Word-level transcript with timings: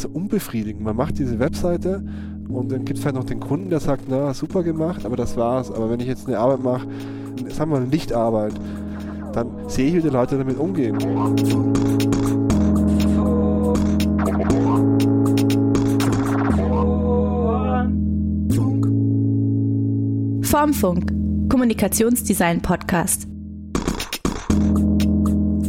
so 0.00 0.08
unbefriedigend. 0.08 0.82
Man 0.82 0.96
macht 0.96 1.18
diese 1.18 1.38
Webseite 1.38 2.02
und 2.48 2.72
dann 2.72 2.84
gibt 2.84 2.98
es 2.98 3.02
vielleicht 3.02 3.16
noch 3.16 3.24
den 3.24 3.40
Kunden, 3.40 3.70
der 3.70 3.80
sagt, 3.80 4.04
na, 4.08 4.34
super 4.34 4.62
gemacht, 4.62 5.04
aber 5.04 5.16
das 5.16 5.36
war's. 5.36 5.70
Aber 5.70 5.90
wenn 5.90 6.00
ich 6.00 6.06
jetzt 6.06 6.26
eine 6.26 6.38
Arbeit 6.38 6.62
mache, 6.62 6.86
sagen 7.48 7.70
wir 7.70 7.76
mal 7.76 7.82
eine 7.82 7.90
Lichtarbeit, 7.90 8.54
dann 9.32 9.48
sehe 9.68 9.88
ich, 9.88 9.94
wie 9.96 10.02
die 10.02 10.08
Leute 10.08 10.36
damit 10.36 10.58
umgehen. 10.58 10.98
Formfunk, 20.42 21.12
Kommunikationsdesign 21.48 22.60
Podcast. 22.60 23.28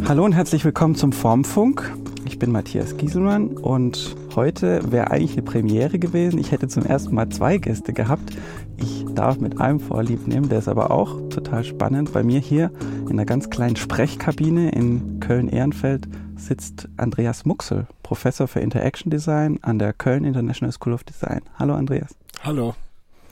Hallo 0.08 0.26
und 0.26 0.34
herzlich 0.34 0.66
willkommen 0.66 0.96
zum 0.96 1.12
Formfunk. 1.12 1.94
Ich 2.26 2.40
bin 2.40 2.52
Matthias 2.52 2.98
Gieselmann 2.98 3.50
und 3.50 4.16
heute 4.36 4.92
wäre 4.92 5.12
eigentlich 5.12 5.34
eine 5.34 5.44
Premiere 5.44 6.00
gewesen. 6.00 6.40
Ich 6.40 6.52
hätte 6.52 6.68
zum 6.68 6.86
ersten 6.86 7.14
Mal 7.16 7.30
zwei 7.30 7.58
Gäste 7.58 7.94
gehabt. 7.94 8.36
Ich 8.78 9.06
darf 9.14 9.40
mit 9.40 9.60
einem 9.60 9.80
Vorlieb 9.80 10.28
nehmen, 10.28 10.50
der 10.50 10.60
ist 10.60 10.68
aber 10.68 10.92
auch 10.92 11.30
total 11.30 11.64
spannend. 11.64 12.14
Bei 12.14 12.24
mir 12.24 12.40
hier 12.40 12.72
in 13.06 13.12
einer 13.12 13.26
ganz 13.26 13.50
kleinen 13.50 13.76
Sprechkabine 13.76 14.72
in 14.72 15.20
Köln-Ehrenfeld 15.20 16.08
sitzt 16.36 16.90
Andreas 16.98 17.46
Muxel, 17.46 17.88
Professor 18.04 18.48
für 18.48 18.60
Interaction 18.60 19.10
Design 19.10 19.60
an 19.62 19.80
der 19.80 19.94
Köln 19.94 20.24
International 20.24 20.72
School 20.72 20.94
of 20.94 21.04
Design. 21.04 21.42
Hallo 21.58 21.74
Andreas. 21.76 22.16
Hallo. 22.44 22.76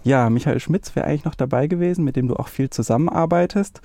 Ja, 0.03 0.29
Michael 0.29 0.59
Schmitz 0.59 0.95
wäre 0.95 1.07
eigentlich 1.07 1.25
noch 1.25 1.35
dabei 1.35 1.67
gewesen, 1.67 2.03
mit 2.05 2.15
dem 2.15 2.27
du 2.27 2.35
auch 2.35 2.47
viel 2.47 2.69
zusammenarbeitest. 2.69 3.81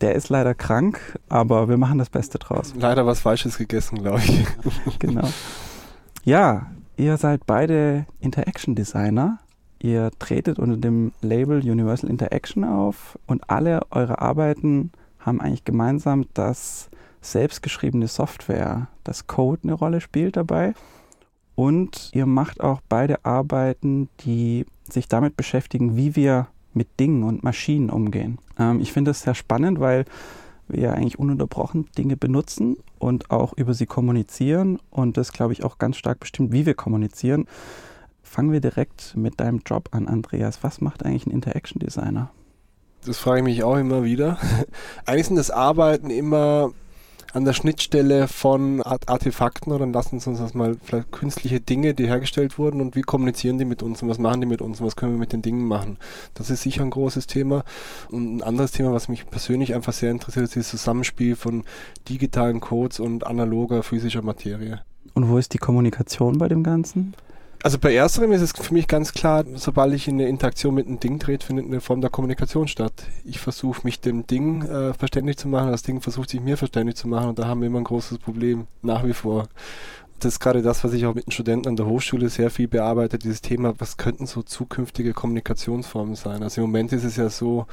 Der 0.00 0.14
ist 0.14 0.28
leider 0.28 0.54
krank, 0.54 1.18
aber 1.28 1.68
wir 1.68 1.76
machen 1.76 1.98
das 1.98 2.10
Beste 2.10 2.38
draus. 2.38 2.72
Leider 2.78 3.04
was 3.06 3.20
Falsches 3.20 3.58
gegessen, 3.58 3.98
glaube 3.98 4.20
ich. 4.20 4.98
genau. 4.98 5.28
Ja, 6.24 6.66
ihr 6.96 7.16
seid 7.16 7.46
beide 7.46 8.06
Interaction 8.20 8.74
Designer. 8.74 9.38
Ihr 9.80 10.10
tretet 10.18 10.58
unter 10.58 10.76
dem 10.76 11.12
Label 11.22 11.58
Universal 11.58 12.10
Interaction 12.10 12.64
auf 12.64 13.18
und 13.26 13.48
alle 13.48 13.80
eure 13.90 14.20
Arbeiten 14.20 14.90
haben 15.20 15.40
eigentlich 15.40 15.64
gemeinsam, 15.64 16.26
dass 16.34 16.90
selbstgeschriebene 17.20 18.08
Software, 18.08 18.88
das 19.04 19.26
Code 19.26 19.62
eine 19.64 19.74
Rolle 19.74 20.00
spielt 20.00 20.36
dabei. 20.36 20.74
Und 21.54 22.10
ihr 22.12 22.26
macht 22.26 22.60
auch 22.60 22.80
beide 22.88 23.24
Arbeiten, 23.24 24.08
die 24.20 24.66
sich 24.88 25.08
damit 25.08 25.36
beschäftigen, 25.36 25.96
wie 25.96 26.14
wir 26.14 26.48
mit 26.72 27.00
Dingen 27.00 27.24
und 27.24 27.42
Maschinen 27.42 27.90
umgehen. 27.90 28.38
Ähm, 28.58 28.80
ich 28.80 28.92
finde 28.92 29.10
es 29.10 29.22
sehr 29.22 29.34
spannend, 29.34 29.80
weil 29.80 30.04
wir 30.68 30.92
eigentlich 30.94 31.18
ununterbrochen 31.18 31.86
Dinge 31.96 32.16
benutzen 32.16 32.76
und 32.98 33.30
auch 33.30 33.52
über 33.56 33.74
sie 33.74 33.86
kommunizieren 33.86 34.78
und 34.90 35.16
das, 35.16 35.32
glaube 35.32 35.52
ich, 35.52 35.64
auch 35.64 35.78
ganz 35.78 35.96
stark 35.96 36.20
bestimmt, 36.20 36.52
wie 36.52 36.66
wir 36.66 36.74
kommunizieren. 36.74 37.46
Fangen 38.22 38.52
wir 38.52 38.60
direkt 38.60 39.16
mit 39.16 39.40
deinem 39.40 39.62
Job 39.64 39.88
an, 39.92 40.06
Andreas. 40.06 40.62
Was 40.62 40.80
macht 40.80 41.04
eigentlich 41.04 41.26
ein 41.26 41.30
Interaction 41.30 41.78
Designer? 41.78 42.30
Das 43.04 43.18
frage 43.18 43.38
ich 43.38 43.44
mich 43.44 43.62
auch 43.62 43.76
immer 43.76 44.04
wieder. 44.04 44.38
Eigentlich 45.06 45.26
sind 45.26 45.36
das 45.36 45.50
Arbeiten 45.50 46.10
immer 46.10 46.72
an 47.32 47.44
der 47.44 47.52
Schnittstelle 47.52 48.28
von 48.28 48.82
Artefakten 48.82 49.72
oder 49.72 49.86
lassen 49.86 50.18
Sie 50.18 50.30
uns 50.30 50.38
das 50.38 50.54
mal 50.54 50.76
vielleicht 50.82 51.12
künstliche 51.12 51.60
Dinge, 51.60 51.94
die 51.94 52.06
hergestellt 52.06 52.58
wurden 52.58 52.80
und 52.80 52.96
wie 52.96 53.02
kommunizieren 53.02 53.58
die 53.58 53.64
mit 53.64 53.82
uns 53.82 54.02
und 54.02 54.08
was 54.08 54.18
machen 54.18 54.40
die 54.40 54.46
mit 54.46 54.62
uns 54.62 54.80
und 54.80 54.86
was 54.86 54.96
können 54.96 55.12
wir 55.12 55.18
mit 55.18 55.32
den 55.32 55.42
Dingen 55.42 55.66
machen. 55.66 55.98
Das 56.34 56.50
ist 56.50 56.62
sicher 56.62 56.82
ein 56.82 56.90
großes 56.90 57.26
Thema. 57.26 57.64
Und 58.10 58.36
ein 58.36 58.42
anderes 58.42 58.72
Thema, 58.72 58.92
was 58.92 59.08
mich 59.08 59.28
persönlich 59.28 59.74
einfach 59.74 59.92
sehr 59.92 60.10
interessiert, 60.10 60.46
ist 60.46 60.56
das 60.56 60.68
Zusammenspiel 60.68 61.36
von 61.36 61.64
digitalen 62.08 62.60
Codes 62.60 63.00
und 63.00 63.26
analoger 63.26 63.82
physischer 63.82 64.22
Materie. 64.22 64.80
Und 65.14 65.28
wo 65.28 65.38
ist 65.38 65.52
die 65.52 65.58
Kommunikation 65.58 66.38
bei 66.38 66.48
dem 66.48 66.62
Ganzen? 66.62 67.14
Also 67.60 67.78
bei 67.78 67.92
ersterem 67.92 68.30
ist 68.30 68.40
es 68.40 68.52
für 68.52 68.72
mich 68.72 68.86
ganz 68.86 69.12
klar, 69.12 69.44
sobald 69.56 69.92
ich 69.92 70.06
in 70.06 70.14
eine 70.14 70.28
Interaktion 70.28 70.74
mit 70.74 70.86
einem 70.86 71.00
Ding 71.00 71.18
trete, 71.18 71.44
findet 71.44 71.66
eine 71.66 71.80
Form 71.80 72.00
der 72.00 72.08
Kommunikation 72.08 72.68
statt. 72.68 72.92
Ich 73.24 73.40
versuche 73.40 73.80
mich 73.82 74.00
dem 74.00 74.28
Ding 74.28 74.62
äh, 74.62 74.94
verständlich 74.94 75.38
zu 75.38 75.48
machen, 75.48 75.72
das 75.72 75.82
Ding 75.82 76.00
versucht 76.00 76.30
sich 76.30 76.40
mir 76.40 76.56
verständlich 76.56 76.96
zu 76.96 77.08
machen 77.08 77.30
und 77.30 77.38
da 77.38 77.46
haben 77.46 77.60
wir 77.60 77.66
immer 77.66 77.80
ein 77.80 77.84
großes 77.84 78.18
Problem, 78.18 78.68
nach 78.82 79.04
wie 79.04 79.12
vor. 79.12 79.48
Das 80.20 80.34
ist 80.34 80.40
gerade 80.40 80.62
das, 80.62 80.84
was 80.84 80.92
ich 80.92 81.04
auch 81.06 81.14
mit 81.14 81.26
den 81.26 81.32
Studenten 81.32 81.68
an 81.68 81.76
der 81.76 81.86
Hochschule 81.86 82.28
sehr 82.28 82.50
viel 82.50 82.68
bearbeite, 82.68 83.18
dieses 83.18 83.40
Thema, 83.40 83.74
was 83.78 83.96
könnten 83.96 84.26
so 84.26 84.42
zukünftige 84.42 85.12
Kommunikationsformen 85.12 86.14
sein. 86.14 86.44
Also 86.44 86.60
im 86.60 86.68
Moment 86.68 86.92
ist 86.92 87.04
es 87.04 87.16
ja 87.16 87.28
so, 87.28 87.66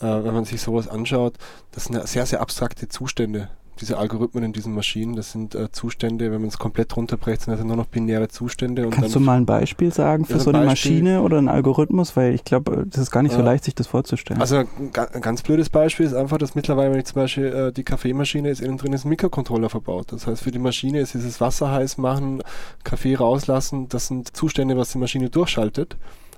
äh, 0.00 0.04
wenn 0.04 0.32
man 0.32 0.46
sich 0.46 0.62
sowas 0.62 0.88
anschaut, 0.88 1.34
das 1.72 1.84
sind 1.84 1.96
ja 1.96 2.06
sehr, 2.06 2.24
sehr 2.24 2.40
abstrakte 2.40 2.88
Zustände 2.88 3.50
diese 3.82 3.98
Algorithmen 3.98 4.44
in 4.44 4.52
diesen 4.52 4.74
Maschinen, 4.74 5.16
das 5.16 5.32
sind 5.32 5.54
äh, 5.54 5.70
Zustände, 5.72 6.30
wenn 6.30 6.40
man 6.40 6.48
es 6.48 6.56
komplett 6.56 6.96
runterbrecht, 6.96 7.42
sind 7.42 7.52
das 7.52 7.64
nur 7.64 7.76
noch 7.76 7.86
binäre 7.86 8.28
Zustände. 8.28 8.88
Kannst 8.88 9.14
du 9.14 9.20
mal 9.20 9.36
ein 9.36 9.44
Beispiel 9.44 9.92
sagen 9.92 10.24
für 10.24 10.34
ja, 10.34 10.38
so 10.38 10.50
eine 10.50 10.64
Beispiel, 10.64 10.92
Maschine 10.92 11.22
oder 11.22 11.38
einen 11.38 11.48
Algorithmus? 11.48 12.16
Weil 12.16 12.34
ich 12.34 12.44
glaube, 12.44 12.86
das 12.88 13.02
ist 13.02 13.10
gar 13.10 13.22
nicht 13.22 13.34
so 13.34 13.42
leicht, 13.42 13.64
sich 13.64 13.74
das 13.74 13.88
vorzustellen. 13.88 14.40
Also 14.40 14.56
ein, 14.56 14.68
ein 15.12 15.20
ganz 15.20 15.42
blödes 15.42 15.68
Beispiel 15.68 16.06
ist 16.06 16.14
einfach, 16.14 16.38
dass 16.38 16.54
mittlerweile, 16.54 16.92
wenn 16.92 17.00
ich 17.00 17.06
zum 17.06 17.16
Beispiel 17.16 17.46
äh, 17.46 17.72
die 17.72 17.82
Kaffeemaschine 17.82 18.48
ist, 18.48 18.60
innen 18.60 18.78
drin 18.78 18.92
ist 18.92 19.04
ein 19.04 19.08
Mikrocontroller 19.08 19.68
verbaut. 19.68 20.12
Das 20.12 20.26
heißt, 20.26 20.42
für 20.42 20.52
die 20.52 20.60
Maschine 20.60 21.00
ist 21.00 21.14
dieses 21.14 21.40
Wasser 21.40 21.72
heiß 21.72 21.98
machen, 21.98 22.42
Kaffee 22.84 23.16
rauslassen, 23.16 23.88
das 23.88 24.06
sind 24.06 24.34
Zustände, 24.36 24.76
was 24.76 24.92
die 24.92 24.98
Maschine 24.98 25.28
durchschaltet. 25.28 25.96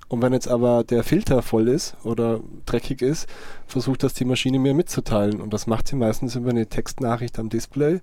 Und 0.08 0.22
wenn 0.22 0.32
jetzt 0.32 0.48
aber 0.48 0.84
der 0.84 1.02
Filter 1.02 1.42
voll 1.42 1.68
ist 1.68 1.96
oder 2.04 2.40
dreckig 2.66 3.02
ist, 3.02 3.28
versucht 3.66 4.02
das 4.02 4.14
die 4.14 4.24
Maschine 4.24 4.58
mir 4.58 4.74
mitzuteilen. 4.74 5.40
Und 5.40 5.52
das 5.52 5.66
macht 5.66 5.88
sie 5.88 5.96
meistens 5.96 6.36
über 6.36 6.50
eine 6.50 6.66
Textnachricht 6.66 7.38
am 7.38 7.48
Display. 7.48 8.00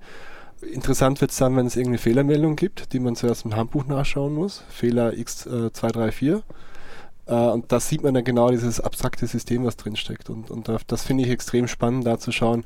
Interessant 0.62 1.22
wird 1.22 1.32
es 1.32 1.38
dann, 1.38 1.56
wenn 1.56 1.66
es 1.66 1.76
irgendeine 1.76 1.98
Fehlermeldung 1.98 2.56
gibt, 2.56 2.94
die 2.94 3.00
man 3.00 3.16
zuerst 3.16 3.46
im 3.46 3.56
Handbuch 3.56 3.86
nachschauen 3.86 4.34
muss. 4.34 4.64
Fehler 4.70 5.12
X234. 5.12 6.42
Äh, 7.26 7.34
und 7.34 7.72
das 7.72 7.90
sieht 7.90 8.04
man 8.04 8.14
dann 8.14 8.24
genau, 8.24 8.50
dieses 8.50 8.80
abstrakte 8.80 9.26
System, 9.26 9.66
was 9.66 9.78
drinsteckt. 9.78 10.30
Und, 10.30 10.52
und 10.52 10.70
das 10.88 11.04
finde 11.04 11.24
ich 11.24 11.30
extrem 11.30 11.68
spannend, 11.68 12.06
da 12.06 12.20
zu 12.20 12.32
schauen, 12.32 12.64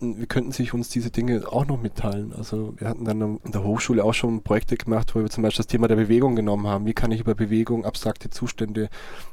wir 0.00 0.26
könnten 0.26 0.52
sich 0.52 0.74
uns 0.74 0.88
diese 0.88 1.10
Dinge 1.10 1.42
auch 1.50 1.66
noch 1.66 1.80
mitteilen. 1.80 2.32
Also 2.36 2.74
wir 2.76 2.88
hatten 2.88 3.04
dann 3.04 3.38
in 3.44 3.52
der 3.52 3.64
Hochschule 3.64 4.02
auch 4.04 4.14
schon 4.14 4.42
Projekte 4.42 4.76
gemacht, 4.76 5.14
wo 5.14 5.20
wir 5.20 5.30
zum 5.30 5.42
Beispiel 5.42 5.62
das 5.62 5.68
Thema 5.68 5.88
der 5.88 5.96
Bewegung 5.96 6.34
genommen 6.34 6.66
haben. 6.66 6.86
Wie 6.86 6.94
kann 6.94 7.12
ich 7.12 7.20
über 7.20 7.34
Bewegung 7.34 7.84
abstrakte 7.84 8.30
Zustände 8.30 8.88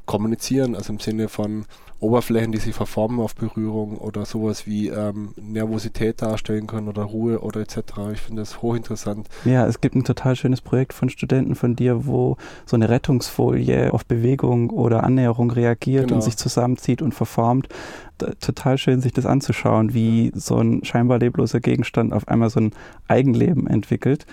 kommunizieren? 0.06 0.76
Also 0.76 0.94
im 0.94 1.00
Sinne 1.00 1.28
von 1.30 1.66
Oberflächen, 2.04 2.52
die 2.52 2.58
sich 2.60 2.76
verformen 2.76 3.20
auf 3.20 3.34
Berührung 3.34 3.98
oder 3.98 4.26
sowas 4.26 4.68
wie 4.68 4.90
ähm, 4.90 5.34
Nervosität 5.38 6.22
darstellen 6.22 6.68
können 6.68 6.90
oder 6.90 7.04
Ruhe 7.04 7.40
oder 7.40 7.62
etc. 7.62 7.78
Ich 8.12 8.20
finde 8.20 8.42
das 8.42 8.62
hochinteressant. 8.62 9.30
Ja, 9.46 9.66
es 9.66 9.82
gibt 9.82 9.96
ein 9.96 10.04
total 10.04 10.36
schönes 10.36 10.62
Projekt 10.62 10.94
von 10.94 11.10
Studenten 11.10 11.56
von 11.56 11.76
dir, 11.76 12.06
wo 12.06 12.38
so 12.66 12.76
eine 12.76 12.90
Rettungsfolie 12.90 13.94
auf 13.94 14.06
Bewegung 14.06 14.70
oder 14.70 15.04
Annäherung 15.04 15.50
reagiert 15.50 16.08
genau. 16.08 16.16
und 16.16 16.22
sich 16.22 16.36
zusammenzieht 16.36 17.02
und 17.02 17.14
verformt 17.14 17.70
total 18.18 18.78
schön, 18.78 19.02
sich 19.02 19.14
das 19.14 19.26
anzuschauen, 19.26 19.94
wie 19.94 20.32
so 20.36 20.58
ein 20.58 20.84
scheinbar 20.84 21.20
lebloser 21.20 21.60
Gegenstand 21.60 22.14
auf 22.14 22.28
einmal 22.28 22.50
so 22.50 22.60
ein 22.60 22.72
Eigenleben 23.08 23.68
entwickelt. 23.68 24.26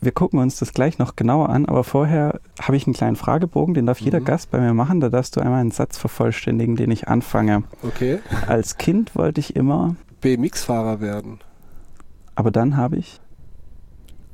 Wir 0.00 0.12
gucken 0.12 0.38
uns 0.40 0.58
das 0.58 0.74
gleich 0.74 0.98
noch 0.98 1.16
genauer 1.16 1.48
an, 1.48 1.66
aber 1.66 1.82
vorher 1.82 2.40
habe 2.60 2.76
ich 2.76 2.86
einen 2.86 2.94
kleinen 2.94 3.16
Fragebogen, 3.16 3.74
den 3.74 3.86
darf 3.86 4.00
mhm. 4.00 4.06
jeder 4.06 4.20
Gast 4.20 4.50
bei 4.50 4.60
mir 4.60 4.74
machen. 4.74 5.00
Da 5.00 5.08
darfst 5.08 5.36
du 5.36 5.40
einmal 5.40 5.60
einen 5.60 5.70
Satz 5.70 5.96
vervollständigen, 5.98 6.76
den 6.76 6.90
ich 6.90 7.08
anfange. 7.08 7.62
Okay. 7.82 8.18
Als 8.46 8.76
Kind 8.76 9.14
wollte 9.14 9.40
ich 9.40 9.56
immer 9.56 9.96
BMX-Fahrer 10.20 11.00
werden. 11.00 11.40
Aber 12.34 12.50
dann 12.50 12.76
habe 12.76 12.96
ich 12.96 13.20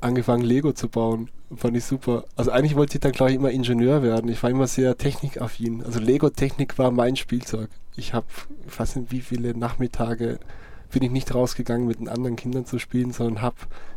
angefangen, 0.01 0.43
Lego 0.43 0.73
zu 0.73 0.89
bauen. 0.89 1.31
Fand 1.57 1.77
ich 1.77 1.85
super. 1.85 2.25
Also 2.37 2.51
eigentlich 2.51 2.77
wollte 2.77 2.97
ich 2.97 3.01
dann, 3.01 3.13
glaube 3.13 3.31
ich, 3.31 3.37
immer 3.37 3.51
Ingenieur 3.51 4.03
werden. 4.03 4.31
Ich 4.31 4.43
war 4.43 4.51
immer 4.51 4.67
sehr 4.67 4.97
technikaffin. 4.97 5.83
Also 5.85 6.01
Lego-Technik 6.01 6.79
war 6.79 6.91
mein 6.91 7.17
Spielzeug. 7.17 7.69
Ich 7.97 8.15
habe, 8.15 8.27
ich 8.67 8.79
weiß 8.79 8.97
nicht, 8.97 9.13
wie 9.13 9.21
viele 9.21 9.57
Nachmittage 9.57 10.39
bin 10.91 11.03
ich 11.03 11.11
nicht 11.11 11.35
rausgegangen, 11.35 11.87
mit 11.87 12.01
den 12.01 12.09
anderen 12.09 12.37
Kindern 12.37 12.67
zu 12.67 12.79
spielen, 12.79 13.13
sondern 13.13 13.43
habe 13.43 13.57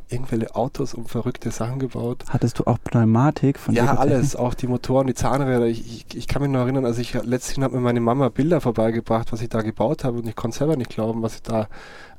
irgendwelche 0.10 0.56
Autos 0.56 0.94
und 0.94 1.10
verrückte 1.10 1.52
Sachen 1.52 1.80
gebaut. 1.80 2.24
Hattest 2.30 2.60
du 2.60 2.68
auch 2.68 2.78
Pneumatik 2.84 3.58
von 3.60 3.74
Ja, 3.74 3.96
alles, 3.96 4.36
auch 4.36 4.54
die 4.54 4.68
Motoren, 4.68 5.08
die 5.08 5.16
Zahnräder. 5.16 5.66
Ich, 5.66 5.80
ich, 5.82 6.16
ich 6.16 6.28
kann 6.28 6.42
mich 6.42 6.52
noch 6.52 6.62
erinnern, 6.62 6.86
als 6.86 7.00
ich 7.00 7.14
letztlich 7.14 7.64
hat 7.64 7.72
mir 7.72 7.80
meine 7.80 8.02
Mama 8.02 8.30
Bilder 8.30 8.62
vorbeigebracht, 8.62 9.32
was 9.32 9.42
ich 9.42 9.50
da 9.50 9.62
gebaut 9.62 10.04
habe 10.04 10.20
und 10.20 10.28
ich 10.28 10.36
konnte 10.36 10.58
selber 10.58 10.78
nicht 10.78 10.92
glauben, 10.92 11.22
was 11.22 11.36
ich 11.36 11.42
da 11.42 11.68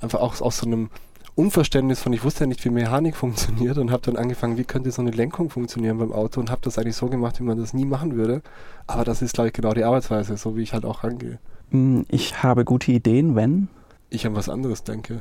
einfach 0.01 0.21
auch 0.21 0.41
aus 0.41 0.59
so 0.59 0.67
einem 0.67 0.91
Unverständnis 1.37 2.01
von, 2.01 2.15
ich 2.15 2.25
wusste 2.25 2.45
ja 2.45 2.47
nicht, 2.47 2.65
wie 2.65 2.71
Mechanik 2.71 3.15
funktioniert 3.15 3.77
und 3.77 3.91
habe 3.91 4.03
dann 4.03 4.17
angefangen, 4.17 4.57
wie 4.57 4.65
könnte 4.65 4.91
so 4.91 5.03
eine 5.03 5.11
Lenkung 5.11 5.51
funktionieren 5.51 5.99
beim 5.99 6.11
Auto 6.11 6.41
und 6.41 6.51
habe 6.51 6.63
das 6.63 6.79
eigentlich 6.79 6.97
so 6.97 7.09
gemacht, 7.09 7.39
wie 7.39 7.45
man 7.45 7.59
das 7.59 7.75
nie 7.75 7.85
machen 7.85 8.17
würde. 8.17 8.41
Aber 8.87 9.05
das 9.05 9.21
ist, 9.21 9.35
glaube 9.35 9.49
ich, 9.49 9.53
genau 9.53 9.75
die 9.75 9.85
Arbeitsweise, 9.85 10.39
so 10.39 10.57
wie 10.57 10.63
ich 10.63 10.73
halt 10.73 10.87
auch 10.87 11.05
rangehe. 11.05 11.39
Hm, 11.71 12.07
ich 12.09 12.43
habe 12.43 12.65
gute 12.65 12.91
Ideen, 12.91 13.37
wenn? 13.37 13.69
Ich 14.09 14.27
an 14.27 14.35
was 14.35 14.49
anderes 14.49 14.83
denke. 14.83 15.21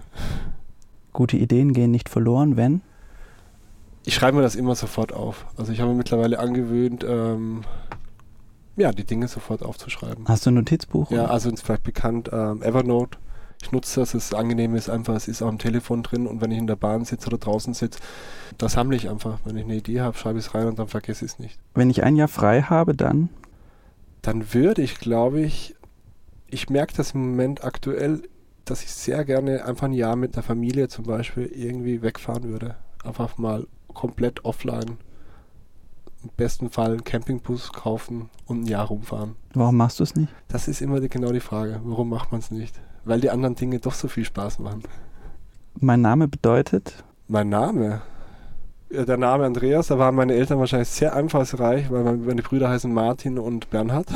Gute 1.12 1.36
Ideen 1.36 1.74
gehen 1.74 1.92
nicht 1.92 2.08
verloren, 2.08 2.56
wenn? 2.56 2.82
Ich 4.06 4.14
schreibe 4.14 4.38
mir 4.38 4.44
das 4.44 4.56
immer 4.56 4.76
sofort 4.76 5.12
auf. 5.12 5.46
Also 5.58 5.74
ich 5.74 5.82
habe 5.82 5.92
mir 5.92 5.98
mittlerweile 5.98 6.40
angewöhnt, 6.40 7.04
ähm, 7.06 7.66
ja, 8.78 8.94
die 8.94 9.04
Dinge 9.04 9.28
sofort 9.28 9.64
aufzuschreiben. 9.64 10.26
Hast 10.30 10.46
du 10.46 10.52
ein 10.52 10.54
Notizbuch? 10.54 11.12
Ja, 11.12 11.26
also 11.26 11.50
ist 11.50 11.66
vielleicht 11.66 11.84
bekannt 11.84 12.30
ähm, 12.32 12.62
Evernote 12.62 13.18
Ich 13.66 13.72
nutze 13.72 14.00
das, 14.00 14.14
es 14.14 14.32
angenehm 14.32 14.76
ist 14.76 14.90
einfach, 14.90 15.16
es 15.16 15.28
ist 15.28 15.42
auch 15.42 15.48
am 15.48 15.58
Telefon 15.58 16.04
drin 16.04 16.28
und 16.28 16.40
wenn 16.40 16.52
ich 16.52 16.60
in 16.60 16.68
der 16.68 16.76
Bahn 16.76 17.04
sitze 17.04 17.28
oder 17.30 17.40
draußen 17.40 17.74
sitze, 17.74 18.00
da 18.60 18.70
sammle 18.70 18.96
ich 18.96 19.10
einfach. 19.10 19.40
Wenn 19.44 19.58
ich 19.58 19.64
eine 19.64 19.78
Idee 19.78 20.02
habe, 20.02 20.16
schreibe 20.16 20.38
ich 20.38 20.46
es 20.46 20.54
rein 20.54 20.68
und 20.68 20.78
dann 20.78 20.88
vergesse 20.88 21.26
ich 21.26 21.32
es 21.32 21.40
nicht. 21.40 21.60
Wenn 21.74 21.90
ich 21.90 22.04
ein 22.04 22.16
Jahr 22.16 22.28
frei 22.28 22.62
habe, 22.62 22.94
dann? 22.94 23.30
Dann 24.22 24.54
würde 24.54 24.84
ich, 24.84 25.00
glaube 25.00 25.42
ich, 25.42 25.76
ich 26.46 26.70
merke 26.70 26.94
das 26.96 27.16
im 27.16 27.32
Moment 27.32 27.64
aktuell, 27.64 28.22
dass 28.66 28.84
ich 28.84 28.92
sehr 28.92 29.26
gerne 29.26 29.66
einfach 29.66 29.88
ein 29.88 29.94
Jahr 29.94 30.16
mit 30.16 30.36
der 30.36 30.44
Familie 30.44 30.88
zum 30.88 31.06
Beispiel 31.06 31.46
irgendwie 31.48 32.04
wegfahren 32.04 32.44
würde. 32.44 32.76
Einfach 33.04 33.40
mal 33.40 33.66
komplett 33.88 34.46
offline. 34.46 35.00
Im 36.22 36.30
besten 36.38 36.70
Fall 36.70 36.92
einen 36.92 37.04
Campingbus 37.04 37.74
kaufen 37.74 38.30
und 38.46 38.62
ein 38.62 38.68
Jahr 38.68 38.86
rumfahren. 38.86 39.36
Warum 39.56 39.78
machst 39.78 40.00
du 40.00 40.04
es 40.04 40.16
nicht? 40.16 40.32
Das 40.50 40.68
ist 40.68 40.84
immer 40.84 41.00
die, 41.00 41.10
genau 41.10 41.32
die 41.32 41.40
Frage. 41.40 41.82
Warum 41.84 42.10
macht 42.10 42.32
man 42.32 42.42
es 42.42 42.52
nicht? 42.52 42.80
Weil 43.06 43.22
die 43.22 43.30
anderen 43.30 43.56
Dinge 43.56 43.80
doch 43.80 43.94
so 43.94 44.08
viel 44.08 44.26
Spaß 44.26 44.60
machen. 44.60 44.84
Mein 45.80 46.02
Name 46.02 46.28
bedeutet? 46.28 47.04
Mein 47.28 47.50
Name? 47.50 48.02
Ja, 48.90 49.04
der 49.04 49.18
Name 49.18 49.46
Andreas, 49.46 49.88
da 49.88 49.98
waren 49.98 50.16
meine 50.16 50.36
Eltern 50.36 50.60
wahrscheinlich 50.60 50.90
sehr 50.90 51.16
einfallsreich, 51.16 51.90
weil 51.90 52.04
meine 52.18 52.42
Brüder 52.44 52.70
heißen 52.70 52.94
Martin 52.94 53.40
und 53.40 53.70
Bernhard. 53.72 54.08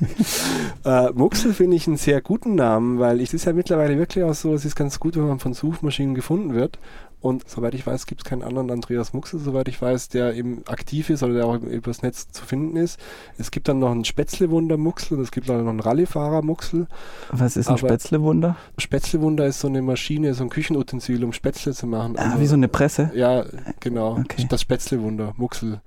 äh, 0.84 1.10
Muxel 1.12 1.54
finde 1.54 1.76
ich 1.76 1.86
einen 1.86 1.96
sehr 1.96 2.20
guten 2.20 2.54
Namen, 2.54 2.98
weil 2.98 3.20
es 3.20 3.32
ist 3.32 3.46
ja 3.46 3.52
mittlerweile 3.52 3.98
wirklich 3.98 4.24
auch 4.24 4.34
so, 4.34 4.54
es 4.54 4.64
ist 4.64 4.76
ganz 4.76 5.00
gut, 5.00 5.16
wenn 5.16 5.26
man 5.26 5.38
von 5.38 5.54
Suchmaschinen 5.54 6.14
gefunden 6.14 6.54
wird. 6.54 6.78
Und 7.20 7.48
soweit 7.48 7.74
ich 7.74 7.84
weiß, 7.84 8.06
gibt 8.06 8.20
es 8.22 8.24
keinen 8.24 8.42
anderen 8.42 8.70
Andreas 8.70 9.12
Muxel, 9.12 9.40
soweit 9.40 9.66
ich 9.66 9.82
weiß, 9.82 10.08
der 10.08 10.34
eben 10.34 10.62
aktiv 10.68 11.10
ist 11.10 11.24
oder 11.24 11.34
der 11.34 11.46
auch 11.46 11.56
übers 11.56 12.02
Netz 12.02 12.30
zu 12.30 12.44
finden 12.44 12.76
ist. 12.76 13.00
Es 13.38 13.50
gibt 13.50 13.68
dann 13.68 13.80
noch 13.80 13.90
einen 13.90 14.04
Spätzlewunder-Muxel 14.04 15.18
und 15.18 15.24
es 15.24 15.32
gibt 15.32 15.48
dann 15.48 15.64
noch 15.64 15.70
einen 15.70 15.80
Rallyefahrer-Muxel. 15.80 16.86
Was 17.32 17.56
ist 17.56 17.68
ein 17.68 17.78
Spätzlewunder? 17.78 18.56
Spätzlewunder 18.78 19.46
ist 19.46 19.58
so 19.58 19.66
eine 19.66 19.82
Maschine, 19.82 20.32
so 20.34 20.44
ein 20.44 20.50
Küchenutensil, 20.50 21.24
um 21.24 21.32
Spätzle 21.32 21.74
zu 21.74 21.88
machen. 21.88 22.16
Ah, 22.16 22.30
also, 22.30 22.40
wie 22.40 22.46
so 22.46 22.54
eine 22.54 22.68
Presse? 22.68 23.10
Ja, 23.14 23.44
genau. 23.80 24.18
Okay. 24.18 24.46
Das 24.48 24.60
Spätzlewunder, 24.60 25.34
Muxel. 25.36 25.80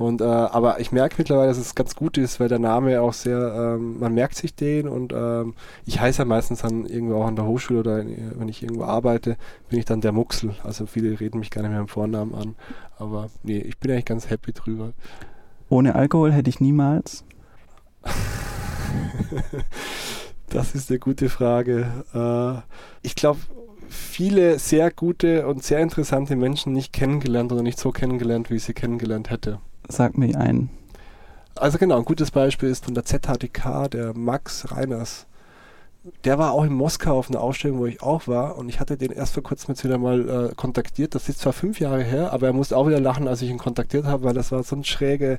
Und 0.00 0.22
äh, 0.22 0.24
aber 0.24 0.80
ich 0.80 0.92
merke 0.92 1.16
mittlerweile, 1.18 1.48
dass 1.48 1.58
es 1.58 1.74
ganz 1.74 1.94
gut 1.94 2.16
ist, 2.16 2.40
weil 2.40 2.48
der 2.48 2.58
Name 2.58 3.02
auch 3.02 3.12
sehr, 3.12 3.76
ähm, 3.76 3.98
man 4.00 4.14
merkt 4.14 4.34
sich 4.34 4.54
den 4.54 4.88
und 4.88 5.12
ähm, 5.12 5.52
ich 5.84 6.00
heiße 6.00 6.20
ja 6.20 6.24
meistens 6.24 6.62
dann 6.62 6.86
irgendwo 6.86 7.16
auch 7.16 7.26
an 7.26 7.36
der 7.36 7.44
Hochschule 7.44 7.80
oder 7.80 8.00
in, 8.00 8.32
wenn 8.36 8.48
ich 8.48 8.62
irgendwo 8.62 8.84
arbeite, 8.84 9.36
bin 9.68 9.78
ich 9.78 9.84
dann 9.84 10.00
der 10.00 10.12
Muxel. 10.12 10.54
Also 10.64 10.86
viele 10.86 11.20
reden 11.20 11.38
mich 11.38 11.50
gar 11.50 11.60
nicht 11.60 11.72
mehr 11.72 11.80
im 11.80 11.88
Vornamen 11.88 12.34
an. 12.34 12.54
Aber 12.96 13.28
nee, 13.42 13.58
ich 13.58 13.76
bin 13.76 13.90
eigentlich 13.90 14.06
ganz 14.06 14.30
happy 14.30 14.54
drüber. 14.54 14.94
Ohne 15.68 15.94
Alkohol 15.94 16.32
hätte 16.32 16.48
ich 16.48 16.60
niemals. 16.60 17.26
das 20.48 20.74
ist 20.74 20.88
eine 20.88 20.98
gute 20.98 21.28
Frage. 21.28 21.86
Äh, 22.14 22.62
ich 23.06 23.16
glaube, 23.16 23.40
viele 23.90 24.58
sehr 24.58 24.90
gute 24.90 25.46
und 25.46 25.62
sehr 25.62 25.80
interessante 25.80 26.36
Menschen 26.36 26.72
nicht 26.72 26.94
kennengelernt 26.94 27.52
oder 27.52 27.62
nicht 27.62 27.78
so 27.78 27.90
kennengelernt, 27.90 28.48
wie 28.48 28.56
ich 28.56 28.64
sie 28.64 28.72
kennengelernt 28.72 29.28
hätte. 29.28 29.58
Sag 29.88 30.16
mir 30.18 30.38
ein. 30.38 30.70
Also 31.56 31.78
genau, 31.78 31.98
ein 31.98 32.04
gutes 32.04 32.30
Beispiel 32.30 32.68
ist 32.68 32.84
von 32.84 32.94
der 32.94 33.04
ZHTK, 33.04 33.90
der 33.90 34.16
Max 34.16 34.72
Reiners. 34.72 35.26
Der 36.24 36.38
war 36.38 36.52
auch 36.52 36.64
in 36.64 36.72
Moskau 36.72 37.18
auf 37.18 37.28
einer 37.28 37.42
Ausstellung, 37.42 37.78
wo 37.78 37.86
ich 37.86 38.02
auch 38.02 38.26
war 38.26 38.56
und 38.56 38.70
ich 38.70 38.80
hatte 38.80 38.96
den 38.96 39.12
erst 39.12 39.34
vor 39.34 39.42
kurzem 39.42 39.74
jetzt 39.74 39.84
wieder 39.84 39.98
mal 39.98 40.50
äh, 40.50 40.54
kontaktiert. 40.54 41.14
Das 41.14 41.28
ist 41.28 41.40
zwar 41.40 41.52
fünf 41.52 41.78
Jahre 41.78 42.02
her, 42.02 42.32
aber 42.32 42.46
er 42.46 42.52
musste 42.54 42.76
auch 42.76 42.86
wieder 42.86 43.00
lachen, 43.00 43.28
als 43.28 43.42
ich 43.42 43.50
ihn 43.50 43.58
kontaktiert 43.58 44.06
habe, 44.06 44.24
weil 44.24 44.32
das 44.32 44.50
war 44.50 44.62
so 44.62 44.76
ein 44.76 44.84
schräge, 44.84 45.38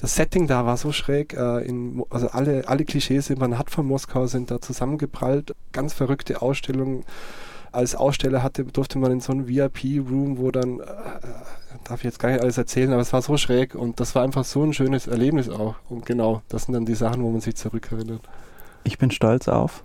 das 0.00 0.14
Setting 0.14 0.46
da 0.46 0.64
war 0.64 0.76
so 0.76 0.92
schräg. 0.92 1.34
Äh, 1.34 1.64
in, 1.66 2.04
also 2.10 2.28
alle, 2.28 2.68
alle 2.68 2.84
Klischees, 2.84 3.26
die 3.26 3.34
man 3.34 3.58
hat 3.58 3.70
von 3.70 3.86
Moskau, 3.86 4.28
sind 4.28 4.52
da 4.52 4.60
zusammengeprallt. 4.60 5.56
Ganz 5.72 5.94
verrückte 5.94 6.42
Ausstellung. 6.42 7.04
Als 7.72 7.94
Aussteller 7.94 8.42
hatte, 8.42 8.64
durfte 8.64 8.98
man 8.98 9.12
in 9.12 9.20
so 9.20 9.32
einem 9.32 9.48
VIP-Room, 9.48 10.38
wo 10.38 10.50
dann 10.50 10.80
äh, 10.80 10.84
darf 11.84 12.00
ich 12.00 12.04
jetzt 12.04 12.18
gar 12.18 12.30
nicht 12.30 12.40
alles 12.40 12.58
erzählen, 12.58 12.92
aber 12.92 13.02
es 13.02 13.12
war 13.12 13.22
so 13.22 13.36
schräg 13.36 13.74
und 13.74 14.00
das 14.00 14.14
war 14.14 14.22
einfach 14.22 14.44
so 14.44 14.62
ein 14.62 14.72
schönes 14.72 15.06
Erlebnis 15.06 15.48
auch. 15.48 15.76
Und 15.88 16.06
genau, 16.06 16.42
das 16.48 16.64
sind 16.64 16.74
dann 16.74 16.86
die 16.86 16.94
Sachen, 16.94 17.22
wo 17.22 17.30
man 17.30 17.40
sich 17.40 17.56
zurückerinnert. 17.56 18.20
Ich 18.84 18.98
bin 18.98 19.10
stolz 19.10 19.48
auf. 19.48 19.84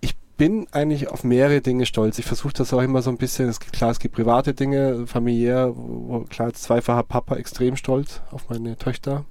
Ich 0.00 0.16
bin 0.36 0.66
eigentlich 0.72 1.08
auf 1.08 1.24
mehrere 1.24 1.60
Dinge 1.60 1.86
stolz. 1.86 2.18
Ich 2.18 2.26
versuche 2.26 2.52
das 2.52 2.72
auch 2.72 2.82
immer 2.82 3.02
so 3.02 3.10
ein 3.10 3.18
bisschen, 3.18 3.48
es, 3.48 3.60
klar, 3.60 3.90
es 3.90 3.98
gibt 3.98 4.14
private 4.14 4.54
Dinge, 4.54 5.06
familiär, 5.06 5.72
wo, 5.74 6.20
klar, 6.28 6.48
als 6.48 6.62
zweifacher 6.62 7.02
Papa 7.02 7.36
extrem 7.36 7.76
stolz 7.76 8.20
auf 8.30 8.48
meine 8.48 8.76
Töchter. 8.76 9.24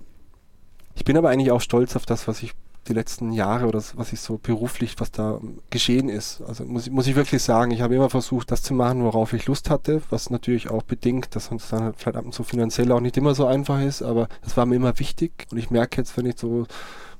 Ich 0.95 1.03
bin 1.03 1.17
aber 1.17 1.29
eigentlich 1.29 1.51
auch 1.51 1.61
stolz 1.61 1.95
auf 1.95 2.05
das, 2.05 2.27
was 2.27 2.41
ich 2.41 2.53
die 2.87 2.93
letzten 2.93 3.31
Jahre 3.31 3.67
oder 3.67 3.81
was 3.95 4.13
ich 4.13 4.21
so 4.21 4.37
beruflich, 4.37 4.95
was 4.99 5.11
da 5.11 5.39
geschehen 5.69 6.07
ist. 6.09 6.41
Also 6.41 6.65
muss, 6.65 6.89
muss 6.89 7.07
ich 7.07 7.15
wirklich 7.15 7.41
sagen, 7.41 7.71
ich 7.71 7.81
habe 7.81 7.95
immer 7.95 8.09
versucht, 8.09 8.51
das 8.51 8.61
zu 8.61 8.73
machen, 8.73 9.03
worauf 9.03 9.33
ich 9.33 9.47
Lust 9.47 9.69
hatte, 9.69 10.01
was 10.09 10.29
natürlich 10.29 10.69
auch 10.69 10.83
bedingt, 10.83 11.35
dass 11.35 11.49
uns 11.49 11.69
dann 11.69 11.83
halt 11.83 11.95
vielleicht 11.97 12.17
ab 12.17 12.25
und 12.25 12.33
zu 12.33 12.43
finanziell 12.43 12.91
auch 12.91 12.99
nicht 12.99 13.17
immer 13.17 13.33
so 13.33 13.47
einfach 13.47 13.81
ist, 13.81 14.01
aber 14.01 14.27
das 14.43 14.55
war 14.55 14.65
mir 14.65 14.75
immer 14.75 14.97
wichtig 14.99 15.47
und 15.51 15.57
ich 15.57 15.71
merke 15.71 15.97
jetzt, 15.97 16.15
wenn 16.17 16.27
ich 16.27 16.37
so, 16.37 16.67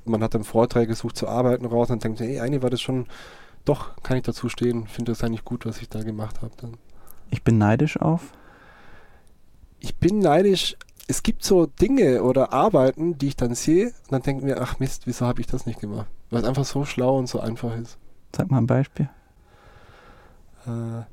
man 0.06 0.21
hat 0.21 0.35
dann 0.35 0.44
Vorträge 0.44 0.88
gesucht 0.88 1.17
zu 1.17 1.27
arbeiten 1.27 1.65
raus 1.65 1.89
und 1.89 2.03
denkt, 2.03 2.19
hey, 2.19 2.39
eigentlich 2.39 2.62
war 2.62 2.69
das 2.69 2.81
schon, 2.81 3.07
doch, 3.65 3.95
kann 4.03 4.17
ich 4.17 4.23
dazu 4.23 4.50
stehen, 4.50 4.88
finde 4.88 5.12
das 5.12 5.23
eigentlich 5.23 5.45
gut, 5.45 5.65
was 5.65 5.81
ich 5.81 5.89
da 5.89 6.03
gemacht 6.03 6.41
habe 6.41 6.51
dann. 6.57 6.77
Ich 7.31 7.44
bin 7.44 7.57
neidisch 7.57 8.00
auf? 8.00 8.21
Ich 9.79 9.95
bin 9.95 10.19
neidisch 10.19 10.77
es 11.07 11.24
gibt 11.24 11.44
so 11.44 11.66
Dinge 11.66 12.24
oder 12.24 12.52
Arbeiten, 12.54 13.18
die 13.18 13.28
ich 13.28 13.36
dann 13.36 13.56
sehe 13.56 13.88
und 13.88 14.12
dann 14.12 14.22
denke 14.22 14.46
mir, 14.46 14.62
ach 14.62 14.80
Mist, 14.80 15.06
wieso 15.06 15.25
habe 15.25 15.42
ich 15.42 15.48
das 15.48 15.66
nicht 15.66 15.80
gemacht? 15.80 16.07
Weil 16.30 16.42
es 16.42 16.48
einfach 16.48 16.66
so 16.66 16.86
schlau 16.86 17.18
und 17.18 17.28
so 17.28 17.40
einfach 17.40 17.75
ist. 17.78 17.98
Sag 18.36 18.50
mal 18.50 18.57
ein 18.57 18.68
Beispiel. 18.68 19.10
Äh, 20.66 21.04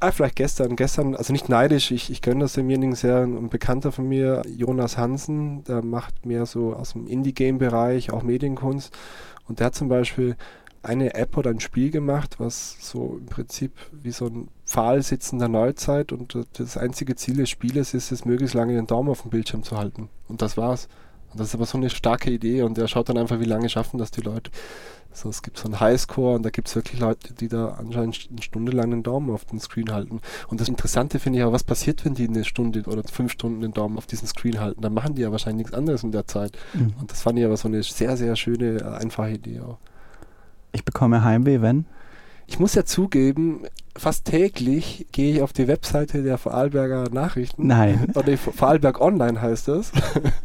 ah, 0.00 0.10
vielleicht 0.12 0.36
gestern. 0.36 0.76
Gestern, 0.76 1.16
also 1.16 1.32
nicht 1.32 1.48
neidisch, 1.48 1.90
ich, 1.90 2.10
ich 2.10 2.22
gönne 2.22 2.40
das 2.40 2.52
demjenigen 2.52 2.94
sehr. 2.94 3.22
Ein 3.22 3.48
Bekannter 3.48 3.90
von 3.90 4.08
mir, 4.08 4.42
Jonas 4.46 4.96
Hansen, 4.96 5.64
der 5.64 5.82
macht 5.82 6.24
mehr 6.24 6.46
so 6.46 6.74
aus 6.74 6.92
dem 6.92 7.06
Indie-Game-Bereich, 7.06 8.12
auch 8.12 8.22
Medienkunst. 8.22 8.96
Und 9.48 9.58
der 9.58 9.66
hat 9.66 9.74
zum 9.74 9.88
Beispiel 9.88 10.36
eine 10.82 11.14
App 11.14 11.36
oder 11.36 11.50
ein 11.50 11.60
Spiel 11.60 11.90
gemacht, 11.90 12.36
was 12.38 12.76
so 12.80 13.18
im 13.18 13.26
Prinzip 13.26 13.72
wie 13.90 14.12
so 14.12 14.26
ein 14.26 14.48
Pfahl 14.68 15.02
sitzen 15.02 15.38
der 15.38 15.48
Neuzeit 15.48 16.12
und 16.12 16.38
das 16.52 16.76
einzige 16.76 17.16
Ziel 17.16 17.38
des 17.38 17.48
Spieles 17.48 17.94
ist 17.94 18.12
es, 18.12 18.26
möglichst 18.26 18.54
lange 18.54 18.74
den 18.74 18.86
Daumen 18.86 19.08
auf 19.08 19.22
dem 19.22 19.30
Bildschirm 19.30 19.62
zu 19.62 19.78
halten. 19.78 20.10
Und 20.28 20.42
das 20.42 20.58
war's. 20.58 20.88
Und 21.32 21.40
das 21.40 21.48
ist 21.48 21.54
aber 21.54 21.64
so 21.64 21.78
eine 21.78 21.88
starke 21.88 22.30
Idee 22.30 22.62
und 22.62 22.76
er 22.76 22.86
schaut 22.86 23.08
dann 23.08 23.16
einfach, 23.16 23.40
wie 23.40 23.46
lange 23.46 23.70
schaffen 23.70 23.98
das 23.98 24.10
die 24.10 24.20
Leute. 24.20 24.50
So, 25.10 25.30
es 25.30 25.42
gibt 25.42 25.56
so 25.56 25.64
einen 25.64 25.80
Highscore 25.80 26.36
und 26.36 26.42
da 26.42 26.50
gibt 26.50 26.68
es 26.68 26.76
wirklich 26.76 27.00
Leute, 27.00 27.32
die 27.32 27.48
da 27.48 27.76
anscheinend 27.78 28.28
eine 28.30 28.42
Stunde 28.42 28.72
lang 28.72 28.90
den 28.90 29.02
Daumen 29.02 29.30
auf 29.30 29.46
den 29.46 29.58
Screen 29.58 29.90
halten. 29.90 30.20
Und 30.48 30.60
das 30.60 30.68
Interessante 30.68 31.18
finde 31.18 31.38
ich 31.38 31.44
aber, 31.44 31.54
was 31.54 31.64
passiert, 31.64 32.04
wenn 32.04 32.14
die 32.14 32.28
eine 32.28 32.44
Stunde 32.44 32.82
oder 32.82 33.02
fünf 33.04 33.32
Stunden 33.32 33.62
den 33.62 33.72
Daumen 33.72 33.96
auf 33.96 34.06
diesen 34.06 34.28
Screen 34.28 34.60
halten? 34.60 34.82
Dann 34.82 34.92
machen 34.92 35.14
die 35.14 35.22
ja 35.22 35.32
wahrscheinlich 35.32 35.64
nichts 35.64 35.74
anderes 35.78 36.02
in 36.02 36.12
der 36.12 36.26
Zeit. 36.26 36.58
Mhm. 36.74 36.92
Und 37.00 37.10
das 37.10 37.22
fand 37.22 37.38
ich 37.38 37.44
aber 37.46 37.56
so 37.56 37.68
eine 37.68 37.82
sehr, 37.82 38.18
sehr 38.18 38.36
schöne, 38.36 38.80
äh, 38.80 38.84
einfache 38.84 39.30
Idee 39.30 39.60
auch. 39.60 39.78
Ich 40.72 40.84
bekomme 40.84 41.24
Heimweh, 41.24 41.62
wenn? 41.62 41.86
Ich 42.48 42.58
muss 42.58 42.74
ja 42.74 42.84
zugeben, 42.84 43.60
fast 43.94 44.24
täglich 44.24 45.06
gehe 45.12 45.34
ich 45.34 45.42
auf 45.42 45.52
die 45.52 45.68
Webseite 45.68 46.22
der 46.22 46.38
Vorarlberger 46.38 47.10
Nachrichten. 47.10 47.66
Nein. 47.66 48.10
Oder 48.14 48.36
Vorarlberg 48.38 49.00
Online 49.02 49.40
heißt 49.40 49.68
das. 49.68 49.92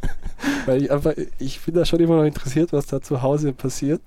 Weil 0.65 0.83
ich 0.83 0.91
einfach, 0.91 1.13
ich 1.39 1.61
bin 1.61 1.73
da 1.73 1.85
schon 1.85 2.01
immer 2.01 2.17
noch 2.17 2.25
interessiert, 2.25 2.73
was 2.73 2.87
da 2.87 3.01
zu 3.01 3.21
Hause 3.21 3.53
passiert. 3.53 4.01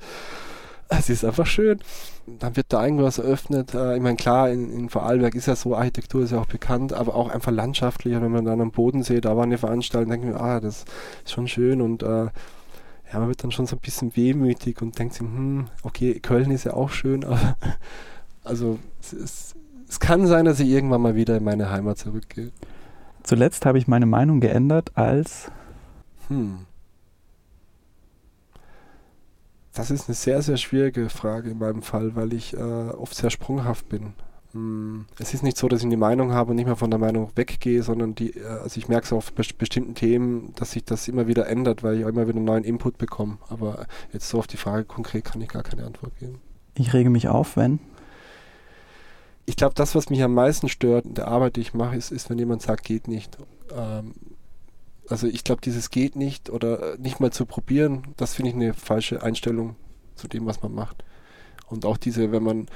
Es 0.88 1.08
ist 1.08 1.24
einfach 1.24 1.46
schön. 1.46 1.80
Dann 2.26 2.54
wird 2.54 2.66
da 2.68 2.84
irgendwas 2.84 3.16
eröffnet. 3.16 3.72
Äh, 3.74 3.96
ich 3.96 4.02
meine, 4.02 4.16
klar, 4.16 4.50
in, 4.50 4.70
in 4.70 4.88
Vorarlberg 4.90 5.34
ist 5.34 5.46
ja 5.46 5.56
so, 5.56 5.74
Architektur 5.74 6.22
ist 6.22 6.32
ja 6.32 6.38
auch 6.38 6.46
bekannt, 6.46 6.92
aber 6.92 7.14
auch 7.14 7.30
einfach 7.30 7.50
landschaftlich. 7.50 8.14
Wenn 8.20 8.30
man 8.30 8.44
dann 8.44 8.60
am 8.60 8.72
Bodensee, 8.72 9.22
da 9.22 9.36
war 9.36 9.44
eine 9.44 9.58
Veranstaltung, 9.58 10.10
denke 10.10 10.28
ich 10.28 10.34
mir, 10.34 10.40
ah, 10.40 10.60
das 10.60 10.84
ist 11.24 11.32
schon 11.32 11.48
schön 11.48 11.80
und 11.80 12.02
äh, 12.02 12.26
ja, 13.12 13.18
man 13.18 13.28
wird 13.28 13.42
dann 13.44 13.52
schon 13.52 13.66
so 13.66 13.76
ein 13.76 13.80
bisschen 13.80 14.16
wehmütig 14.16 14.82
und 14.82 14.98
denkt 14.98 15.14
sich, 15.14 15.22
hm, 15.22 15.66
okay, 15.82 16.18
Köln 16.20 16.50
ist 16.50 16.64
ja 16.64 16.74
auch 16.74 16.90
schön, 16.90 17.24
aber 17.24 17.56
also 18.44 18.78
es, 19.00 19.12
es, 19.12 19.54
es 19.88 20.00
kann 20.00 20.26
sein, 20.26 20.44
dass 20.44 20.60
ich 20.60 20.68
irgendwann 20.68 21.02
mal 21.02 21.14
wieder 21.14 21.36
in 21.36 21.44
meine 21.44 21.70
Heimat 21.70 21.98
zurückgehe. 21.98 22.50
Zuletzt 23.22 23.66
habe 23.66 23.78
ich 23.78 23.88
meine 23.88 24.06
Meinung 24.06 24.40
geändert 24.40 24.92
als 24.96 25.50
hm. 26.28 26.66
Das 29.74 29.90
ist 29.90 30.08
eine 30.08 30.14
sehr, 30.14 30.40
sehr 30.42 30.56
schwierige 30.56 31.10
Frage 31.10 31.50
in 31.50 31.58
meinem 31.58 31.82
Fall, 31.82 32.16
weil 32.16 32.32
ich 32.32 32.54
äh, 32.54 32.56
oft 32.56 33.14
sehr 33.14 33.30
sprunghaft 33.30 33.88
bin. 33.88 34.14
Hm, 34.56 35.04
es 35.18 35.34
ist 35.34 35.42
nicht 35.42 35.58
so, 35.58 35.68
dass 35.68 35.80
ich 35.80 35.86
eine 35.86 35.98
Meinung 35.98 36.32
habe 36.32 36.50
und 36.50 36.56
nicht 36.56 36.64
mehr 36.64 36.76
von 36.76 36.90
der 36.90 36.98
Meinung 36.98 37.30
weggehe, 37.34 37.82
sondern 37.82 38.14
die, 38.14 38.30
äh, 38.30 38.46
also 38.46 38.78
ich 38.78 38.88
merke 38.88 39.04
es 39.04 39.12
auf 39.12 39.32
bestimmten 39.32 39.94
Themen, 39.94 40.54
dass 40.56 40.70
sich 40.70 40.84
das 40.84 41.08
immer 41.08 41.26
wieder 41.26 41.46
ändert, 41.46 41.82
weil 41.82 41.96
ich 41.96 42.00
immer 42.00 42.26
wieder 42.26 42.36
einen 42.36 42.46
neuen 42.46 42.64
Input 42.64 42.96
bekomme. 42.96 43.36
Aber 43.48 43.86
jetzt 44.12 44.28
so 44.28 44.38
auf 44.38 44.46
die 44.46 44.56
Frage 44.56 44.84
konkret 44.84 45.24
kann 45.24 45.42
ich 45.42 45.48
gar 45.48 45.62
keine 45.62 45.84
Antwort 45.84 46.16
geben. 46.18 46.40
Ich 46.74 46.94
rege 46.94 47.10
mich 47.10 47.28
auf, 47.28 47.56
wenn? 47.56 47.80
Ich 49.44 49.56
glaube, 49.56 49.74
das, 49.74 49.94
was 49.94 50.08
mich 50.08 50.22
am 50.22 50.34
meisten 50.34 50.68
stört 50.68 51.04
in 51.04 51.14
der 51.14 51.28
Arbeit, 51.28 51.56
die 51.56 51.60
ich 51.60 51.74
mache, 51.74 51.96
ist, 51.96 52.10
ist 52.10 52.30
wenn 52.30 52.38
jemand 52.38 52.62
sagt, 52.62 52.84
geht 52.84 53.08
nicht. 53.08 53.36
Ähm, 53.74 54.14
also 55.08 55.26
ich 55.26 55.44
glaube, 55.44 55.60
dieses 55.60 55.90
geht 55.90 56.16
nicht 56.16 56.48
oder 56.48 56.96
nicht 56.96 57.20
mal 57.20 57.30
zu 57.30 57.44
probieren, 57.44 58.14
das 58.16 58.34
finde 58.34 58.50
ich 58.50 58.56
eine 58.56 58.74
falsche 58.74 59.22
Einstellung 59.22 59.76
zu 60.14 60.28
dem, 60.28 60.46
was 60.46 60.62
man 60.62 60.74
macht. 60.74 61.04
Und 61.68 61.84
auch 61.84 61.96
diese, 61.96 62.32
wenn 62.32 62.42
man 62.42 62.66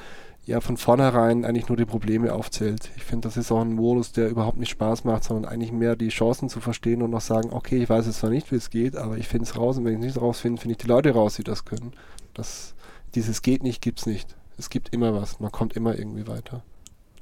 ja 0.47 0.61
von 0.61 0.76
vornherein 0.76 1.44
eigentlich 1.44 1.68
nur 1.68 1.76
die 1.76 1.85
Probleme 1.85 2.32
aufzählt. 2.32 2.90
Ich 2.97 3.04
finde, 3.04 3.28
das 3.28 3.37
ist 3.37 3.52
auch 3.52 3.61
ein 3.61 3.75
Modus, 3.75 4.12
der 4.12 4.28
überhaupt 4.28 4.59
nicht 4.59 4.70
Spaß 4.70 5.04
macht, 5.04 5.25
sondern 5.25 5.50
eigentlich 5.50 5.73
mehr 5.73 5.97
die 5.97 6.09
Chancen 6.09 6.49
zu 6.49 6.61
verstehen 6.61 7.02
und 7.02 7.11
noch 7.11 7.20
sagen, 7.20 7.50
okay, 7.52 7.82
ich 7.82 7.88
weiß 7.88 8.06
jetzt 8.06 8.20
zwar 8.20 8.30
nicht, 8.30 8.50
wie 8.50 8.56
es 8.56 8.70
geht, 8.70 8.97
aber 8.97 9.18
ich 9.18 9.28
finde 9.28 9.44
es 9.44 9.56
raus 9.56 9.78
und 9.78 9.85
wenn 9.85 9.92
ich 9.94 10.00
es 10.00 10.14
nicht 10.14 10.20
rausfinde, 10.20 10.61
finde 10.61 10.73
ich 10.73 10.78
die 10.78 10.88
Leute 10.88 11.12
raus, 11.12 11.37
die 11.37 11.44
das 11.44 11.64
können. 11.64 11.92
Das, 12.35 12.75
dieses 13.14 13.42
geht 13.42 13.62
nicht, 13.62 13.82
gibt's 13.82 14.06
nicht. 14.06 14.37
Es 14.59 14.70
gibt 14.70 14.92
immer 14.92 15.14
was, 15.14 15.40
man 15.40 15.52
kommt 15.52 15.75
immer 15.75 15.99
irgendwie 15.99 16.26
weiter. 16.26 16.62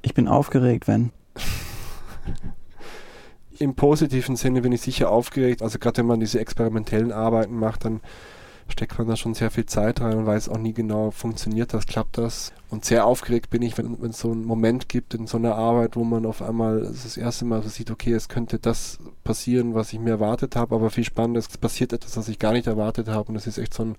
Ich 0.01 0.13
bin 0.13 0.27
aufgeregt, 0.27 0.87
wenn. 0.87 1.11
Im 3.59 3.75
positiven 3.75 4.37
Sinne 4.37 4.61
bin 4.61 4.71
ich 4.71 4.81
sicher 4.81 5.11
aufgeregt. 5.11 5.61
Also 5.61 5.79
gerade 5.79 5.97
wenn 5.97 6.05
man 6.05 6.21
diese 6.21 6.39
experimentellen 6.39 7.11
Arbeiten 7.11 7.57
macht, 7.57 7.83
dann 7.83 7.99
steckt 8.67 8.97
man 8.97 9.07
da 9.07 9.15
schon 9.15 9.33
sehr 9.33 9.51
viel 9.51 9.65
Zeit 9.65 10.01
rein 10.01 10.17
und 10.17 10.25
weiß 10.25 10.49
auch 10.49 10.57
nie 10.57 10.73
genau, 10.73 11.11
funktioniert 11.11 11.73
das, 11.73 11.85
klappt 11.85 12.17
das. 12.17 12.51
Und 12.69 12.85
sehr 12.85 13.05
aufgeregt 13.05 13.49
bin 13.49 13.61
ich, 13.63 13.77
wenn 13.77 13.97
es 14.03 14.19
so 14.19 14.31
einen 14.31 14.45
Moment 14.45 14.89
gibt 14.89 15.13
in 15.15 15.25
so 15.25 15.37
einer 15.37 15.55
Arbeit, 15.55 15.95
wo 15.95 16.03
man 16.03 16.25
auf 16.25 16.41
einmal 16.41 16.81
das 16.81 17.17
erste 17.17 17.45
Mal 17.45 17.63
so 17.63 17.69
sieht, 17.69 17.89
okay, 17.89 18.13
es 18.13 18.29
könnte 18.29 18.59
das 18.59 18.99
passieren, 19.23 19.73
was 19.73 19.91
ich 19.91 19.99
mir 19.99 20.11
erwartet 20.11 20.55
habe, 20.55 20.75
aber 20.75 20.91
viel 20.91 21.03
spannender, 21.03 21.39
es 21.39 21.57
passiert 21.57 21.93
etwas, 21.93 22.15
was 22.15 22.27
ich 22.27 22.37
gar 22.37 22.53
nicht 22.53 22.67
erwartet 22.67 23.07
habe. 23.07 23.29
Und 23.29 23.35
es 23.37 23.47
ist 23.47 23.57
echt 23.57 23.73
so 23.73 23.83
ein 23.83 23.95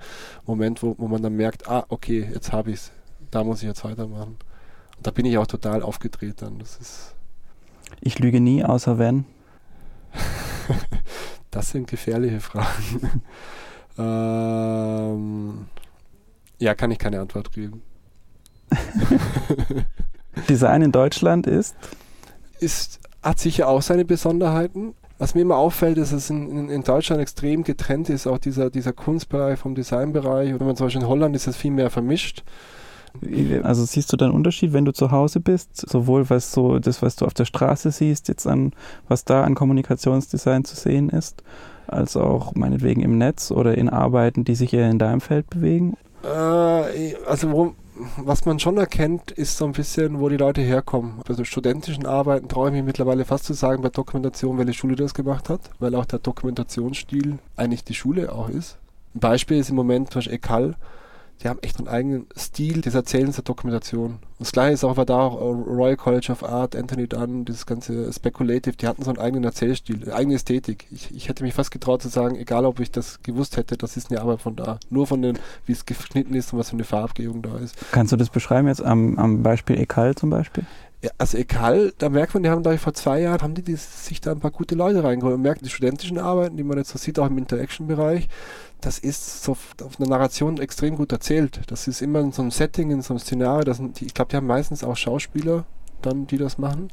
Moment, 0.47 0.83
wo, 0.83 0.95
wo 0.99 1.09
man 1.09 1.23
dann 1.23 1.37
merkt, 1.37 1.69
ah, 1.69 1.85
okay, 1.89 2.29
jetzt 2.33 2.53
habe 2.53 2.71
ich 2.71 2.77
es, 2.77 2.93
da 3.31 3.43
muss 3.43 3.63
ich 3.63 3.69
jetzt 3.69 3.85
weitermachen. 3.85 4.37
Und 4.97 5.07
da 5.07 5.11
bin 5.11 5.27
ich 5.27 5.37
auch 5.39 5.47
total 5.47 5.83
aufgedreht 5.83 6.43
dann. 6.43 6.59
Das 6.59 6.77
ist. 6.77 7.15
Ich 8.01 8.19
lüge 8.19 8.41
nie, 8.41 8.65
außer 8.65 8.99
wenn. 8.99 9.25
das 11.51 11.71
sind 11.71 11.89
gefährliche 11.89 12.41
Fragen. 12.41 13.23
Ähm, 14.01 15.67
ja, 16.59 16.75
kann 16.75 16.91
ich 16.91 16.99
keine 16.99 17.21
Antwort 17.21 17.53
geben. 17.53 17.83
Design 20.49 20.83
in 20.83 20.93
Deutschland 20.93 21.47
ist? 21.47 21.75
Ist, 22.61 23.01
hat 23.23 23.39
sicher 23.39 23.69
auch 23.69 23.83
seine 23.83 24.05
Besonderheiten. 24.05 24.95
Was 25.19 25.35
mir 25.35 25.43
immer 25.43 25.57
auffällt, 25.57 25.99
ist, 25.99 26.13
dass 26.13 26.25
es 26.25 26.31
in, 26.31 26.71
in, 26.71 26.83
Deutschland 26.83 27.21
extrem 27.21 27.63
getrennt 27.63 28.09
ist, 28.09 28.27
auch 28.27 28.39
dieser, 28.39 28.71
dieser 28.71 28.95
Kunstbereich 28.95 29.59
vom 29.59 29.75
Designbereich. 29.75 30.51
Oder 30.51 30.61
wenn 30.61 30.69
man 30.69 30.77
zum 30.77 30.87
Beispiel 30.87 31.03
in 31.03 31.09
Holland 31.09 31.37
ist 31.37 31.47
es 31.47 31.57
viel 31.57 31.73
mehr 31.73 31.91
vermischt. 31.91 32.43
Also 33.63 33.85
siehst 33.85 34.13
du 34.13 34.17
da 34.17 34.27
einen 34.27 34.35
Unterschied, 34.35 34.73
wenn 34.73 34.85
du 34.85 34.93
zu 34.93 35.11
Hause 35.11 35.41
bist, 35.41 35.89
sowohl 35.91 36.31
was 36.31 36.53
so 36.53 36.79
das, 36.79 37.03
was 37.03 37.17
du 37.17 37.27
auf 37.27 37.35
der 37.35 37.45
Straße 37.45 37.91
siehst, 37.91 38.29
jetzt 38.29 38.47
an 38.47 38.73
was 39.09 39.25
da 39.25 39.43
an 39.43 39.55
Kommunikationsdesign 39.57 40.65
zu 40.65 40.77
sehen 40.77 41.09
ist, 41.11 41.43
als 41.93 42.17
auch 42.17 42.55
meinetwegen 42.55 43.03
im 43.03 43.19
Netz 43.19 43.51
oder 43.51 43.77
in 43.77 43.89
Arbeiten, 43.89 44.45
die 44.45 44.55
sich 44.55 44.73
eher 44.73 44.91
in 44.91 44.99
deinem 44.99 45.21
Feld 45.21 45.51
bewegen? 45.51 45.97
Äh, 46.23 47.15
also 47.27 47.51
wo, 47.53 47.75
was 48.17 48.45
man 48.45 48.59
schon 48.59 48.79
erkennt, 48.79 49.31
ist 49.31 49.57
so 49.57 49.65
ein 49.65 49.73
bisschen, 49.73 50.21
wo 50.21 50.29
die 50.29 50.37
Leute 50.37 50.61
herkommen. 50.61 51.21
Bei 51.27 51.35
so 51.35 51.45
studentischen 51.45 52.07
Arbeiten 52.07 52.49
traue 52.49 52.69
ich 52.69 52.75
mich 52.75 52.85
mittlerweile 52.85 53.25
fast 53.25 53.45
zu 53.45 53.53
sagen, 53.53 53.83
bei 53.83 53.89
Dokumentation, 53.89 54.59
welche 54.59 54.75
Schule 54.75 54.97
das 54.97 55.15
gemacht 55.15 55.49
hat, 55.49 55.61
weil 55.79 55.95
auch 55.95 56.07
der 56.07 56.19
Dokumentationsstil 56.19 57.39
eigentlich 57.57 57.85
die 57.85 57.95
Schule 57.95 58.33
auch 58.33 58.49
ist. 58.49 58.79
Ein 59.15 59.21
Beispiel 59.21 59.59
ist 59.59 59.71
im 59.71 59.77
Moment 59.77 60.11
zum 60.11 60.19
Beispiel 60.19 60.35
Ekal, 60.35 60.77
die 61.43 61.49
haben 61.49 61.59
echt 61.63 61.79
einen 61.79 61.89
eigenen 61.89 62.27
Stil 62.37 62.81
des 62.83 62.95
Erzählens 62.95 63.37
der 63.37 63.45
Dokumentation. 63.45 64.19
Und 64.41 64.47
das 64.47 64.53
gleiche 64.53 64.73
ist 64.73 64.85
auch, 64.85 64.97
war 64.97 65.05
da 65.05 65.19
auch 65.19 65.39
Royal 65.39 65.99
College 65.99 66.33
of 66.33 66.43
Art, 66.43 66.75
Anthony 66.75 67.07
Dunn, 67.07 67.45
dieses 67.45 67.67
ganze 67.67 68.11
Speculative, 68.11 68.75
die 68.75 68.87
hatten 68.87 69.03
so 69.03 69.11
einen 69.11 69.19
eigenen 69.19 69.45
Erzählstil, 69.45 70.01
eine 70.03 70.15
eigene 70.15 70.37
Ästhetik. 70.37 70.87
Ich, 70.91 71.15
ich 71.15 71.29
hätte 71.29 71.45
mich 71.45 71.53
fast 71.53 71.71
getraut 71.71 72.01
zu 72.01 72.09
sagen, 72.09 72.37
egal 72.37 72.65
ob 72.65 72.81
ich 72.81 72.91
das 72.91 73.23
gewusst 73.23 73.59
hätte, 73.59 73.77
das 73.77 73.99
ist 73.99 74.11
eine 74.11 74.23
Arbeit 74.23 74.41
von 74.41 74.57
da. 74.57 74.81
Nur 74.89 75.07
von 75.07 75.21
den, 75.21 75.39
wie 75.67 75.73
es 75.73 75.85
geschnitten 75.85 76.33
ist 76.33 76.55
und 76.55 76.59
was 76.59 76.71
für 76.71 76.77
eine 76.77 76.85
Farbgebung 76.85 77.43
da 77.43 77.59
ist. 77.59 77.77
Kannst 77.93 78.13
du 78.13 78.17
das 78.17 78.31
beschreiben 78.31 78.67
jetzt 78.67 78.83
am, 78.83 79.19
am 79.19 79.43
Beispiel 79.43 79.79
Ekal 79.79 80.15
zum 80.15 80.31
Beispiel? 80.31 80.65
Also 81.17 81.39
Ekal, 81.39 81.95
da 81.97 82.11
merkt 82.11 82.35
man, 82.35 82.43
die 82.43 82.51
haben, 82.51 82.63
glaube 82.63 82.75
ich, 82.75 82.81
vor 82.81 82.93
zwei 82.93 83.23
Jahren, 83.23 83.41
haben 83.41 83.55
die, 83.55 83.63
die 83.63 83.77
sich 83.77 84.21
da 84.21 84.33
ein 84.33 84.41
paar 84.41 84.51
gute 84.51 84.75
Leute 84.75 85.03
reingeholt. 85.03 85.35
Man 85.37 85.43
merkt, 85.43 85.65
die 85.65 85.71
studentischen 85.71 86.19
Arbeiten, 86.19 86.59
die 86.59 86.63
man 86.63 86.77
jetzt 86.77 86.91
so 86.91 86.99
sieht, 86.99 87.19
auch 87.19 87.27
im 87.27 87.39
Interaction-Bereich, 87.39 88.29
das 88.83 88.99
ist 88.99 89.43
so 89.43 89.53
auf 89.53 89.99
einer 89.99 90.09
Narration 90.09 90.59
extrem 90.59 90.97
gut 90.97 91.13
erzählt. 91.13 91.63
Das 91.69 91.89
ist 91.89 92.03
immer 92.03 92.21
in 92.21 92.33
so 92.33 92.43
einem 92.43 92.51
Setting, 92.51 92.91
in 92.91 93.01
so 93.01 93.15
einem 93.15 93.21
Szenario. 93.21 93.65
Das 93.65 93.79
sind 93.79 94.01
die, 94.01 94.07
ich 94.07 94.15
glaube, 94.15 94.31
die 94.31 94.37
haben 94.37 94.47
meistens 94.47 94.85
auch 94.85 94.97
Schauspieler 94.97 95.65
dann, 96.03 96.27
die 96.27 96.37
das 96.37 96.59
machen. 96.59 96.91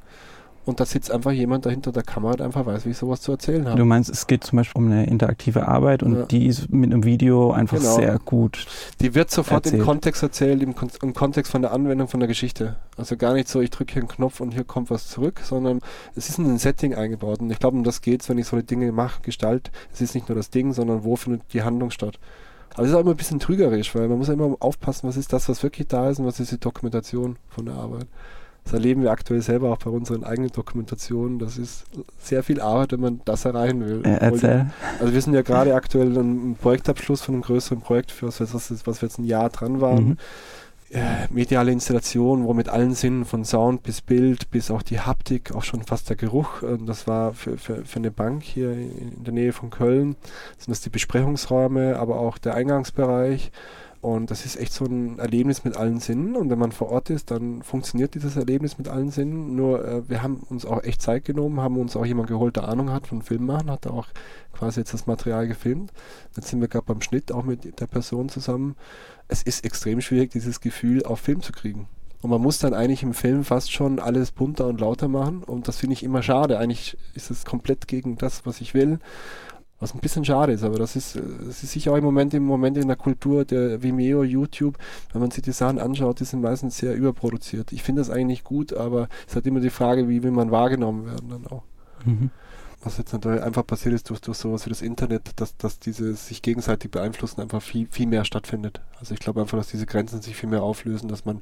Und 0.67 0.81
da 0.81 0.85
sitzt 0.85 1.11
einfach 1.11 1.31
jemand 1.31 1.65
dahinter 1.65 1.93
der 1.93 2.03
Kamera, 2.03 2.35
der 2.35 2.45
einfach 2.45 2.65
weiß, 2.65 2.85
wie 2.85 2.89
ich 2.89 2.97
sowas 2.97 3.21
zu 3.21 3.31
erzählen 3.31 3.65
habe. 3.65 3.77
Du 3.77 3.85
meinst, 3.85 4.09
es 4.09 4.27
geht 4.27 4.43
zum 4.43 4.57
Beispiel 4.57 4.81
um 4.81 4.91
eine 4.91 5.07
interaktive 5.07 5.65
Arbeit 5.65 6.03
und 6.03 6.15
ja. 6.15 6.25
die 6.25 6.45
ist 6.45 6.69
mit 6.69 6.91
einem 6.91 7.05
Video 7.05 7.51
einfach 7.51 7.77
genau. 7.77 7.95
sehr 7.95 8.19
gut. 8.19 8.65
Die 8.99 9.15
wird 9.15 9.31
sofort 9.31 9.65
erzählt. 9.65 9.81
im 9.81 9.85
Kontext 9.85 10.23
erzählt, 10.23 10.61
im, 10.61 10.75
Kon 10.75 10.89
im, 11.01 11.13
Kontext 11.13 11.53
von 11.53 11.61
der 11.61 11.71
Anwendung 11.71 12.09
von 12.09 12.19
der 12.19 12.27
Geschichte. 12.27 12.75
Also 12.97 13.15
gar 13.15 13.33
nicht 13.33 13.47
so, 13.47 13.61
ich 13.61 13.69
drücke 13.69 13.93
hier 13.93 14.01
einen 14.01 14.09
Knopf 14.09 14.41
und 14.41 14.51
hier 14.51 14.65
kommt 14.65 14.89
was 14.89 15.07
zurück, 15.07 15.39
sondern 15.41 15.79
es 16.15 16.27
ist 16.27 16.37
in 16.37 16.45
ein 16.45 16.57
Setting 16.57 16.95
eingebaut. 16.95 17.39
Und 17.39 17.49
ich 17.49 17.59
glaube, 17.59 17.77
um 17.77 17.85
das 17.85 18.01
geht 18.01 18.21
es, 18.21 18.27
wenn 18.27 18.37
ich 18.37 18.47
solche 18.47 18.65
Dinge 18.65 18.91
mache, 18.91 19.21
gestalte. 19.21 19.71
Es 19.93 20.01
ist 20.01 20.15
nicht 20.15 20.27
nur 20.27 20.35
das 20.35 20.49
Ding, 20.49 20.73
sondern 20.73 21.05
wo 21.05 21.15
findet 21.15 21.43
die 21.53 21.63
Handlung 21.63 21.91
statt. 21.91 22.19
Aber 22.73 22.83
es 22.83 22.89
ist 22.89 22.95
auch 22.95 23.01
immer 23.01 23.11
ein 23.11 23.17
bisschen 23.17 23.39
trügerisch, 23.39 23.95
weil 23.95 24.09
man 24.09 24.17
muss 24.17 24.27
ja 24.27 24.33
immer 24.33 24.55
aufpassen, 24.59 25.07
was 25.07 25.15
ist 25.15 25.31
das, 25.31 25.47
was 25.47 25.63
wirklich 25.63 25.87
da 25.87 26.09
ist 26.09 26.19
und 26.19 26.25
was 26.25 26.39
ist 26.39 26.51
die 26.51 26.59
Dokumentation 26.59 27.37
von 27.47 27.65
der 27.65 27.75
Arbeit. 27.75 28.07
Das 28.67 28.73
erleben 28.73 29.01
wir 29.01 29.11
aktuell 29.11 29.41
selber 29.41 29.71
auch 29.71 29.77
bei 29.77 29.89
unseren 29.89 30.25
eigenen 30.25 30.51
Dokumentationen. 30.51 31.39
Das 31.39 31.57
ist 31.57 31.85
sehr 32.19 32.43
viel 32.43 32.59
Arbeit, 32.59 32.91
wenn 32.91 32.99
man 32.99 33.21
das 33.23 33.45
erreichen 33.45 33.79
will. 33.79 34.01
Ja, 34.03 34.15
erzähl. 34.15 34.65
Also 34.99 35.13
wir 35.13 35.21
sind 35.21 35.33
ja 35.33 35.41
gerade 35.41 35.73
aktuell 35.73 36.17
im 36.17 36.57
Projektabschluss 36.59 37.21
von 37.21 37.35
einem 37.35 37.43
größeren 37.43 37.79
Projekt, 37.79 38.11
für 38.11 38.27
was, 38.27 38.41
was, 38.41 38.85
was 38.85 39.01
wir 39.01 39.07
jetzt 39.07 39.19
ein 39.19 39.23
Jahr 39.23 39.49
dran 39.49 39.79
waren. 39.79 40.05
Mhm. 40.05 40.17
Äh, 40.89 41.27
mediale 41.29 41.71
Installation, 41.71 42.43
wo 42.43 42.53
mit 42.53 42.67
allen 42.67 42.93
Sinnen 42.93 43.23
von 43.23 43.45
Sound 43.45 43.83
bis 43.83 44.01
Bild 44.01 44.51
bis 44.51 44.69
auch 44.69 44.81
die 44.81 44.99
Haptik, 44.99 45.55
auch 45.55 45.63
schon 45.63 45.83
fast 45.83 46.09
der 46.09 46.17
Geruch. 46.17 46.61
Äh, 46.61 46.77
das 46.85 47.07
war 47.07 47.33
für, 47.33 47.57
für, 47.57 47.85
für 47.85 47.99
eine 47.99 48.11
Bank 48.11 48.43
hier 48.43 48.73
in 48.73 49.23
der 49.23 49.33
Nähe 49.33 49.53
von 49.53 49.69
Köln. 49.69 50.17
Das 50.57 50.65
sind 50.65 50.71
das 50.71 50.81
die 50.81 50.89
Besprechungsräume, 50.89 51.97
aber 51.97 52.19
auch 52.19 52.37
der 52.37 52.55
Eingangsbereich. 52.55 53.49
Und 54.07 54.31
das 54.31 54.45
ist 54.45 54.55
echt 54.55 54.71
so 54.71 54.85
ein 54.85 55.19
Erlebnis 55.19 55.65
mit 55.65 55.75
allen 55.75 55.99
Sinnen. 55.99 56.37
Und 56.37 56.49
wenn 56.49 56.57
man 56.57 56.71
vor 56.71 56.89
Ort 56.91 57.09
ist, 57.09 57.29
dann 57.29 57.61
funktioniert 57.61 58.15
dieses 58.15 58.37
Erlebnis 58.37 58.77
mit 58.77 58.87
allen 58.87 59.11
Sinnen. 59.11 59.57
Nur 59.57 59.85
äh, 59.85 60.09
wir 60.09 60.23
haben 60.23 60.37
uns 60.49 60.65
auch 60.65 60.81
echt 60.83 61.01
Zeit 61.01 61.25
genommen, 61.25 61.59
haben 61.59 61.75
uns 61.75 61.97
auch 61.97 62.05
jemand 62.05 62.29
geholt, 62.29 62.55
der 62.55 62.69
Ahnung 62.69 62.89
hat 62.89 63.07
von 63.07 63.21
Film 63.21 63.45
machen, 63.45 63.69
hat 63.69 63.85
da 63.85 63.89
auch 63.89 64.07
quasi 64.53 64.79
jetzt 64.79 64.93
das 64.93 65.07
Material 65.07 65.45
gefilmt. 65.49 65.91
Jetzt 66.37 66.47
sind 66.47 66.61
wir 66.61 66.69
gerade 66.69 66.85
beim 66.85 67.01
Schnitt 67.01 67.33
auch 67.33 67.43
mit 67.43 67.81
der 67.81 67.87
Person 67.87 68.29
zusammen. 68.29 68.77
Es 69.27 69.43
ist 69.43 69.65
extrem 69.65 69.99
schwierig, 69.99 70.31
dieses 70.31 70.61
Gefühl 70.61 71.03
auf 71.03 71.19
Film 71.19 71.41
zu 71.41 71.51
kriegen. 71.51 71.89
Und 72.21 72.29
man 72.29 72.41
muss 72.41 72.59
dann 72.59 72.73
eigentlich 72.73 73.03
im 73.03 73.13
Film 73.13 73.43
fast 73.43 73.73
schon 73.73 73.99
alles 73.99 74.31
bunter 74.31 74.67
und 74.67 74.79
lauter 74.79 75.09
machen. 75.09 75.43
Und 75.43 75.67
das 75.67 75.79
finde 75.79 75.95
ich 75.95 76.03
immer 76.03 76.23
schade. 76.23 76.59
Eigentlich 76.59 76.95
ist 77.13 77.29
es 77.29 77.43
komplett 77.43 77.89
gegen 77.89 78.17
das, 78.17 78.45
was 78.45 78.61
ich 78.61 78.73
will. 78.73 78.99
Was 79.79 79.93
ein 79.93 79.99
bisschen 79.99 80.25
schade 80.25 80.53
ist, 80.53 80.63
aber 80.63 80.79
das 80.79 80.95
ist, 80.95 81.15
äh, 81.15 81.21
das 81.45 81.63
ist 81.63 81.71
sicher 81.71 81.91
auch 81.91 81.97
im 81.97 82.03
Moment, 82.03 82.33
im 82.33 82.43
Moment 82.43 82.77
in 82.77 82.87
der 82.87 82.97
Kultur 82.97 83.45
der 83.45 83.83
Vimeo, 83.83 84.23
YouTube, 84.23 84.77
wenn 85.13 85.21
man 85.21 85.31
sich 85.31 85.43
die 85.43 85.51
Sachen 85.51 85.79
anschaut, 85.79 86.19
die 86.19 86.25
sind 86.25 86.41
meistens 86.41 86.77
sehr 86.77 86.95
überproduziert. 86.95 87.71
Ich 87.71 87.83
finde 87.83 88.01
das 88.01 88.09
eigentlich 88.09 88.43
gut, 88.43 88.73
aber 88.73 89.07
es 89.27 89.35
hat 89.35 89.45
immer 89.45 89.59
die 89.59 89.69
Frage, 89.69 90.09
wie 90.09 90.23
will 90.23 90.31
man 90.31 90.51
wahrgenommen 90.51 91.05
werden 91.05 91.29
dann 91.29 91.47
auch. 91.47 91.63
Mhm 92.05 92.31
was 92.81 92.97
jetzt 92.97 93.11
natürlich 93.11 93.41
einfach 93.41 93.65
passiert 93.65 93.95
ist 93.95 94.09
durch, 94.09 94.21
durch 94.21 94.37
sowas 94.37 94.65
wie 94.65 94.69
das 94.69 94.83
Internet, 94.83 95.31
dass, 95.37 95.57
dass 95.57 95.79
diese 95.79 96.13
sich 96.13 96.43
gegenseitig 96.43 96.91
beeinflussen 96.91 97.41
einfach 97.41 97.61
viel, 97.61 97.87
viel 97.89 98.05
mehr 98.05 98.23
stattfindet. 98.23 98.81
Also 98.99 99.15
ich 99.15 99.19
glaube 99.19 99.41
einfach, 99.41 99.57
dass 99.57 99.69
diese 99.69 99.87
Grenzen 99.87 100.21
sich 100.21 100.35
viel 100.35 100.49
mehr 100.49 100.61
auflösen, 100.61 101.07
dass 101.07 101.25
man 101.25 101.37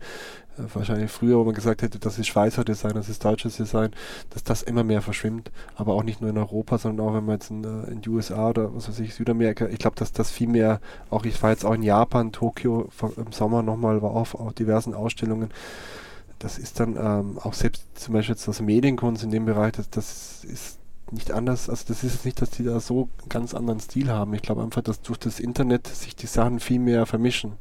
äh, 0.58 0.64
wahrscheinlich 0.74 1.12
früher, 1.12 1.38
wo 1.38 1.44
man 1.44 1.54
gesagt 1.54 1.82
hätte, 1.82 2.00
das 2.00 2.18
ist 2.18 2.28
Schweizer 2.28 2.64
Design, 2.64 2.94
das 2.94 3.10
ist 3.10 3.26
deutsches 3.26 3.58
Design, 3.58 3.92
dass 4.30 4.44
das 4.44 4.64
immer 4.64 4.86
mehr 4.86 5.02
verschwimmt. 5.02 5.52
Aber 5.76 5.94
auch 5.94 6.04
nicht 6.04 6.22
nur 6.22 6.30
in 6.30 6.38
Europa, 6.38 6.78
sondern 6.78 7.06
auch 7.06 7.14
wenn 7.14 7.26
man 7.26 7.36
jetzt 7.36 7.52
in, 7.52 7.64
äh, 7.64 7.92
in 7.92 8.02
USA 8.08 8.50
oder 8.50 8.74
was 8.74 8.88
weiß 8.88 9.00
ich, 9.00 9.14
Südamerika, 9.14 9.68
ich 9.68 9.80
glaube, 9.80 9.98
dass 9.98 10.14
das 10.14 10.32
viel 10.32 10.48
mehr, 10.48 10.80
auch 11.10 11.26
ich 11.26 11.42
war 11.44 11.52
jetzt 11.52 11.66
auch 11.66 11.74
in 11.74 11.84
Japan, 11.84 12.32
Tokio 12.32 12.90
im 13.18 13.32
Sommer 13.34 13.62
nochmal, 13.62 14.02
war 14.02 14.12
auf, 14.12 14.36
auf 14.36 14.54
diversen 14.54 14.94
Ausstellungen, 14.94 15.50
das 16.40 16.58
ist 16.58 16.80
dann 16.80 16.96
ähm, 16.98 17.40
auch 17.40 17.54
selbst 17.54 17.84
zum 17.96 18.14
Beispiel 18.14 18.36
jetzt 18.36 18.48
das 18.48 18.62
Medienkunst 18.62 19.24
in 19.24 19.32
dem 19.32 19.46
Bereich, 19.46 19.74
das, 19.74 19.90
das 19.90 20.44
ist 20.44 20.80
nicht 21.12 21.32
anders, 21.32 21.70
also 21.70 21.86
das 21.88 22.04
ist 22.04 22.26
nicht, 22.26 22.42
dass 22.42 22.50
die 22.50 22.64
da 22.64 22.80
so 22.80 23.10
einen 23.22 23.30
ganz 23.30 23.54
anderen 23.54 23.80
Stil 23.80 24.10
haben. 24.10 24.34
Ich 24.34 24.42
glaube 24.42 24.64
einfach, 24.64 24.82
dass 24.82 25.02
durch 25.02 25.20
das 25.20 25.40
Internet 25.40 25.88
sich 25.88 26.16
die 26.16 26.28
Sachen 26.28 26.60
viel 26.60 26.80
mehr 26.80 27.06
vermischen. 27.06 27.54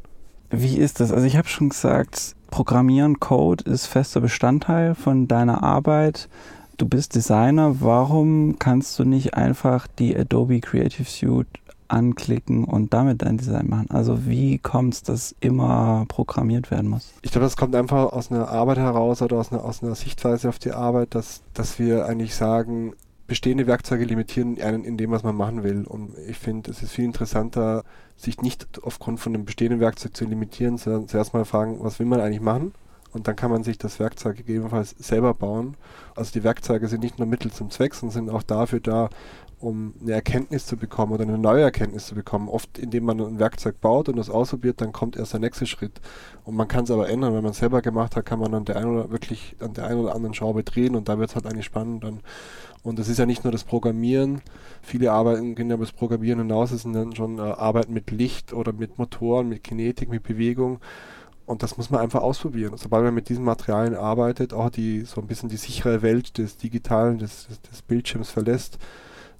Wie 0.50 0.76
ist 0.76 1.00
das? 1.00 1.12
Also 1.12 1.26
ich 1.26 1.36
habe 1.36 1.48
schon 1.48 1.70
gesagt, 1.70 2.36
Programmieren, 2.50 3.18
Code 3.18 3.68
ist 3.68 3.86
fester 3.86 4.20
Bestandteil 4.20 4.94
von 4.94 5.26
deiner 5.26 5.64
Arbeit. 5.64 6.28
Du 6.76 6.86
bist 6.86 7.14
Designer, 7.14 7.80
warum 7.80 8.58
kannst 8.58 8.98
du 8.98 9.04
nicht 9.04 9.34
einfach 9.34 9.86
die 9.86 10.16
Adobe 10.16 10.60
Creative 10.60 11.08
Suite 11.08 11.48
anklicken 11.88 12.64
und 12.64 12.94
damit 12.94 13.22
dein 13.22 13.38
Design 13.38 13.68
machen? 13.68 13.90
Also 13.90 14.26
wie 14.26 14.58
kommt 14.58 14.94
es, 14.94 15.02
dass 15.02 15.34
immer 15.40 16.04
programmiert 16.08 16.70
werden 16.70 16.90
muss? 16.90 17.12
Ich 17.22 17.32
glaube, 17.32 17.44
das 17.44 17.56
kommt 17.56 17.74
einfach 17.74 18.12
aus 18.12 18.30
einer 18.30 18.48
Arbeit 18.48 18.78
heraus 18.78 19.22
oder 19.22 19.36
aus 19.36 19.52
einer, 19.52 19.64
aus 19.64 19.82
einer 19.82 19.94
Sichtweise 19.94 20.48
auf 20.48 20.58
die 20.58 20.72
Arbeit, 20.72 21.14
dass, 21.14 21.42
dass 21.54 21.78
wir 21.78 22.06
eigentlich 22.06 22.34
sagen, 22.34 22.94
bestehende 23.26 23.66
Werkzeuge 23.66 24.04
limitieren 24.04 24.60
einen 24.60 24.84
in 24.84 24.96
dem, 24.96 25.10
was 25.10 25.22
man 25.22 25.36
machen 25.36 25.62
will. 25.62 25.84
Und 25.84 26.16
ich 26.28 26.38
finde, 26.38 26.70
es 26.70 26.82
ist 26.82 26.92
viel 26.92 27.04
interessanter, 27.04 27.84
sich 28.16 28.42
nicht 28.42 28.66
aufgrund 28.82 29.20
von 29.20 29.32
dem 29.32 29.44
bestehenden 29.44 29.80
Werkzeug 29.80 30.16
zu 30.16 30.24
limitieren, 30.24 30.78
sondern 30.78 31.08
zuerst 31.08 31.34
mal 31.34 31.44
fragen, 31.44 31.78
was 31.80 31.98
will 31.98 32.06
man 32.06 32.20
eigentlich 32.20 32.40
machen? 32.40 32.74
Und 33.12 33.28
dann 33.28 33.36
kann 33.36 33.50
man 33.50 33.62
sich 33.62 33.78
das 33.78 34.00
Werkzeug 34.00 34.36
gegebenenfalls 34.36 34.90
selber 34.98 35.34
bauen. 35.34 35.76
Also 36.16 36.32
die 36.32 36.42
Werkzeuge 36.42 36.88
sind 36.88 37.04
nicht 37.04 37.18
nur 37.18 37.28
Mittel 37.28 37.52
zum 37.52 37.70
Zweck, 37.70 37.94
sondern 37.94 38.26
sind 38.26 38.30
auch 38.30 38.42
dafür 38.42 38.80
da, 38.80 39.08
um 39.60 39.94
eine 40.00 40.12
Erkenntnis 40.12 40.66
zu 40.66 40.76
bekommen 40.76 41.12
oder 41.12 41.22
eine 41.22 41.38
neue 41.38 41.62
Erkenntnis 41.62 42.06
zu 42.06 42.14
bekommen. 42.14 42.48
Oft, 42.48 42.78
indem 42.78 43.04
man 43.04 43.20
ein 43.20 43.38
Werkzeug 43.38 43.80
baut 43.80 44.08
und 44.08 44.16
das 44.16 44.30
ausprobiert, 44.30 44.80
dann 44.80 44.92
kommt 44.92 45.16
erst 45.16 45.32
der 45.32 45.40
nächste 45.40 45.66
Schritt. 45.66 46.00
Und 46.44 46.56
man 46.56 46.68
kann 46.68 46.84
es 46.84 46.90
aber 46.90 47.08
ändern. 47.08 47.34
Wenn 47.34 47.42
man 47.42 47.52
es 47.52 47.58
selber 47.58 47.82
gemacht 47.82 48.16
hat, 48.16 48.26
kann 48.26 48.38
man 48.38 48.54
an 48.54 48.64
der 48.64 48.76
einen 48.76 48.96
oder 48.96 49.10
wirklich 49.10 49.56
an 49.60 49.74
der 49.74 49.86
einen 49.86 50.00
oder 50.00 50.14
anderen 50.14 50.34
Schraube 50.34 50.64
drehen 50.64 50.94
und 50.94 51.08
da 51.08 51.18
wird 51.18 51.30
es 51.30 51.34
halt 51.34 51.46
eigentlich 51.46 51.64
spannend. 51.64 52.04
Dann. 52.04 52.20
Und 52.82 52.98
es 52.98 53.08
ist 53.08 53.18
ja 53.18 53.26
nicht 53.26 53.44
nur 53.44 53.52
das 53.52 53.64
Programmieren. 53.64 54.42
Viele 54.82 55.10
Arbeiten 55.12 55.54
gehen 55.54 55.70
ja 55.70 55.76
über 55.76 55.84
das 55.84 55.94
Programmieren 55.94 56.40
hinaus. 56.40 56.70
Es 56.70 56.82
sind 56.82 56.92
dann 56.92 57.16
schon 57.16 57.38
äh, 57.38 57.42
Arbeiten 57.42 57.94
mit 57.94 58.10
Licht 58.10 58.52
oder 58.52 58.72
mit 58.72 58.98
Motoren, 58.98 59.48
mit 59.48 59.64
Kinetik, 59.64 60.10
mit 60.10 60.22
Bewegung. 60.22 60.80
Und 61.46 61.62
das 61.62 61.76
muss 61.76 61.90
man 61.90 62.00
einfach 62.00 62.22
ausprobieren. 62.22 62.76
Sobald 62.76 63.04
man 63.04 63.14
mit 63.14 63.28
diesen 63.28 63.44
Materialien 63.44 63.94
arbeitet, 63.94 64.52
auch 64.54 64.70
die 64.70 65.02
so 65.02 65.20
ein 65.20 65.26
bisschen 65.26 65.48
die 65.48 65.56
sichere 65.56 66.02
Welt 66.02 66.38
des 66.38 66.56
Digitalen, 66.56 67.18
des, 67.18 67.46
des, 67.46 67.60
des 67.62 67.82
Bildschirms 67.82 68.30
verlässt, 68.30 68.78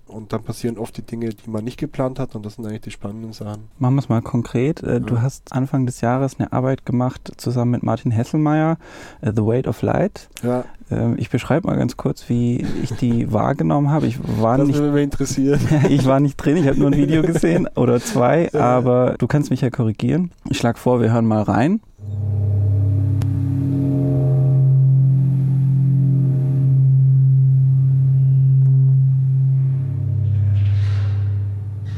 und 0.07 0.33
dann 0.33 0.43
passieren 0.43 0.79
oft 0.79 0.97
die 0.97 1.03
Dinge, 1.03 1.31
die 1.31 1.51
man 1.51 1.65
nicht 1.65 1.79
geplant 1.79 2.19
hat 2.19 2.35
und 2.35 2.45
das 2.45 2.55
sind 2.55 2.67
eigentlich 2.67 2.83
die 2.83 2.91
spannenden 2.91 3.33
Sachen. 3.33 3.69
Machen 3.79 3.95
wir 3.95 4.01
es 4.01 4.09
mal 4.09 4.23
konkret. 4.23 4.83
Äh, 4.83 4.95
ja. 4.95 4.99
Du 5.01 5.21
hast 5.21 5.53
Anfang 5.53 5.87
des 5.87 6.01
Jahres 6.01 6.39
eine 6.39 6.53
Arbeit 6.53 6.87
gemacht 6.87 7.33
zusammen 7.37 7.73
mit 7.73 7.83
Martin 7.83 8.11
Hesselmeier, 8.11 8.79
uh, 9.25 9.33
The 9.35 9.43
Weight 9.43 9.67
of 9.67 9.83
Light. 9.83 10.29
Ja. 10.43 10.65
Ähm, 10.91 11.17
ich 11.19 11.31
beschreibe 11.31 11.67
mal 11.67 11.77
ganz 11.77 11.97
kurz, 11.97 12.29
wie 12.29 12.67
ich 12.83 12.93
die 12.95 13.33
wahrgenommen 13.33 13.91
habe. 13.91 14.07
Ich 14.07 14.19
war 14.41 14.59
das 14.59 14.67
nicht, 14.67 14.79
würde 14.79 14.93
mich 14.93 15.05
interessieren. 15.05 15.61
ich 15.89 16.05
war 16.05 16.21
nicht 16.21 16.37
drin, 16.37 16.57
ich 16.57 16.67
habe 16.67 16.79
nur 16.79 16.91
ein 16.91 16.97
Video 16.97 17.23
gesehen 17.23 17.69
oder 17.75 18.01
zwei, 18.01 18.53
aber 18.59 19.17
du 19.19 19.27
kannst 19.27 19.51
mich 19.51 19.63
ja 19.63 19.71
korrigieren. 19.71 20.31
Ich 20.49 20.59
schlage 20.59 20.79
vor, 20.79 21.01
wir 21.01 21.13
hören 21.13 21.27
mal 21.27 21.43
rein. 21.43 21.81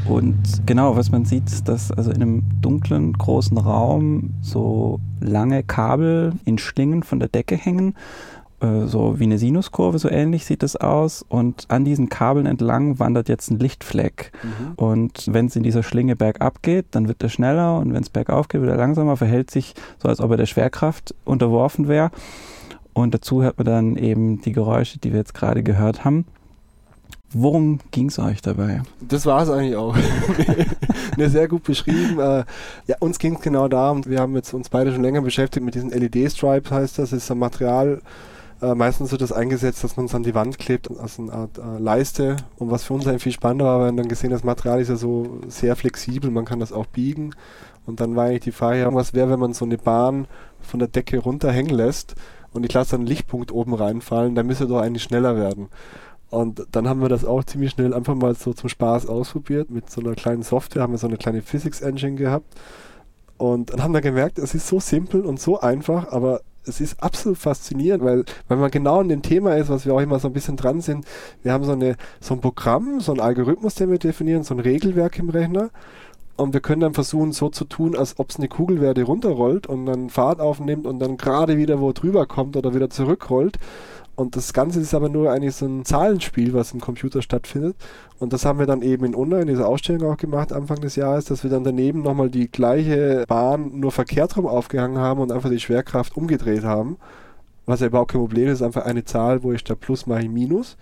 Und 0.09 0.37
genau, 0.67 0.97
was 0.97 1.11
man 1.11 1.25
sieht, 1.25 1.47
ist, 1.47 1.69
dass 1.69 1.91
also 1.91 2.11
in 2.11 2.23
einem 2.23 2.43
dunklen, 2.61 3.13
großen 3.13 3.59
Raum 3.59 4.35
so 4.41 5.01
lange 5.21 5.63
Kabel 5.63 6.35
in 6.45 6.59
Schlingen 6.59 7.03
von 7.03 7.19
der 7.19 7.29
Decke 7.29 7.57
hängen. 7.57 7.95
Äh, 8.61 8.87
so 8.87 9.19
wie 9.19 9.25
eine 9.25 9.39
Sinuskurve, 9.39 9.99
so 9.99 10.09
ähnlich 10.09 10.47
sieht 10.47 10.63
es 10.63 10.77
aus. 10.77 11.25
Und 11.29 11.67
an 11.69 11.85
diesen 11.85 12.09
Kabeln 12.09 12.47
entlang 12.47 12.99
wandert 12.99 13.29
jetzt 13.29 13.51
ein 13.51 13.59
Lichtfleck. 13.59 14.33
Mhm. 14.43 14.75
Und 14.77 15.29
wenn 15.33 15.47
es 15.47 15.57
in 15.57 15.63
dieser 15.63 15.83
Schlinge 15.83 16.17
bergab 16.17 16.63
geht, 16.63 16.87
dann 16.93 17.09
wird 17.09 17.23
er 17.23 17.29
schneller. 17.29 17.79
Und 17.79 17.93
wenn 17.93 18.03
es 18.03 18.11
bergauf 18.11 18.49
geht, 18.49 18.61
wird 18.61 18.71
er 18.71 18.79
langsamer, 18.79 19.17
verhält 19.17 19.51
sich 19.51 19.75
so, 20.03 20.09
als 20.09 20.21
ob 20.21 20.31
er 20.31 20.37
der 20.37 20.47
Schwerkraft 20.47 21.15
unterworfen 21.25 21.89
wäre. 21.89 22.11
Und 22.93 23.13
dazu 23.13 23.43
hört 23.43 23.59
man 23.59 23.67
dann 23.67 23.97
eben 23.97 24.41
die 24.41 24.53
Geräusche, 24.53 24.99
die 24.99 25.13
wir 25.13 25.19
jetzt 25.19 25.35
gerade 25.35 25.63
gehört 25.63 26.05
haben. 26.05 26.25
Worum 27.33 27.81
ging 27.91 28.09
es 28.09 28.19
euch 28.19 28.41
dabei? 28.41 28.83
Das 29.01 29.27
war 29.27 29.43
es 29.43 29.51
eigentlich 29.51 29.77
auch. 29.77 29.97
ne, 31.17 31.29
sehr 31.29 31.49
gut 31.49 31.65
beschrieben. 31.65 32.19
Äh, 32.21 32.45
ja, 32.87 32.97
uns 33.01 33.19
ging 33.19 33.35
es 33.35 33.41
genau 33.41 33.69
darum, 33.69 34.05
wir 34.07 34.21
haben 34.21 34.35
jetzt 34.37 34.55
uns 34.55 34.69
beide 34.69 34.93
schon 34.93 35.03
länger 35.03 35.23
beschäftigt 35.23 35.65
mit 35.65 35.75
diesen 35.75 35.91
LED-Stripes, 35.91 36.71
heißt 36.71 36.99
das. 36.99 37.11
das 37.11 37.25
ist 37.25 37.31
ein 37.31 37.39
Material, 37.39 38.01
äh, 38.63 38.75
meistens 38.75 39.11
wird 39.11 39.21
das 39.21 39.33
eingesetzt, 39.33 39.85
dass 39.85 39.97
man 39.97 40.07
es 40.07 40.15
an 40.15 40.23
die 40.23 40.35
Wand 40.35 40.59
klebt, 40.59 40.89
als 40.99 41.19
eine 41.19 41.33
Art 41.33 41.59
äh, 41.59 41.79
Leiste. 41.79 42.37
Und 42.57 42.71
was 42.71 42.85
für 42.85 42.95
uns 42.95 43.07
eigentlich 43.07 43.25
viel 43.25 43.33
spannender 43.33 43.67
war, 43.67 43.81
wir 43.81 43.87
haben 43.87 43.97
dann 43.97 44.09
gesehen, 44.09 44.31
das 44.31 44.45
Material 44.45 44.81
ist 44.81 44.89
ja 44.89 44.97
so 44.97 45.41
sehr 45.49 45.77
flexibel, 45.77 46.31
man 46.31 46.45
kann 46.45 46.61
das 46.61 46.73
auch 46.73 46.87
biegen. 46.87 47.35
Und 47.85 48.01
dann 48.01 48.17
war 48.17 48.27
eigentlich 48.27 48.45
die 48.45 48.53
Frage, 48.53 48.89
was 48.93 49.15
wäre, 49.15 49.31
wenn 49.31 49.41
man 49.41 49.53
so 49.53 49.65
eine 49.65 49.79
Bahn 49.79 50.27
von 50.61 50.79
der 50.79 50.89
Decke 50.89 51.19
runterhängen 51.19 51.75
lässt 51.75 52.15
und 52.53 52.65
ich 52.65 52.73
lasse 52.73 52.93
dann 52.93 53.01
einen 53.01 53.09
Lichtpunkt 53.09 53.53
oben 53.53 53.75
reinfallen, 53.75 54.35
dann 54.35 54.47
müsste 54.47 54.67
doch 54.67 54.81
eigentlich 54.81 55.03
schneller 55.03 55.37
werden. 55.37 55.69
Und 56.29 56.67
dann 56.73 56.89
haben 56.89 57.01
wir 57.01 57.09
das 57.09 57.25
auch 57.25 57.45
ziemlich 57.45 57.71
schnell 57.71 57.95
einfach 57.95 58.15
mal 58.15 58.35
so 58.35 58.53
zum 58.53 58.69
Spaß 58.69 59.07
ausprobiert. 59.07 59.71
Mit 59.71 59.91
so 59.91 60.01
einer 60.01 60.15
kleinen 60.15 60.43
Software 60.43 60.83
haben 60.83 60.93
wir 60.93 60.99
so 60.99 61.07
eine 61.07 61.17
kleine 61.17 61.43
Physics 61.43 61.81
Engine 61.81 62.17
gehabt. 62.17 62.55
Und 63.39 63.73
dann 63.73 63.83
haben 63.83 63.95
wir 63.95 64.01
gemerkt, 64.01 64.39
es 64.39 64.55
ist 64.55 64.67
so 64.67 64.81
simpel 64.81 65.25
und 65.25 65.39
so 65.39 65.61
einfach, 65.61 66.11
aber 66.11 66.41
es 66.65 66.81
ist 66.81 67.03
absolut 67.03 67.39
faszinierend, 67.39 68.03
weil, 68.03 68.25
weil 68.49 68.59
man 68.59 68.71
genau 68.71 69.01
in 69.01 69.09
dem 69.09 69.23
Thema 69.23 69.57
ist, 69.57 69.69
was 69.69 69.87
wir 69.87 69.95
auch 69.95 70.01
immer 70.01 70.19
so 70.19 70.29
ein 70.29 70.33
bisschen 70.33 70.57
dran 70.57 70.81
sind. 70.81 71.07
Wir 71.43 71.53
haben 71.53 71.65
so, 71.65 71.73
eine, 71.73 71.97
so 72.21 72.35
ein 72.35 72.41
Programm, 72.41 73.01
so 73.01 73.13
ein 73.13 73.21
Algorithmus, 73.21 73.75
den 73.77 73.91
wir 73.91 73.99
definieren, 73.99 74.43
so 74.43 74.55
ein 74.55 74.61
Regelwerk 74.61 75.19
im 75.19 75.29
Rechner. 75.29 75.71
Und 76.37 76.53
wir 76.53 76.61
können 76.61 76.83
dann 76.83 76.95
versuchen, 76.95 77.33
so 77.33 77.49
zu 77.49 77.65
tun, 77.65 77.97
als 77.97 78.19
ob 78.19 78.31
es 78.31 78.37
eine 78.37 78.49
Kugel 78.49 78.81
wäre, 78.81 78.93
die 78.93 79.03
runterrollt 79.03 79.67
und 79.67 79.87
dann 79.87 80.11
Fahrt 80.11 80.41
aufnimmt 80.41 80.87
und 80.87 80.99
dann 80.99 81.17
gerade 81.17 81.57
wieder 81.57 81.81
wo 81.81 81.93
drüber 81.93 82.27
kommt 82.27 82.57
oder 82.57 82.75
wieder 82.75 82.91
zurückrollt. 82.91 83.59
Und 84.17 84.35
das 84.35 84.55
Ganze 84.55 84.81
ist 84.81 84.95
aber 84.95 85.11
nur 85.11 85.31
eigentlich 85.31 85.55
so 85.55 85.67
ein 85.67 85.85
Zahlenspiel, 85.85 86.55
was 86.55 86.73
im 86.73 86.81
Computer 86.81 87.21
stattfindet. 87.21 87.77
Und 88.19 88.33
das 88.33 88.47
haben 88.47 88.59
wir 88.59 88.67
dann 88.67 88.81
eben 88.81 89.05
in 89.05 89.15
Unna 89.15 89.41
in 89.41 89.47
dieser 89.47 89.69
Ausstellung 89.69 90.11
auch 90.11 90.17
gemacht, 90.17 90.55
Anfang 90.55 90.81
des 90.81 90.97
Jahres, 90.97 91.27
dass 91.27 91.43
wir 91.43 91.51
dann 91.51 91.65
daneben 91.65 92.03
nochmal 92.03 92.31
die 92.31 92.51
gleiche 92.51 93.25
Bahn 93.29 93.79
nur 93.79 93.93
verkehrt 93.93 94.37
rum 94.37 94.47
aufgehangen 94.47 94.99
haben 94.99 95.21
und 95.21 95.31
einfach 95.31 95.51
die 95.51 95.61
Schwerkraft 95.61 96.17
umgedreht 96.17 96.65
haben. 96.65 96.97
Was 97.67 97.81
ja 97.81 97.89
überhaupt 97.89 98.13
kein 98.13 98.23
Problem 98.23 98.49
ist, 98.49 98.63
einfach 98.63 98.87
eine 98.87 99.05
Zahl, 99.05 99.43
wo 99.43 99.53
ich 99.53 99.61
statt 99.61 99.81
Plus 99.81 100.07
mache 100.07 100.23
ich 100.23 100.31
Minus 100.31 100.79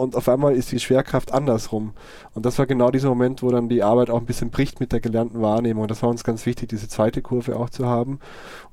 und 0.00 0.16
auf 0.16 0.30
einmal 0.30 0.54
ist 0.54 0.72
die 0.72 0.80
Schwerkraft 0.80 1.32
andersrum. 1.32 1.92
Und 2.32 2.46
das 2.46 2.58
war 2.58 2.64
genau 2.64 2.90
dieser 2.90 3.10
Moment, 3.10 3.42
wo 3.42 3.50
dann 3.50 3.68
die 3.68 3.82
Arbeit 3.82 4.08
auch 4.08 4.18
ein 4.18 4.24
bisschen 4.24 4.48
bricht 4.50 4.80
mit 4.80 4.92
der 4.92 5.00
gelernten 5.00 5.42
Wahrnehmung. 5.42 5.88
Das 5.88 6.02
war 6.02 6.08
uns 6.08 6.24
ganz 6.24 6.46
wichtig, 6.46 6.70
diese 6.70 6.88
zweite 6.88 7.20
Kurve 7.20 7.56
auch 7.56 7.68
zu 7.68 7.86
haben. 7.86 8.18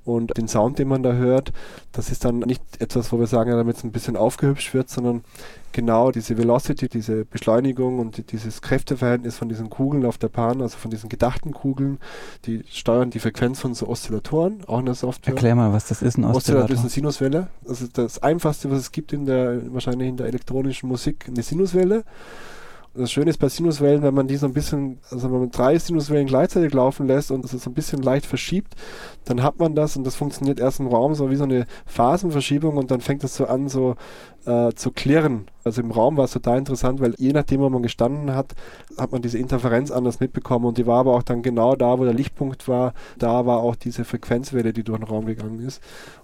Und 0.08 0.38
den 0.38 0.48
Sound, 0.48 0.80
den 0.80 0.88
man 0.88 1.04
da 1.04 1.12
hört, 1.12 1.52
das 1.92 2.10
ist 2.10 2.24
dann 2.24 2.40
nicht 2.40 2.62
etwas, 2.80 3.12
wo 3.12 3.20
wir 3.20 3.28
sagen, 3.28 3.50
ja, 3.50 3.58
damit 3.58 3.76
es 3.76 3.84
ein 3.84 3.92
bisschen 3.92 4.16
aufgehübscht 4.16 4.74
wird, 4.74 4.90
sondern 4.90 5.26
genau 5.74 6.12
diese 6.12 6.38
Velocity, 6.38 6.88
diese 6.88 7.26
Beschleunigung 7.26 8.00
und 8.00 8.32
dieses 8.32 8.62
Kräfteverhältnis 8.62 9.36
von 9.36 9.50
diesen 9.50 9.70
Kugeln 9.70 10.06
auf 10.06 10.18
der 10.18 10.30
Bahn, 10.30 10.62
also 10.62 10.78
von 10.78 10.92
diesen 10.92 11.10
gedachten 11.10 11.52
Kugeln, 11.52 12.00
die 12.46 12.64
steuern 12.70 13.10
die 13.10 13.20
Frequenz 13.20 13.60
von 13.60 13.74
so 13.74 13.88
Oszillatoren, 13.88 14.64
auch 14.66 14.80
in 14.80 14.86
der 14.86 14.96
Software. 14.96 15.34
Erklär 15.34 15.56
mal, 15.56 15.74
was 15.74 15.88
das 15.88 16.02
ist, 16.02 16.18
ein 16.18 16.24
Oszillator. 16.24 16.64
Oszillator 16.64 16.72
ist 16.72 16.80
eine 16.80 16.90
Sinuswelle. 16.90 17.48
Das 17.66 17.82
ist 17.82 17.98
das 17.98 18.24
einfachste, 18.24 18.72
was 18.72 18.80
es 18.80 18.92
gibt 18.94 19.12
in 19.12 19.26
der, 19.26 19.74
wahrscheinlich 19.74 20.08
in 20.08 20.16
der 20.16 20.28
elektronischen 20.28 20.88
Musik, 20.88 21.26
eine 21.28 21.44
Sinuswelle 21.44 22.06
das 22.94 23.12
Schöne 23.12 23.30
ist 23.30 23.38
bei 23.38 23.50
Sinuswellen, 23.50 24.02
wenn 24.02 24.14
man 24.14 24.28
die 24.28 24.38
so 24.38 24.48
ein 24.48 24.54
bisschen, 24.54 25.00
also 25.12 25.32
wenn 25.32 25.40
man 25.40 25.52
drei 25.52 25.78
Sinuswellen 25.78 26.28
gleichzeitig 26.28 26.74
laufen 26.74 27.08
lässt 27.08 27.32
und 27.32 27.46
es 27.46 27.52
so 27.52 27.70
ein 27.70 27.74
bisschen 27.74 28.02
leicht 28.02 28.26
verschiebt, 28.26 28.76
dann 29.26 29.44
hat 29.44 29.60
man 29.60 29.76
das 29.76 29.96
und 29.98 30.04
das 30.04 30.16
funktioniert 30.16 30.60
erst 30.60 30.80
im 30.80 30.88
Raum 30.88 31.14
so 31.14 31.30
wie 31.30 31.36
so 31.36 31.44
eine 31.44 31.68
Phasenverschiebung 31.86 32.78
und 32.78 32.90
dann 32.90 33.02
fängt 33.02 33.24
es 33.24 33.36
so 33.36 33.46
an, 33.46 33.70
so 33.70 33.96
äh, 34.48 34.74
zu 34.74 34.92
klirren. 34.92 35.48
Also 35.64 35.82
im 35.82 35.92
Raum 35.92 36.18
war 36.18 36.26
es 36.26 36.32
total 36.32 36.58
interessant, 36.58 37.02
weil 37.02 37.14
je 37.18 37.34
nachdem, 37.34 37.62
wo 37.62 37.70
man 37.70 37.84
gestanden 37.84 38.34
hat, 38.34 38.56
hat 38.98 39.12
man 39.12 39.22
diese 39.22 39.38
Interferenz 39.38 39.92
anders 39.92 40.20
mitbekommen 40.20 40.66
und 40.66 40.78
die 40.78 40.88
war 40.88 41.00
aber 41.02 41.14
auch 41.14 41.24
dann 41.24 41.42
genau 41.42 41.76
da, 41.76 42.00
wo 42.00 42.06
der 42.06 42.14
Lichtpunkt 42.14 42.68
war, 42.68 42.94
da 43.20 43.46
war 43.46 43.60
auch 43.60 43.76
diese 43.76 44.06
Frequenzwelle, 44.06 44.72
die 44.72 44.84
durch 44.84 45.00
den 45.00 45.08
Raum 45.08 45.26
gegangen 45.26 45.60
ist. 45.60 45.82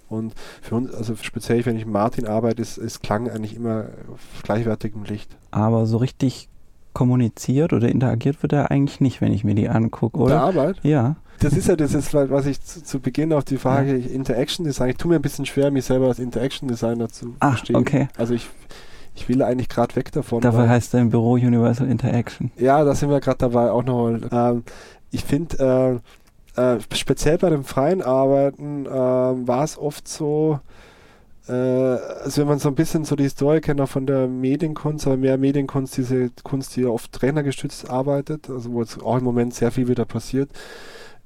Und 0.08 0.34
für 0.62 0.76
uns, 0.76 0.94
also 0.94 1.14
speziell, 1.16 1.64
wenn 1.66 1.76
ich 1.76 1.84
mit 1.84 1.92
Martin 1.92 2.26
arbeite, 2.26 2.62
ist, 2.62 2.78
ist 2.78 3.02
Klang 3.02 3.28
eigentlich 3.28 3.56
immer 3.56 3.86
gleichwertig 4.42 4.94
im 4.94 5.04
Licht. 5.04 5.36
Aber 5.50 5.86
so 5.86 5.98
richtig 5.98 6.48
kommuniziert 6.94 7.72
oder 7.72 7.88
interagiert 7.88 8.42
wird 8.42 8.52
er 8.52 8.70
eigentlich 8.70 9.00
nicht, 9.00 9.20
wenn 9.20 9.32
ich 9.32 9.44
mir 9.44 9.54
die 9.54 9.68
angucke, 9.68 10.18
oder? 10.18 10.34
Der 10.34 10.42
Arbeit? 10.42 10.76
Ja. 10.82 11.16
Das 11.40 11.52
ist 11.54 11.68
ja 11.68 11.76
das, 11.76 11.94
ist, 11.94 12.14
was 12.14 12.46
ich 12.46 12.60
zu, 12.62 12.82
zu, 12.82 13.00
Beginn 13.00 13.32
auf 13.32 13.44
die 13.44 13.56
Frage 13.56 13.96
ja. 13.96 14.10
Interaction 14.10 14.64
Design, 14.64 14.90
ich 14.90 14.96
tue 14.96 15.10
mir 15.10 15.16
ein 15.16 15.22
bisschen 15.22 15.46
schwer, 15.46 15.70
mich 15.70 15.84
selber 15.84 16.06
als 16.06 16.18
Interaction 16.18 16.68
Designer 16.68 17.08
zu 17.08 17.34
Ach, 17.40 17.50
verstehen. 17.50 17.76
okay. 17.76 18.08
Also 18.16 18.34
ich, 18.34 18.48
ich 19.14 19.28
will 19.28 19.42
eigentlich 19.42 19.68
gerade 19.68 19.94
weg 19.96 20.12
davon. 20.12 20.40
Dafür 20.40 20.68
heißt 20.68 20.94
dein 20.94 21.10
Büro 21.10 21.32
Universal 21.32 21.88
Interaction. 21.88 22.50
Ja, 22.56 22.84
da 22.84 22.94
sind 22.94 23.10
wir 23.10 23.20
gerade 23.20 23.38
dabei 23.38 23.70
auch 23.70 23.84
noch. 23.84 24.18
Ähm, 24.30 24.64
ich 25.10 25.24
finde, 25.24 26.02
äh, 26.56 26.60
äh, 26.60 26.78
speziell 26.94 27.38
bei 27.38 27.50
dem 27.50 27.64
freien 27.64 28.02
Arbeiten 28.02 28.86
äh, 28.86 28.90
war 28.90 29.64
es 29.64 29.76
oft 29.76 30.06
so, 30.06 30.60
äh, 31.48 31.52
also 31.52 32.40
wenn 32.40 32.48
man 32.48 32.58
so 32.58 32.68
ein 32.68 32.74
bisschen 32.74 33.04
so 33.04 33.16
die 33.16 33.24
Historie 33.24 33.60
kennt, 33.60 33.80
auch 33.80 33.88
von 33.88 34.06
der 34.06 34.28
Medienkunst, 34.28 35.06
aber 35.06 35.16
mehr 35.16 35.36
Medienkunst, 35.36 35.96
diese 35.96 36.30
Kunst, 36.42 36.76
die 36.76 36.82
ja 36.82 36.88
oft 36.88 37.12
trainergestützt 37.12 37.90
arbeitet, 37.90 38.48
also 38.50 38.72
wo 38.72 38.80
jetzt 38.80 39.02
auch 39.02 39.18
im 39.18 39.24
Moment 39.24 39.54
sehr 39.54 39.72
viel 39.72 39.88
wieder 39.88 40.04
passiert, 40.04 40.50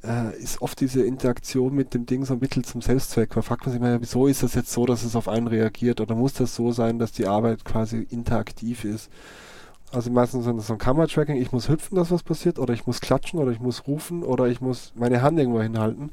äh, 0.05 0.37
ist 0.39 0.63
oft 0.63 0.81
diese 0.81 1.05
Interaktion 1.05 1.75
mit 1.75 1.95
dem 1.95 2.07
Ding 2.07 2.25
so 2.25 2.35
ein 2.35 2.41
Mittel 2.41 2.65
zum 2.65 2.81
Selbstzweck. 2.81 3.35
Da 3.35 3.43
fragt 3.43 3.67
man 3.67 3.73
sich 3.73 3.81
mal, 3.81 4.01
wieso 4.01 4.27
ist 4.27 4.43
das 4.43 4.55
jetzt 4.55 4.73
so, 4.73 4.87
dass 4.87 5.05
es 5.05 5.17
auf 5.17 5.29
einen 5.29 5.47
reagiert 5.49 6.01
oder 6.01 6.15
muss 6.15 6.35
das 6.35 6.55
so 6.55 6.73
sein, 6.73 6.99
dass 6.99 7.13
die 7.13 7.27
Arbeit 7.27 7.65
quasi 7.65 8.07
interaktiv 8.11 8.85
ist? 8.85 9.11
Also 9.91 10.11
meistens 10.11 10.47
ist 10.47 10.67
so 10.67 10.75
ein 10.75 10.79
Kameratracking, 10.79 11.37
ich 11.37 11.53
muss 11.53 11.69
hüpfen, 11.69 11.97
dass 11.97 12.11
was 12.11 12.23
passiert, 12.23 12.59
oder 12.59 12.75
ich 12.75 12.87
muss 12.87 13.01
klatschen, 13.01 13.39
oder 13.39 13.53
ich 13.53 13.61
muss 13.61 13.87
rufen, 13.87 14.23
oder 14.23 14.47
ich 14.47 14.61
muss 14.61 14.93
meine 14.97 15.23
Hand 15.23 15.39
irgendwo 15.39 15.63
hinhalten. 15.63 16.13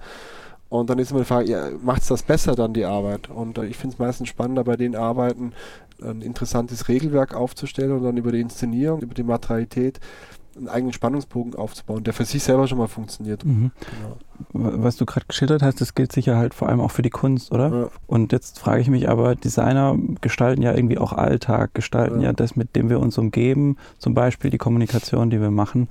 Und 0.69 0.89
dann 0.89 0.97
ist 0.97 1.11
immer 1.11 1.21
die 1.21 1.25
Frage, 1.25 1.49
ja, 1.49 1.69
macht 1.81 2.09
das 2.09 2.23
besser 2.23 2.55
dann 2.55 2.73
die 2.73 2.85
Arbeit? 2.85 3.29
Und 3.29 3.57
äh, 3.57 3.65
ich 3.65 3.77
finde 3.77 3.93
es 3.93 3.99
meistens 3.99 4.29
spannender 4.29 4.63
bei 4.63 4.77
den 4.77 4.95
Arbeiten, 4.95 5.53
ein 6.01 6.21
interessantes 6.21 6.87
Regelwerk 6.87 7.33
aufzustellen 7.33 7.91
und 7.91 8.03
dann 8.03 8.17
über 8.17 8.31
die 8.31 8.41
Inszenierung, 8.41 9.01
über 9.01 9.13
die 9.13 9.23
Materialität 9.23 9.99
einen 10.57 10.69
eigenen 10.69 10.93
Spannungsbogen 10.93 11.55
aufzubauen, 11.55 12.03
der 12.03 12.13
für 12.13 12.25
sich 12.25 12.43
selber 12.43 12.67
schon 12.67 12.77
mal 12.77 12.87
funktioniert. 12.87 13.43
Mhm. 13.45 13.71
Genau. 13.79 14.17
Was 14.51 14.97
du 14.97 15.05
gerade 15.05 15.25
geschildert 15.27 15.61
hast, 15.61 15.79
das 15.79 15.95
gilt 15.95 16.11
sicher 16.11 16.37
halt 16.37 16.53
vor 16.53 16.67
allem 16.67 16.81
auch 16.81 16.91
für 16.91 17.01
die 17.01 17.09
Kunst, 17.09 17.51
oder? 17.51 17.69
Ja. 17.69 17.87
Und 18.07 18.31
jetzt 18.31 18.59
frage 18.59 18.81
ich 18.81 18.89
mich 18.89 19.07
aber, 19.07 19.35
Designer 19.35 19.97
gestalten 20.21 20.61
ja 20.61 20.73
irgendwie 20.73 20.97
auch 20.97 21.13
Alltag, 21.13 21.73
gestalten 21.73 22.19
ja. 22.19 22.27
ja 22.27 22.33
das, 22.33 22.55
mit 22.55 22.75
dem 22.75 22.89
wir 22.89 22.99
uns 22.99 23.17
umgeben, 23.17 23.77
zum 23.97 24.13
Beispiel 24.13 24.51
die 24.51 24.57
Kommunikation, 24.57 25.29
die 25.29 25.39
wir 25.39 25.51
machen. 25.51 25.87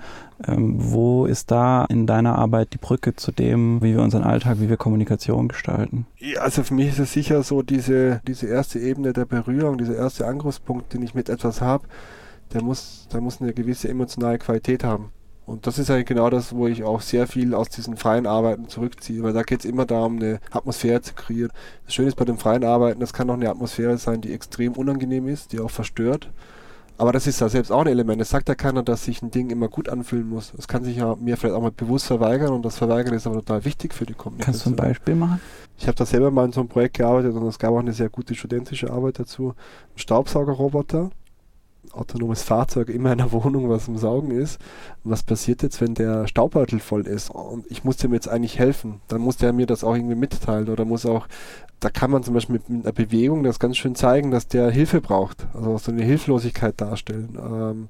Ähm, 0.47 0.75
wo 0.77 1.27
ist 1.27 1.51
da 1.51 1.85
in 1.87 2.07
deiner 2.07 2.37
Arbeit 2.37 2.75
die 2.75 2.79
Brücke 2.79 3.17
zu 3.17 3.33
dem, 3.33 3.81
wie 3.83 3.95
wir 3.95 4.03
unseren 4.03 4.25
Alltag, 4.25 4.61
wie 4.61 4.69
wir 4.69 4.77
Kommunikation 4.77 5.49
gestalten? 5.49 6.07
Ja, 6.19 6.41
also 6.41 6.63
für 6.63 6.75
mich 6.75 6.89
ist 6.89 6.99
es 6.99 7.13
sicher 7.13 7.43
so 7.43 7.63
diese, 7.63 8.21
diese 8.27 8.47
erste 8.47 8.79
Ebene 8.79 9.13
der 9.13 9.25
Berührung, 9.25 9.79
dieser 9.79 9.97
erste 9.97 10.27
Angriffspunkt, 10.27 10.93
den 10.93 11.03
ich 11.03 11.15
mit 11.15 11.29
etwas 11.29 11.61
habe, 11.61 11.85
der 12.55 12.63
muss, 12.63 13.09
der 13.13 13.21
muss 13.21 13.41
eine 13.41 13.53
gewisse 13.53 13.89
emotionale 13.89 14.39
Qualität 14.39 14.85
haben. 14.85 15.11
Und 15.47 15.67
das 15.67 15.79
ist 15.79 15.91
eigentlich 15.91 16.07
genau 16.07 16.31
das, 16.31 16.55
wo 16.55 16.67
ich 16.69 16.85
auch 16.85 17.03
sehr 17.03 17.27
viel 17.27 17.55
aus 17.55 17.69
diesen 17.69 17.99
freien 17.99 18.27
Arbeiten 18.27 18.69
zurückziehe, 18.69 19.23
weil 19.23 19.35
da 19.35 19.43
geht 19.43 19.61
es 19.61 19.65
immer 19.67 19.85
darum, 19.85 20.17
eine 20.17 20.41
Atmosphäre 20.51 21.03
zu 21.03 21.13
kreieren. 21.13 21.53
Das 21.85 21.95
Schöne 21.95 22.09
ist 22.09 22.17
bei 22.17 22.25
den 22.25 22.39
freien 22.39 22.65
Arbeiten, 22.65 23.01
das 23.01 23.13
kann 23.13 23.29
auch 23.29 23.35
eine 23.35 23.51
Atmosphäre 23.51 23.99
sein, 23.99 24.23
die 24.23 24.33
extrem 24.33 24.73
unangenehm 24.73 25.29
ist, 25.29 25.53
die 25.53 25.61
auch 25.61 25.71
verstört. 25.71 26.31
Aber 26.97 27.13
das 27.13 27.27
ist 27.27 27.41
ja 27.41 27.49
selbst 27.49 27.73
auch 27.73 27.81
ein 27.81 27.89
Element. 27.89 28.23
Es 28.23 28.31
sagt 28.31 28.49
ja 28.49 28.55
keiner, 28.55 28.85
dass 28.85 29.05
sich 29.05 29.21
ein 29.21 29.33
Ding 29.33 29.51
immer 29.51 29.69
gut 29.69 29.89
anfühlen 29.89 30.29
muss. 30.29 30.55
Es 30.57 30.69
kann 30.69 30.85
sich 30.85 30.97
ja 30.97 31.17
mir 31.17 31.37
vielleicht 31.37 31.57
auch 31.57 31.61
mal 31.61 31.73
bewusst 31.73 32.07
verweigern 32.07 32.53
und 32.53 32.65
das 32.65 32.79
Verweigern 32.79 33.15
ist 33.15 33.27
aber 33.27 33.37
total 33.37 33.65
wichtig 33.65 33.93
für 33.93 34.07
die 34.07 34.15
Kommunikation. 34.15 34.53
Kannst 34.53 34.67
du 34.67 34.71
ein 34.71 34.77
Beispiel 34.77 35.15
machen? 35.17 35.41
Ich 35.77 35.89
habe 35.89 35.97
da 35.97 36.07
selber 36.07 36.31
mal 36.31 36.45
in 36.47 36.53
so 36.53 36.61
einem 36.61 36.69
Projekt 36.69 36.99
gearbeitet 36.99 37.35
und 37.35 37.47
es 37.49 37.59
gab 37.59 37.73
auch 37.73 37.81
eine 37.81 37.93
sehr 37.93 38.09
gute 38.09 38.35
studentische 38.37 38.93
Arbeit 38.93 39.19
dazu. 39.19 39.49
Ein 39.49 39.99
Staubsaugerroboter, 39.99 41.11
autonomes 41.93 42.43
Fahrzeug 42.43 42.89
in 42.89 43.03
meiner 43.03 43.33
Wohnung, 43.33 43.69
was 43.69 43.89
im 43.89 43.99
Saugen 43.99 44.31
ist. 44.31 44.61
Und 45.03 45.11
was 45.11 45.23
passiert 45.23 45.63
jetzt, 45.63 45.81
wenn 45.81 45.95
der 45.95 46.27
Staubbeutel 46.27 46.81
voll 46.81 47.07
ist? 47.07 47.31
Und 47.31 47.71
ich 47.71 47.85
muss 47.85 47.97
dem 47.97 48.13
jetzt 48.13 48.29
eigentlich 48.29 48.59
helfen. 48.59 49.01
Dann 49.09 49.21
muss 49.21 49.37
der 49.37 49.53
mir 49.53 49.67
das 49.67 49.85
auch 49.85 49.95
irgendwie 49.95 50.15
mitteilen 50.15 50.69
oder 50.69 50.85
muss 50.85 51.07
auch, 51.07 51.27
da 51.81 51.91
kann 51.91 52.11
man 52.11 52.23
zum 52.23 52.35
Beispiel 52.35 52.55
mit, 52.55 52.69
mit 52.69 52.85
einer 52.85 52.93
Bewegung 52.93 53.43
das 53.43 53.59
ganz 53.59 53.77
schön 53.77 53.95
zeigen, 53.95 54.31
dass 54.31 54.49
der 54.49 54.71
Hilfe 54.71 55.01
braucht. 55.01 55.47
Also 55.55 55.79
so 55.79 55.93
eine 55.93 56.03
Hilflosigkeit 56.03 56.81
darstellen. 56.81 57.39
Ähm, 57.39 57.89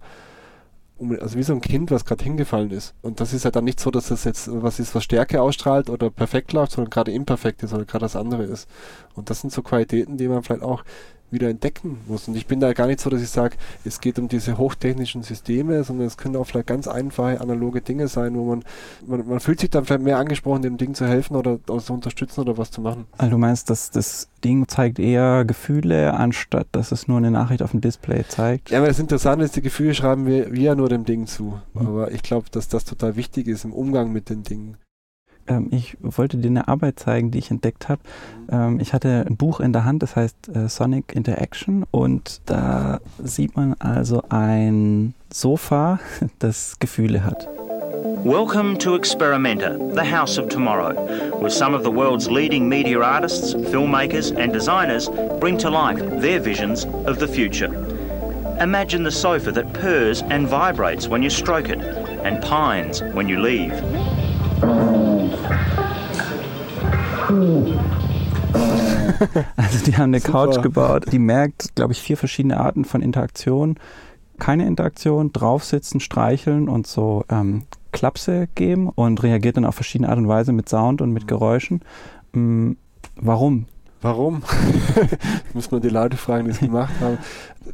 also 1.21 1.37
wie 1.37 1.43
so 1.43 1.53
ein 1.53 1.61
Kind, 1.61 1.91
was 1.91 2.05
gerade 2.05 2.23
hingefallen 2.23 2.71
ist. 2.71 2.95
Und 3.03 3.21
das 3.21 3.33
ist 3.33 3.45
ja 3.45 3.51
dann 3.51 3.65
nicht 3.65 3.81
so, 3.81 3.91
dass 3.91 4.09
das 4.09 4.25
jetzt 4.25 4.49
was 4.51 4.79
ist, 4.79 4.95
was 4.95 5.05
Stärke 5.05 5.43
ausstrahlt 5.43 5.91
oder 5.91 6.11
perfekt 6.11 6.53
läuft, 6.53 6.73
sondern 6.73 6.91
gerade 6.91 7.13
imperfekt 7.13 7.63
ist 7.63 7.73
oder 7.73 7.85
gerade 7.85 8.05
das 8.05 8.17
andere 8.17 8.45
ist. 8.45 8.69
Und 9.15 9.29
das 9.29 9.41
sind 9.41 9.53
so 9.53 9.63
Qualitäten, 9.63 10.17
die 10.17 10.29
man 10.29 10.43
vielleicht 10.43 10.63
auch 10.63 10.85
wieder 11.35 11.51
entdecken 11.51 11.99
muss. 12.07 12.29
Und 12.29 12.37
ich 12.37 12.47
bin 12.47 12.61
da 12.61 12.73
gar 12.73 12.87
nicht 12.87 13.01
so, 13.01 13.11
dass 13.11 13.21
ich 13.21 13.29
sage, 13.29 13.57
es 13.85 14.01
geht 14.01 14.19
um 14.19 14.29
diese 14.29 14.57
hochtechnischen 14.57 15.23
Systeme, 15.23 15.85
sondern 15.85 16.07
es 16.07 16.17
können 16.17 16.37
auch 16.37 16.45
vielleicht 16.45 16.69
ganz 16.69 16.89
einfache 16.89 17.41
analoge 17.41 17.83
Dinge 17.83 18.09
sein, 18.09 18.35
wo 18.35 18.45
man, 18.45 18.65
man, 19.07 19.27
man 19.27 19.41
fühlt 19.41 19.61
sich 19.61 19.71
dann 19.71 19.85
vielleicht 19.85 20.03
mehr 20.03 20.19
angesprochen, 20.19 20.63
dem 20.63 20.79
Ding 20.79 20.95
zu 20.95 21.07
helfen 21.07 21.37
oder, 21.37 21.59
oder 21.69 21.83
zu 21.83 21.93
unterstützen 21.93 22.41
oder 22.41 22.57
was 22.57 22.71
zu 22.71 22.81
machen. 22.81 23.07
Also 23.19 23.33
du 23.33 23.39
meinst, 23.39 23.69
dass 23.69 23.91
das 23.91 24.29
Ding 24.45 24.69
zeigt 24.69 24.99
eher 24.99 25.45
Gefühle, 25.45 26.15
anstatt 26.15 26.69
dass 26.73 26.93
es 26.93 27.09
nur 27.09 27.19
eine 27.19 27.31
Nachricht 27.31 27.63
auf 27.63 27.73
dem 27.73 27.81
Display 27.81 28.25
zeigt? 28.27 28.71
Ja, 28.71 28.79
aber 28.79 28.89
das 28.89 28.99
Interessante 28.99 29.45
ist, 29.45 29.57
die 29.57 29.63
Gefühle 29.63 29.95
schreiben 29.95 30.27
wir, 30.27 30.53
wir 30.53 30.63
ja 30.63 30.75
nur 30.75 30.89
dem 30.89 31.05
Ding 31.05 31.27
zu. 31.27 31.59
Mhm. 31.75 31.87
Aber 31.87 32.13
ich 32.13 32.23
glaube, 32.23 32.47
dass 32.51 32.69
das 32.69 32.85
total 32.85 33.17
wichtig 33.17 33.49
ist 33.49 33.65
im 33.65 33.73
Umgang 33.73 34.13
mit 34.13 34.31
den 34.31 34.43
Dingen 34.43 34.77
ich 35.71 35.97
wollte 36.01 36.39
dir 36.39 36.49
eine 36.49 36.69
Arbeit 36.69 36.99
zeigen, 36.99 37.31
die 37.31 37.39
ich 37.39 37.51
entdeckt 37.51 37.89
habe. 37.89 38.01
Ähm, 38.51 38.81
ich 38.81 38.93
hatte 38.93 39.25
ein 39.29 39.37
Buch 39.37 39.61
in 39.61 39.73
der 39.73 39.85
Hand, 39.85 40.03
das 40.03 40.17
heißt 40.17 40.49
äh, 40.55 40.69
Sonic 40.69 41.15
Interaction 41.15 41.85
und 41.91 42.41
da 42.47 43.01
sieht 43.23 43.57
man 43.57 43.75
also 43.79 44.23
ein 44.29 45.15
Sofa, 45.33 45.99
das 46.39 46.79
Gefühle 46.79 47.25
hat. 47.25 47.49
Welcome 48.25 48.79
to 48.79 48.97
Experimenter, 48.97 49.79
the 49.95 50.05
house 50.05 50.39
of 50.39 50.49
tomorrow, 50.49 50.95
where 51.41 51.51
some 51.51 51.75
of 51.75 51.85
the 51.85 51.91
world's 51.91 52.31
leading 52.31 52.69
media 52.69 53.01
artists, 53.01 53.55
filmmakers, 53.55 54.31
and 54.37 54.53
designers 54.53 55.09
bring 55.41 55.59
to 55.59 55.71
life 55.71 55.99
their 56.21 56.41
visions 56.41 56.87
of 57.07 57.19
the 57.19 57.29
future. 57.29 57.71
Imagine 58.61 59.05
the 59.05 59.11
sofa 59.11 59.53
that 59.53 59.73
purrs 59.75 60.23
and 60.31 60.47
vibrates 60.47 61.09
when 61.09 61.23
you 61.23 61.31
stroke 61.31 61.69
it, 61.69 61.79
and 62.25 62.43
pines 62.43 63.03
when 63.13 63.29
you 63.29 63.41
leave. 63.41 63.73
Also 69.57 69.85
die 69.85 69.97
haben 69.97 70.15
eine 70.15 70.21
Super. 70.21 70.47
Couch 70.47 70.63
gebaut, 70.63 71.13
die 71.13 71.19
merkt, 71.19 71.75
glaube 71.75 71.93
ich, 71.93 72.01
vier 72.01 72.17
verschiedene 72.17 72.59
Arten 72.59 72.85
von 72.85 73.03
Interaktion. 73.03 73.77
Keine 74.39 74.67
Interaktion, 74.67 75.33
draufsitzen, 75.33 76.01
streicheln 76.01 76.69
und 76.69 76.87
so 76.87 77.25
ähm, 77.29 77.63
Klapse 77.93 78.49
geben 78.55 78.89
und 78.89 79.23
reagiert 79.23 79.57
dann 79.57 79.65
auf 79.65 79.77
verschiedene 79.77 80.09
Art 80.09 80.19
und 80.19 80.29
Weise 80.29 80.53
mit 80.53 80.69
Sound 80.69 81.01
und 81.01 81.13
mit 81.13 81.29
Geräuschen. 81.29 81.83
Ähm, 82.35 82.77
warum? 83.17 83.67
Warum? 84.05 84.43
Muss 85.55 85.71
man 85.71 85.81
die 85.81 85.89
Leute 85.89 86.19
fragen, 86.19 86.45
die 86.45 86.51
es 86.51 86.61
gemacht 86.61 86.93
haben. 87.01 87.17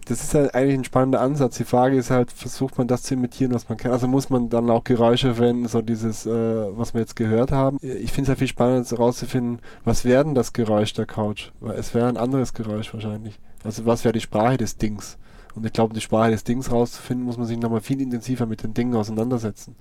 Das 0.04 0.22
ist 0.22 0.32
halt 0.32 0.54
eigentlich 0.54 0.78
ein 0.78 0.84
spannender 0.84 1.20
Ansatz. 1.20 1.56
Die 1.56 1.64
Frage 1.64 1.96
ist 1.96 2.10
halt, 2.10 2.30
versucht 2.30 2.78
man 2.78 2.86
das 2.86 3.02
zu 3.02 3.14
imitieren, 3.14 3.52
was 3.52 3.68
man 3.68 3.76
kann? 3.76 3.90
Also 3.90 4.06
muss 4.06 4.30
man 4.30 4.48
dann 4.48 4.70
auch 4.70 4.84
Geräusche 4.84 5.34
verwenden, 5.34 5.66
so 5.66 5.82
dieses, 5.82 6.26
äh, 6.26 6.30
was 6.30 6.94
wir 6.94 7.00
jetzt 7.00 7.16
gehört 7.16 7.50
haben. 7.50 7.78
Ich 7.82 8.12
finde 8.12 8.30
es 8.30 8.36
ja 8.36 8.38
viel 8.38 8.46
spannender 8.46 8.88
herauszufinden, 8.88 9.58
was 9.84 10.04
wäre 10.04 10.22
denn 10.22 10.36
das 10.36 10.52
Geräusch 10.52 10.92
der 10.92 11.06
Couch? 11.06 11.50
Weil 11.58 11.76
es 11.76 11.94
wäre 11.96 12.06
ein 12.06 12.16
anderes 12.16 12.54
Geräusch 12.54 12.94
wahrscheinlich. 12.94 13.40
Also 13.64 13.84
was 13.84 14.04
wäre 14.04 14.12
die 14.12 14.20
Sprache 14.20 14.56
des 14.56 14.76
Dings? 14.76 15.18
Und 15.56 15.66
ich 15.66 15.72
glaube, 15.72 15.94
die 15.94 16.00
Sprache 16.00 16.30
des 16.30 16.44
Dings 16.44 16.70
rauszufinden, 16.70 17.26
muss 17.26 17.38
man 17.38 17.48
sich 17.48 17.58
nochmal 17.58 17.80
viel 17.80 18.00
intensiver 18.00 18.46
mit 18.46 18.62
den 18.62 18.72
Dingen 18.72 18.94
auseinandersetzen. 18.94 19.74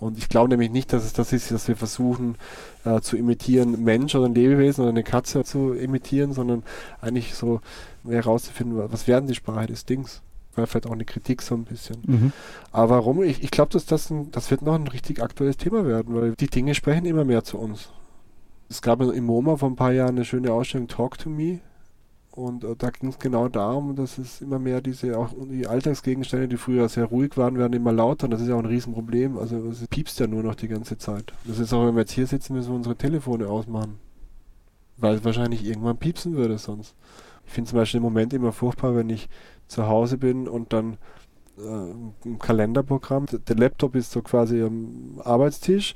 Und 0.00 0.16
ich 0.18 0.28
glaube 0.28 0.48
nämlich 0.48 0.70
nicht, 0.70 0.92
dass 0.92 1.04
es 1.04 1.12
das 1.12 1.32
ist, 1.32 1.50
dass 1.50 1.66
wir 1.66 1.76
versuchen 1.76 2.36
äh, 2.84 3.00
zu 3.00 3.16
imitieren, 3.16 3.82
Mensch 3.82 4.14
oder 4.14 4.26
ein 4.26 4.34
Lebewesen 4.34 4.82
oder 4.82 4.90
eine 4.90 5.02
Katze 5.02 5.42
zu 5.44 5.72
imitieren, 5.72 6.32
sondern 6.32 6.62
eigentlich 7.00 7.34
so 7.34 7.60
herauszufinden, 8.06 8.80
was 8.90 9.08
werden 9.08 9.26
die 9.26 9.34
Sprache 9.34 9.66
des 9.66 9.84
Dings. 9.84 10.22
Vielleicht 10.52 10.86
auch 10.86 10.92
eine 10.92 11.04
Kritik 11.04 11.42
so 11.42 11.54
ein 11.54 11.64
bisschen. 11.64 11.98
Mhm. 12.04 12.32
Aber 12.72 12.96
warum? 12.96 13.22
Ich, 13.22 13.44
ich 13.44 13.52
glaube, 13.52 13.72
dass 13.72 13.86
das, 13.86 14.10
ein, 14.10 14.32
das 14.32 14.50
wird 14.50 14.62
noch 14.62 14.74
ein 14.74 14.88
richtig 14.88 15.22
aktuelles 15.22 15.56
Thema 15.56 15.86
werden, 15.86 16.14
weil 16.16 16.34
die 16.34 16.48
Dinge 16.48 16.74
sprechen 16.74 17.06
immer 17.06 17.24
mehr 17.24 17.44
zu 17.44 17.58
uns. 17.58 17.90
Es 18.68 18.82
gab 18.82 19.00
im 19.00 19.24
MoMA 19.24 19.56
vor 19.56 19.70
ein 19.70 19.76
paar 19.76 19.92
Jahren 19.92 20.16
eine 20.16 20.24
schöne 20.24 20.52
Ausstellung 20.52 20.88
Talk 20.88 21.16
to 21.18 21.30
Me, 21.30 21.60
und 22.38 22.62
äh, 22.62 22.76
da 22.78 22.90
ging 22.90 23.08
es 23.08 23.18
genau 23.18 23.48
darum, 23.48 23.96
dass 23.96 24.16
es 24.16 24.40
immer 24.40 24.60
mehr 24.60 24.80
diese, 24.80 25.18
auch 25.18 25.30
die 25.50 25.66
Alltagsgegenstände, 25.66 26.46
die 26.46 26.56
früher 26.56 26.88
sehr 26.88 27.06
ruhig 27.06 27.36
waren, 27.36 27.58
werden 27.58 27.72
immer 27.72 27.92
lauter. 27.92 28.26
Und 28.26 28.30
das 28.30 28.40
ist 28.40 28.46
ja 28.46 28.54
auch 28.54 28.60
ein 28.60 28.66
Riesenproblem. 28.66 29.36
Also 29.36 29.56
es 29.68 29.84
piepst 29.88 30.20
ja 30.20 30.28
nur 30.28 30.44
noch 30.44 30.54
die 30.54 30.68
ganze 30.68 30.96
Zeit. 30.98 31.32
Das 31.46 31.58
ist 31.58 31.72
auch, 31.72 31.84
wenn 31.84 31.96
wir 31.96 32.02
jetzt 32.02 32.12
hier 32.12 32.28
sitzen, 32.28 32.54
müssen 32.54 32.70
wir 32.70 32.76
unsere 32.76 32.94
Telefone 32.94 33.48
ausmachen. 33.48 33.98
Weil 34.98 35.16
es 35.16 35.24
wahrscheinlich 35.24 35.66
irgendwann 35.66 35.96
piepsen 35.96 36.36
würde 36.36 36.58
sonst. 36.58 36.94
Ich 37.44 37.52
finde 37.52 37.70
zum 37.70 37.78
Beispiel 37.80 37.98
im 37.98 38.04
Moment 38.04 38.32
immer 38.32 38.52
furchtbar, 38.52 38.94
wenn 38.94 39.10
ich 39.10 39.28
zu 39.66 39.88
Hause 39.88 40.16
bin 40.16 40.46
und 40.46 40.72
dann 40.72 40.96
äh, 41.58 41.92
ein 42.24 42.38
Kalenderprogramm, 42.38 43.26
der 43.48 43.56
Laptop 43.56 43.96
ist 43.96 44.12
so 44.12 44.22
quasi 44.22 44.62
am 44.62 45.20
Arbeitstisch, 45.24 45.94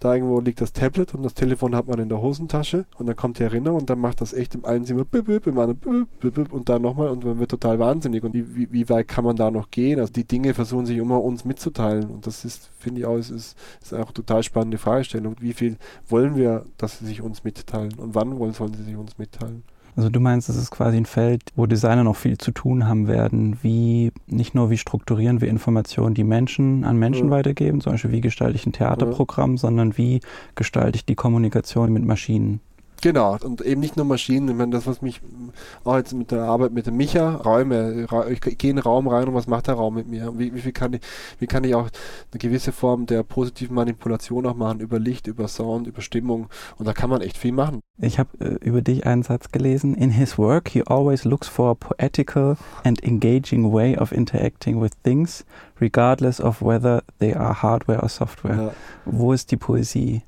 da 0.00 0.14
irgendwo 0.14 0.40
liegt 0.40 0.60
das 0.60 0.72
Tablet 0.72 1.14
und 1.14 1.22
das 1.22 1.34
Telefon 1.34 1.74
hat 1.74 1.88
man 1.88 1.98
in 1.98 2.08
der 2.08 2.20
Hosentasche 2.20 2.86
und 2.96 3.06
dann 3.06 3.16
kommt 3.16 3.38
die 3.38 3.42
Erinnerung 3.42 3.80
und 3.80 3.90
dann 3.90 3.98
macht 3.98 4.20
das 4.20 4.32
echt 4.32 4.54
im 4.54 4.64
einen 4.64 4.84
Zimmer 4.84 5.04
bip, 5.04 5.26
bip, 5.26 5.46
im 5.46 5.58
anderen 5.58 6.06
bip, 6.20 6.34
bip, 6.34 6.52
und 6.52 6.68
dann 6.68 6.82
nochmal 6.82 7.08
und 7.08 7.24
man 7.24 7.38
wird 7.38 7.50
total 7.50 7.78
wahnsinnig. 7.78 8.22
Und 8.22 8.34
wie, 8.34 8.54
wie, 8.54 8.72
wie, 8.72 8.88
weit 8.88 9.08
kann 9.08 9.24
man 9.24 9.36
da 9.36 9.50
noch 9.50 9.70
gehen? 9.70 9.98
Also 9.98 10.12
die 10.12 10.26
Dinge 10.26 10.54
versuchen 10.54 10.86
sich 10.86 10.98
immer 10.98 11.22
uns 11.22 11.44
mitzuteilen 11.44 12.10
und 12.10 12.26
das 12.26 12.44
ist, 12.44 12.70
finde 12.78 13.00
ich 13.00 13.06
auch, 13.06 13.16
ist, 13.16 13.30
ist, 13.30 13.58
ist 13.82 13.94
auch 13.94 14.12
total 14.12 14.42
spannende 14.42 14.78
Fragestellung. 14.78 15.36
Wie 15.40 15.52
viel 15.52 15.76
wollen 16.08 16.36
wir, 16.36 16.64
dass 16.76 16.98
sie 16.98 17.06
sich 17.06 17.20
uns 17.22 17.44
mitteilen 17.44 17.94
und 17.94 18.14
wann 18.14 18.38
wollen, 18.38 18.52
sollen 18.52 18.74
sie 18.74 18.84
sich 18.84 18.96
uns 18.96 19.18
mitteilen? 19.18 19.64
Also 19.98 20.10
du 20.10 20.20
meinst, 20.20 20.48
das 20.48 20.54
ist 20.54 20.70
quasi 20.70 20.96
ein 20.96 21.06
Feld, 21.06 21.42
wo 21.56 21.66
Designer 21.66 22.04
noch 22.04 22.14
viel 22.14 22.38
zu 22.38 22.52
tun 22.52 22.86
haben 22.86 23.08
werden, 23.08 23.58
wie 23.62 24.12
nicht 24.28 24.54
nur 24.54 24.70
wie 24.70 24.78
strukturieren 24.78 25.40
wir 25.40 25.48
Informationen, 25.48 26.14
die 26.14 26.22
Menschen 26.22 26.84
an 26.84 26.96
Menschen 26.96 27.26
ja. 27.26 27.30
weitergeben, 27.32 27.80
zum 27.80 27.94
Beispiel 27.94 28.12
wie 28.12 28.20
gestalte 28.20 28.54
ich 28.54 28.64
ein 28.64 28.70
Theaterprogramm, 28.70 29.54
ja. 29.54 29.56
sondern 29.56 29.98
wie 29.98 30.20
gestalte 30.54 30.94
ich 30.94 31.04
die 31.04 31.16
Kommunikation 31.16 31.92
mit 31.92 32.04
Maschinen. 32.04 32.60
Genau, 33.00 33.36
und 33.42 33.60
eben 33.60 33.80
nicht 33.80 33.96
nur 33.96 34.06
Maschinen. 34.06 34.48
Ich 34.48 34.56
meine, 34.56 34.72
das, 34.72 34.86
was 34.86 35.02
mich 35.02 35.20
auch 35.84 35.96
jetzt 35.96 36.14
mit 36.14 36.32
der 36.32 36.42
Arbeit 36.42 36.72
mit 36.72 36.86
dem 36.86 36.96
Micha, 36.96 37.36
Räume, 37.36 38.08
ich 38.30 38.40
gehe 38.40 38.70
in 38.70 38.76
den 38.76 38.82
Raum 38.82 39.06
rein 39.06 39.28
und 39.28 39.34
was 39.34 39.46
macht 39.46 39.68
der 39.68 39.74
Raum 39.74 39.94
mit 39.94 40.08
mir? 40.08 40.32
Wie, 40.36 40.52
wie, 40.52 40.60
viel 40.60 40.72
kann 40.72 40.94
ich, 40.94 41.00
wie 41.38 41.46
kann 41.46 41.62
ich 41.62 41.74
auch 41.74 41.88
eine 42.32 42.38
gewisse 42.38 42.72
Form 42.72 43.06
der 43.06 43.22
positiven 43.22 43.76
Manipulation 43.76 44.46
auch 44.46 44.56
machen 44.56 44.80
über 44.80 44.98
Licht, 44.98 45.28
über 45.28 45.46
Sound, 45.46 45.86
über 45.86 46.02
Stimmung 46.02 46.48
und 46.76 46.88
da 46.88 46.92
kann 46.92 47.08
man 47.08 47.20
echt 47.20 47.38
viel 47.38 47.52
machen. 47.52 47.80
Ich 48.00 48.18
habe 48.18 48.30
äh, 48.40 48.64
über 48.64 48.82
dich 48.82 49.06
einen 49.06 49.22
Satz 49.22 49.52
gelesen. 49.52 49.94
In 49.94 50.10
his 50.10 50.36
work 50.36 50.68
he 50.68 50.82
always 50.84 51.24
looks 51.24 51.46
for 51.46 51.70
a 51.70 51.74
poetical 51.74 52.56
and 52.84 53.02
engaging 53.04 53.72
way 53.72 53.96
of 53.96 54.12
interacting 54.12 54.80
with 54.80 54.92
things, 55.04 55.44
regardless 55.80 56.40
of 56.40 56.60
whether 56.62 57.02
they 57.20 57.34
are 57.34 57.62
hardware 57.62 58.02
or 58.02 58.08
software. 58.08 58.56
Ja. 58.56 58.72
Wo 59.04 59.32
ist 59.32 59.52
die 59.52 59.56
Poesie? 59.56 60.22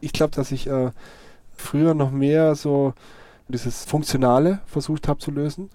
Ich 0.00 0.12
glaube, 0.12 0.34
dass 0.34 0.52
ich 0.52 0.66
äh, 0.66 0.90
früher 1.56 1.94
noch 1.94 2.10
mehr 2.10 2.54
so 2.54 2.94
dieses 3.48 3.84
Funktionale 3.84 4.60
versucht 4.66 5.08
habe 5.08 5.18
zu 5.20 5.30
lösen. 5.30 5.70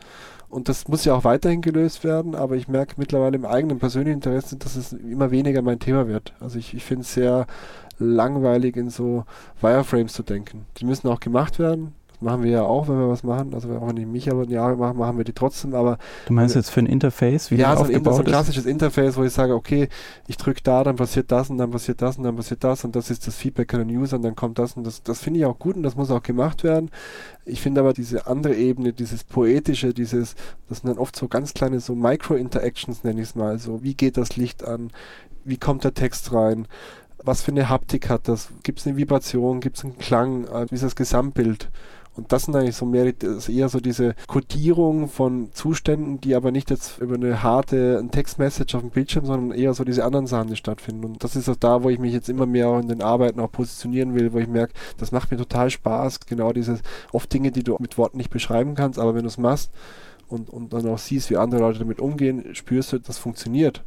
Und 0.50 0.68
das 0.68 0.88
muss 0.88 1.06
ja 1.06 1.14
auch 1.14 1.24
weiterhin 1.24 1.62
gelöst 1.62 2.04
werden, 2.04 2.34
aber 2.34 2.56
ich 2.56 2.68
merke 2.68 2.96
mittlerweile 2.98 3.36
im 3.36 3.46
eigenen 3.46 3.78
persönlichen 3.78 4.16
Interesse, 4.16 4.58
dass 4.58 4.76
es 4.76 4.94
immer 4.94 5.30
weniger 5.30 5.62
mein 5.62 5.80
Thema 5.80 6.08
wird. 6.08 6.34
Also 6.40 6.58
ich, 6.58 6.74
ich 6.74 6.84
finde 6.84 7.04
es 7.04 7.14
sehr 7.14 7.46
langweilig, 8.00 8.76
in 8.76 8.90
so 8.90 9.26
Wireframes 9.62 10.14
zu 10.14 10.24
denken. 10.24 10.66
Die 10.78 10.86
müssen 10.86 11.08
auch 11.08 11.20
gemacht 11.20 11.60
werden, 11.60 11.94
machen 12.22 12.44
wir 12.44 12.52
ja 12.52 12.64
auch, 12.64 12.88
wenn 12.88 12.98
wir 12.98 13.10
was 13.10 13.24
machen. 13.24 13.54
Also 13.54 13.70
auch 13.70 13.88
wenn 13.88 13.98
ich 13.98 14.06
mich 14.06 14.30
aber 14.30 14.46
Jahre 14.46 14.76
mache, 14.76 14.94
machen 14.94 15.18
wir 15.18 15.24
die 15.24 15.34
trotzdem. 15.34 15.74
Aber 15.74 15.98
du 16.26 16.34
meinst 16.34 16.56
jetzt 16.56 16.70
für 16.70 16.82
ein 16.82 16.86
Interface, 16.86 17.52
wie 17.52 17.56
ja, 17.56 17.72
das 17.72 17.80
so 17.80 17.86
aufgebaut 17.86 18.14
ein, 18.14 18.16
so 18.16 18.22
ein 18.22 18.26
klassisches 18.26 18.66
Interface, 18.66 19.18
wo 19.18 19.24
ich 19.24 19.34
sage, 19.34 19.54
okay, 19.54 19.90
ich 20.28 20.38
drücke 20.38 20.62
da, 20.64 20.84
dann 20.84 20.96
passiert 20.96 21.32
das 21.32 21.50
und 21.50 21.58
dann 21.58 21.72
passiert 21.72 22.02
das 22.02 22.18
und 22.18 22.24
dann 22.24 22.36
passiert 22.36 22.64
das 22.64 22.84
und 22.84 22.96
das 22.96 23.10
ist 23.10 23.28
das 23.28 23.36
Feedback 23.36 23.74
an 23.74 23.88
den 23.88 23.98
User 23.98 24.18
und 24.18 24.24
dann 24.24 24.36
kommt 24.36 24.60
das 24.60 24.74
und 24.74 24.86
das. 24.86 25.04
Das 25.04 25.20
finde 25.22 25.40
ich 25.40 25.46
auch 25.46 25.60
gut 25.60 25.76
und 25.76 25.84
das 25.84 25.96
muss 25.96 26.12
auch 26.12 26.24
gemacht 26.24 26.64
werden. 26.64 26.92
Ich 27.46 27.62
finde 27.62 27.82
aber 27.82 27.94
diese 27.94 28.28
andere 28.28 28.56
Ebene, 28.56 28.94
dieses 28.94 29.24
poetische, 29.24 29.94
dieses, 29.94 30.36
das 30.68 30.80
sind 30.80 30.90
dann 30.90 30.98
oft 30.98 31.16
so 31.16 31.28
ganz 31.28 31.54
kleine 31.54 31.80
so 31.80 31.96
Micro-Interactions, 31.96 33.04
nenne 33.04 33.22
ich 33.22 33.30
es 33.30 33.36
mal. 33.36 33.58
So, 33.60 33.84
wie 33.84 33.96
geht 33.96 34.18
das 34.18 34.36
Licht 34.36 34.64
an? 34.64 34.92
Wie 35.46 35.58
kommt 35.58 35.84
der 35.84 35.94
Text 35.94 36.34
rein? 36.34 36.68
Was 37.24 37.42
für 37.42 37.52
eine 37.52 37.70
Haptik 37.70 38.10
hat 38.10 38.28
das? 38.28 38.50
Gibt 38.64 38.80
es 38.80 38.88
eine 38.88 38.98
Vibration? 38.98 39.60
Gibt 39.60 39.78
es 39.78 39.84
einen 39.84 39.98
Klang? 39.98 40.46
Äh, 40.46 40.68
wie 40.70 40.76
ist 40.76 40.84
das 40.84 40.96
Gesamtbild? 40.96 41.70
Und 42.20 42.34
das 42.34 42.44
sind 42.44 42.56
eigentlich 42.56 42.76
so 42.76 42.86
mehr, 42.86 43.14
eher 43.48 43.70
so 43.70 43.80
diese 43.80 44.14
Codierung 44.28 45.08
von 45.08 45.54
Zuständen, 45.54 46.20
die 46.20 46.36
aber 46.36 46.52
nicht 46.52 46.70
jetzt 46.70 47.00
über 47.00 47.16
eine 47.16 47.44
harte 47.44 48.06
Textmessage 48.12 48.76
auf 48.76 48.82
dem 48.82 48.90
Bildschirm, 48.90 49.26
sondern 49.26 49.58
eher 49.58 49.74
so 49.74 49.86
diese 49.86 50.04
anderen 50.04 50.28
Sachen, 50.28 50.50
die 50.50 50.58
stattfinden. 50.58 51.06
Und 51.06 51.24
das 51.24 51.38
ist 51.38 51.48
auch 51.48 51.56
da, 51.56 51.82
wo 51.82 51.90
ich 51.90 51.98
mich 51.98 52.12
jetzt 52.12 52.28
immer 52.28 52.46
mehr 52.46 52.68
auch 52.68 52.80
in 52.80 52.90
den 52.90 53.02
Arbeiten 53.02 53.40
auch 53.40 53.50
positionieren 53.50 54.16
will, 54.16 54.34
wo 54.34 54.40
ich 54.40 54.50
merke, 54.50 54.74
das 54.98 55.14
macht 55.14 55.32
mir 55.32 55.38
total 55.38 55.70
Spaß. 55.70 56.20
Genau 56.26 56.52
diese 56.52 56.80
oft 57.14 57.32
Dinge, 57.34 57.52
die 57.52 57.64
du 57.64 57.78
mit 57.80 57.98
Worten 57.98 58.18
nicht 58.18 58.32
beschreiben 58.32 58.76
kannst, 58.76 59.00
aber 59.00 59.16
wenn 59.16 59.24
du 59.24 59.30
es 59.30 59.38
machst 59.38 59.72
und, 60.28 60.50
und 60.50 60.74
dann 60.74 60.90
auch 60.90 60.98
siehst, 60.98 61.30
wie 61.30 61.38
andere 61.38 61.62
Leute 61.62 61.80
damit 61.80 62.02
umgehen, 62.02 62.54
spürst 62.54 62.92
du, 62.92 63.00
das 63.00 63.18
funktioniert 63.18 63.82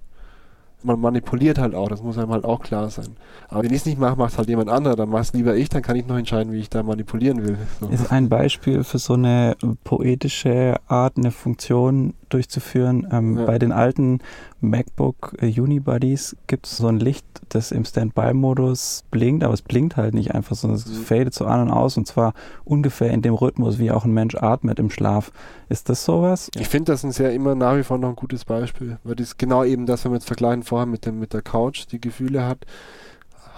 man 0.85 1.01
manipuliert 1.01 1.59
halt 1.59 1.75
auch, 1.75 1.89
das 1.89 2.03
muss 2.03 2.19
einem 2.19 2.31
halt 2.31 2.45
auch 2.45 2.61
klar 2.61 2.91
sein. 2.91 3.17
Aber 3.49 3.63
wenn 3.63 3.71
ich 3.71 3.79
es 3.79 3.87
nicht 3.87 3.99
mache, 3.99 4.17
macht 4.17 4.39
halt 4.39 4.49
jemand 4.49 4.71
anderer, 4.71 4.97
dann 4.97 5.09
mache 5.09 5.23
es 5.23 5.33
lieber 5.33 5.55
ich, 5.55 5.69
dann 5.69 5.83
kann 5.83 5.97
ich 5.97 6.07
noch 6.07 6.17
entscheiden, 6.17 6.53
wie 6.53 6.59
ich 6.59 6.71
da 6.71 6.83
manipulieren 6.83 7.45
will. 7.45 7.59
So. 7.81 7.89
Ist 7.89 8.11
ein 8.11 8.29
Beispiel 8.29 8.85
für 8.85 8.99
so 8.99 9.15
eine 9.15 9.57
poetische 9.85 10.77
Art, 10.87 11.17
eine 11.17 11.31
Funktion 11.31 12.15
durchzuführen. 12.33 13.07
Ähm, 13.11 13.39
ja. 13.39 13.45
Bei 13.47 13.59
den 13.59 13.73
alten 13.73 14.21
MacBook 14.61 15.37
äh, 15.41 15.61
Unibodies 15.61 16.37
gibt 16.47 16.67
es 16.67 16.77
so 16.77 16.87
ein 16.87 16.99
Licht, 16.99 17.25
das 17.49 17.73
im 17.73 17.85
Standby-Modus 17.85 19.05
blinkt, 19.11 19.45
aber 19.45 19.55
es 19.55 19.63
blinkt 19.63 19.97
halt 19.97 20.15
nicht 20.15 20.35
einfach, 20.35 20.57
sondern 20.57 20.79
es 20.79 20.87
mhm. 20.87 21.03
fadet 21.03 21.35
so 21.35 21.47
an 21.47 21.63
und 21.63 21.71
aus 21.71 21.97
und 21.97 22.07
zwar 22.07 22.35
ungefähr 22.65 23.11
in 23.11 23.23
dem 23.23 23.35
Rhythmus, 23.35 23.79
wie 23.79 23.91
auch 23.91 24.05
ein 24.05 24.13
Mensch 24.13 24.35
atmet 24.35 24.79
im 24.79 24.91
Schlaf. 24.91 25.33
Ist 25.69 25.89
das 25.89 26.05
sowas? 26.05 26.51
Ich 26.55 26.69
finde 26.69 26.93
das 26.93 27.05
ein 27.05 27.13
sehr 27.13 27.33
immer 27.33 27.55
nach 27.55 27.77
wie 27.77 27.83
vor 27.83 27.99
noch 27.99 28.11
ein 28.11 28.17
gutes 28.17 28.45
Beispiel, 28.45 28.99
weil 29.05 29.17
das 29.17 29.37
genau 29.37 29.65
eben 29.65 29.87
das, 29.87 30.05
wenn 30.05 30.13
wir 30.13 30.17
jetzt 30.17 30.27
vergleichen 30.27 30.63
vorher 30.63 30.87
mit, 30.87 31.07
dem, 31.07 31.19
mit 31.19 31.33
der 31.33 31.43
Couch, 31.43 31.87
die 31.91 32.01
Gefühle 32.01 32.45
hat, 32.45 32.67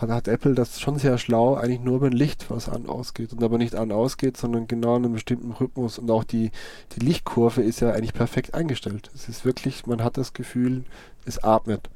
hat, 0.09 0.11
hat 0.11 0.29
Apple 0.29 0.55
das 0.55 0.81
schon 0.81 0.99
sehr 0.99 1.19
schlau, 1.19 1.55
eigentlich 1.55 1.81
nur 1.81 1.97
über 1.97 2.11
Licht, 2.11 2.51
was 2.51 2.69
an 2.69 2.87
ausgeht 2.87 3.33
und 3.33 3.43
aber 3.43 3.59
nicht 3.59 3.75
an 3.75 3.93
ausgeht, 3.93 4.37
sondern 4.37 4.67
genau 4.69 4.97
in 4.97 5.05
einem 5.05 5.15
bestimmten 5.15 5.53
Rhythmus 5.53 5.99
und 5.99 6.11
auch 6.11 6.25
die, 6.25 6.51
die 6.93 7.05
Lichtkurve 7.05 7.63
ist 7.63 7.81
ja 7.81 7.91
eigentlich 7.91 8.15
perfekt 8.15 8.55
eingestellt. 8.55 9.11
Es 9.15 9.29
ist 9.29 9.45
wirklich, 9.45 9.87
man 9.87 10.03
hat 10.03 10.17
das 10.17 10.33
Gefühl, 10.33 10.85
es 11.25 11.43
atmet, 11.43 11.91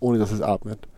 ohne 0.00 0.18
dass 0.18 0.32
es 0.32 0.42
atmet. 0.42 0.88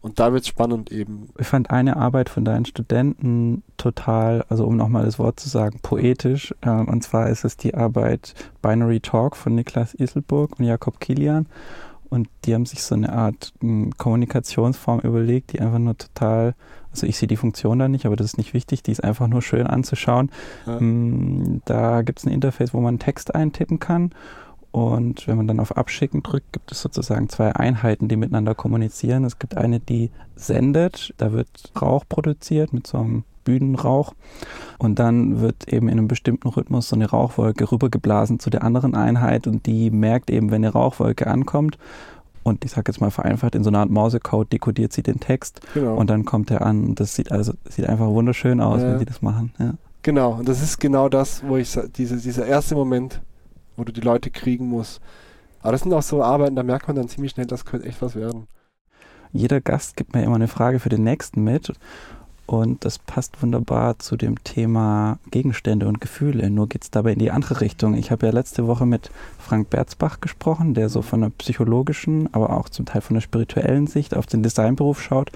Und 0.00 0.20
da 0.20 0.32
wird 0.32 0.42
es 0.42 0.48
spannend 0.48 0.92
eben. 0.92 1.30
Ich 1.38 1.48
fand 1.48 1.70
eine 1.70 1.96
Arbeit 1.96 2.28
von 2.28 2.44
deinen 2.44 2.64
Studenten 2.64 3.64
total, 3.76 4.44
also 4.48 4.64
um 4.64 4.76
nochmal 4.76 5.04
das 5.04 5.18
Wort 5.18 5.40
zu 5.40 5.48
sagen, 5.48 5.80
poetisch. 5.82 6.54
Äh, 6.60 6.70
und 6.70 7.02
zwar 7.02 7.28
ist 7.28 7.44
es 7.44 7.56
die 7.56 7.74
Arbeit 7.74 8.34
Binary 8.62 9.00
Talk 9.00 9.34
von 9.34 9.56
Niklas 9.56 9.94
Iselburg 9.94 10.58
und 10.58 10.64
Jakob 10.64 11.00
Kilian. 11.00 11.46
Und 12.10 12.28
die 12.44 12.54
haben 12.54 12.66
sich 12.66 12.82
so 12.82 12.94
eine 12.94 13.12
Art 13.12 13.52
m, 13.62 13.90
Kommunikationsform 13.96 15.00
überlegt, 15.00 15.52
die 15.52 15.60
einfach 15.60 15.78
nur 15.78 15.96
total, 15.96 16.54
also 16.90 17.06
ich 17.06 17.18
sehe 17.18 17.28
die 17.28 17.36
Funktion 17.36 17.78
da 17.78 17.88
nicht, 17.88 18.06
aber 18.06 18.16
das 18.16 18.28
ist 18.28 18.38
nicht 18.38 18.54
wichtig, 18.54 18.82
die 18.82 18.92
ist 18.92 19.04
einfach 19.04 19.28
nur 19.28 19.42
schön 19.42 19.66
anzuschauen. 19.66 20.30
Ja. 20.66 20.78
M, 20.78 21.60
da 21.64 22.02
gibt 22.02 22.20
es 22.20 22.26
ein 22.26 22.32
Interface, 22.32 22.72
wo 22.72 22.80
man 22.80 22.98
Text 22.98 23.34
eintippen 23.34 23.78
kann. 23.78 24.12
Und 24.70 25.26
wenn 25.26 25.36
man 25.36 25.46
dann 25.46 25.60
auf 25.60 25.76
Abschicken 25.76 26.22
drückt, 26.22 26.52
gibt 26.52 26.70
es 26.70 26.82
sozusagen 26.82 27.28
zwei 27.28 27.54
Einheiten, 27.54 28.08
die 28.08 28.16
miteinander 28.16 28.54
kommunizieren. 28.54 29.24
Es 29.24 29.38
gibt 29.38 29.56
eine, 29.56 29.80
die 29.80 30.10
sendet, 30.36 31.14
da 31.16 31.32
wird 31.32 31.72
Rauch 31.80 32.04
produziert 32.08 32.72
mit 32.72 32.86
so 32.86 32.98
einem 32.98 33.24
Bühnenrauch. 33.48 34.12
Und 34.78 34.98
dann 34.98 35.40
wird 35.40 35.72
eben 35.72 35.88
in 35.88 35.98
einem 35.98 36.08
bestimmten 36.08 36.48
Rhythmus 36.48 36.90
so 36.90 36.96
eine 36.96 37.08
Rauchwolke 37.08 37.72
rübergeblasen 37.72 38.38
zu 38.38 38.50
der 38.50 38.62
anderen 38.62 38.94
Einheit 38.94 39.46
und 39.46 39.64
die 39.64 39.90
merkt 39.90 40.30
eben, 40.30 40.50
wenn 40.50 40.62
eine 40.64 40.72
Rauchwolke 40.72 41.26
ankommt 41.26 41.78
und 42.42 42.64
ich 42.64 42.72
sage 42.72 42.90
jetzt 42.90 43.00
mal 43.00 43.10
vereinfacht, 43.10 43.54
in 43.54 43.64
so 43.64 43.70
einer 43.70 43.80
Art 43.80 43.90
Mausecode 43.90 44.52
dekodiert 44.52 44.92
sie 44.92 45.02
den 45.02 45.18
Text 45.20 45.60
genau. 45.74 45.96
und 45.96 46.10
dann 46.10 46.24
kommt 46.24 46.50
er 46.50 46.62
an. 46.62 46.94
Das 46.94 47.14
sieht 47.14 47.32
also 47.32 47.52
sieht 47.68 47.86
einfach 47.88 48.08
wunderschön 48.08 48.60
aus, 48.60 48.82
ja. 48.82 48.90
wenn 48.90 48.98
sie 48.98 49.04
das 49.06 49.22
machen. 49.22 49.52
Ja. 49.58 49.74
Genau, 50.02 50.32
und 50.34 50.48
das 50.48 50.62
ist 50.62 50.78
genau 50.78 51.08
das, 51.08 51.42
wo 51.46 51.56
ich 51.56 51.78
diese, 51.96 52.18
dieser 52.18 52.46
erste 52.46 52.74
Moment, 52.74 53.20
wo 53.76 53.84
du 53.84 53.92
die 53.92 54.00
Leute 54.00 54.30
kriegen 54.30 54.68
musst. 54.68 55.00
Aber 55.60 55.72
das 55.72 55.82
sind 55.82 55.92
auch 55.92 56.02
so 56.02 56.22
Arbeiten, 56.22 56.56
da 56.56 56.62
merkt 56.62 56.86
man 56.86 56.96
dann 56.96 57.08
ziemlich 57.08 57.32
schnell, 57.32 57.46
das 57.46 57.64
könnte 57.64 57.86
echt 57.86 58.00
was 58.00 58.14
werden. 58.14 58.46
Jeder 59.32 59.60
Gast 59.60 59.96
gibt 59.96 60.14
mir 60.14 60.22
immer 60.22 60.36
eine 60.36 60.48
Frage 60.48 60.78
für 60.78 60.88
den 60.88 61.04
nächsten 61.04 61.44
mit. 61.44 61.72
Und 62.48 62.86
das 62.86 62.98
passt 62.98 63.42
wunderbar 63.42 63.98
zu 63.98 64.16
dem 64.16 64.42
Thema 64.42 65.18
Gegenstände 65.30 65.86
und 65.86 66.00
Gefühle. 66.00 66.48
Nur 66.48 66.66
geht 66.66 66.82
es 66.82 66.90
dabei 66.90 67.12
in 67.12 67.18
die 67.18 67.30
andere 67.30 67.60
Richtung. 67.60 67.92
Ich 67.92 68.10
habe 68.10 68.24
ja 68.24 68.32
letzte 68.32 68.66
Woche 68.66 68.86
mit 68.86 69.10
Frank 69.38 69.68
Berzbach 69.68 70.22
gesprochen, 70.22 70.72
der 70.72 70.88
so 70.88 71.02
von 71.02 71.20
der 71.20 71.28
psychologischen, 71.28 72.32
aber 72.32 72.56
auch 72.56 72.70
zum 72.70 72.86
Teil 72.86 73.02
von 73.02 73.12
der 73.12 73.20
spirituellen 73.20 73.86
Sicht 73.86 74.16
auf 74.16 74.24
den 74.24 74.42
Designberuf 74.42 75.02
schaut. 75.02 75.30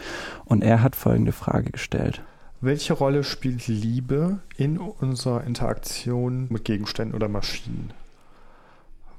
Und 0.46 0.64
er 0.64 0.82
hat 0.82 0.96
folgende 0.96 1.32
Frage 1.32 1.70
gestellt. 1.70 2.22
Welche 2.62 2.94
Rolle 2.94 3.24
spielt 3.24 3.68
Liebe 3.68 4.38
in 4.56 4.78
unserer 4.78 5.44
Interaktion 5.44 6.46
mit 6.48 6.64
Gegenständen 6.64 7.14
oder 7.14 7.28
Maschinen? 7.28 7.92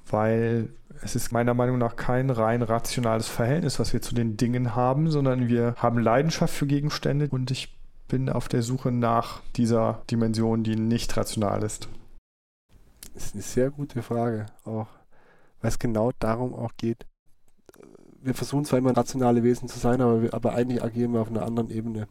Weil 0.10 0.70
es 1.04 1.16
ist 1.16 1.32
meiner 1.32 1.54
Meinung 1.54 1.78
nach 1.78 1.96
kein 1.96 2.32
rein 2.32 2.64
rationales 2.64 3.28
Verhältnis, 3.28 3.78
was 3.78 3.94
wir 3.94 4.02
zu 4.02 4.16
den 4.16 4.36
Dingen 4.36 4.76
haben, 4.76 5.12
sondern 5.12 5.48
wir 5.48 5.76
haben 5.78 6.00
Leidenschaft 6.00 6.56
für 6.56 6.66
Gegenstände 6.66 7.28
und 7.30 7.52
ich 7.52 7.70
bin 8.08 8.30
auf 8.30 8.48
der 8.48 8.62
Suche 8.62 8.92
nach 8.92 9.42
dieser 9.56 10.04
Dimension, 10.10 10.64
die 10.64 10.76
nicht 10.76 11.16
rational 11.16 11.64
ist. 11.64 11.88
Das 13.14 13.26
ist 13.26 13.34
eine 13.36 13.44
sehr 13.44 13.70
gute 13.70 14.02
Frage, 14.02 14.48
auch 14.66 14.88
weil 15.62 15.70
es 15.70 15.80
genau 15.80 16.12
darum 16.20 16.54
auch 16.54 16.72
geht. 16.78 17.06
Wir 18.22 18.34
versuchen 18.34 18.66
zwar 18.66 18.80
immer 18.80 18.96
rationale 18.96 19.44
Wesen 19.44 19.68
zu 19.68 19.80
sein, 19.80 20.02
aber, 20.02 20.22
wir, 20.22 20.34
aber 20.34 20.54
eigentlich 20.54 20.84
agieren 20.84 21.14
wir 21.14 21.22
auf 21.22 21.30
einer 21.30 21.44
anderen 21.44 21.70
Ebene. 21.70 22.08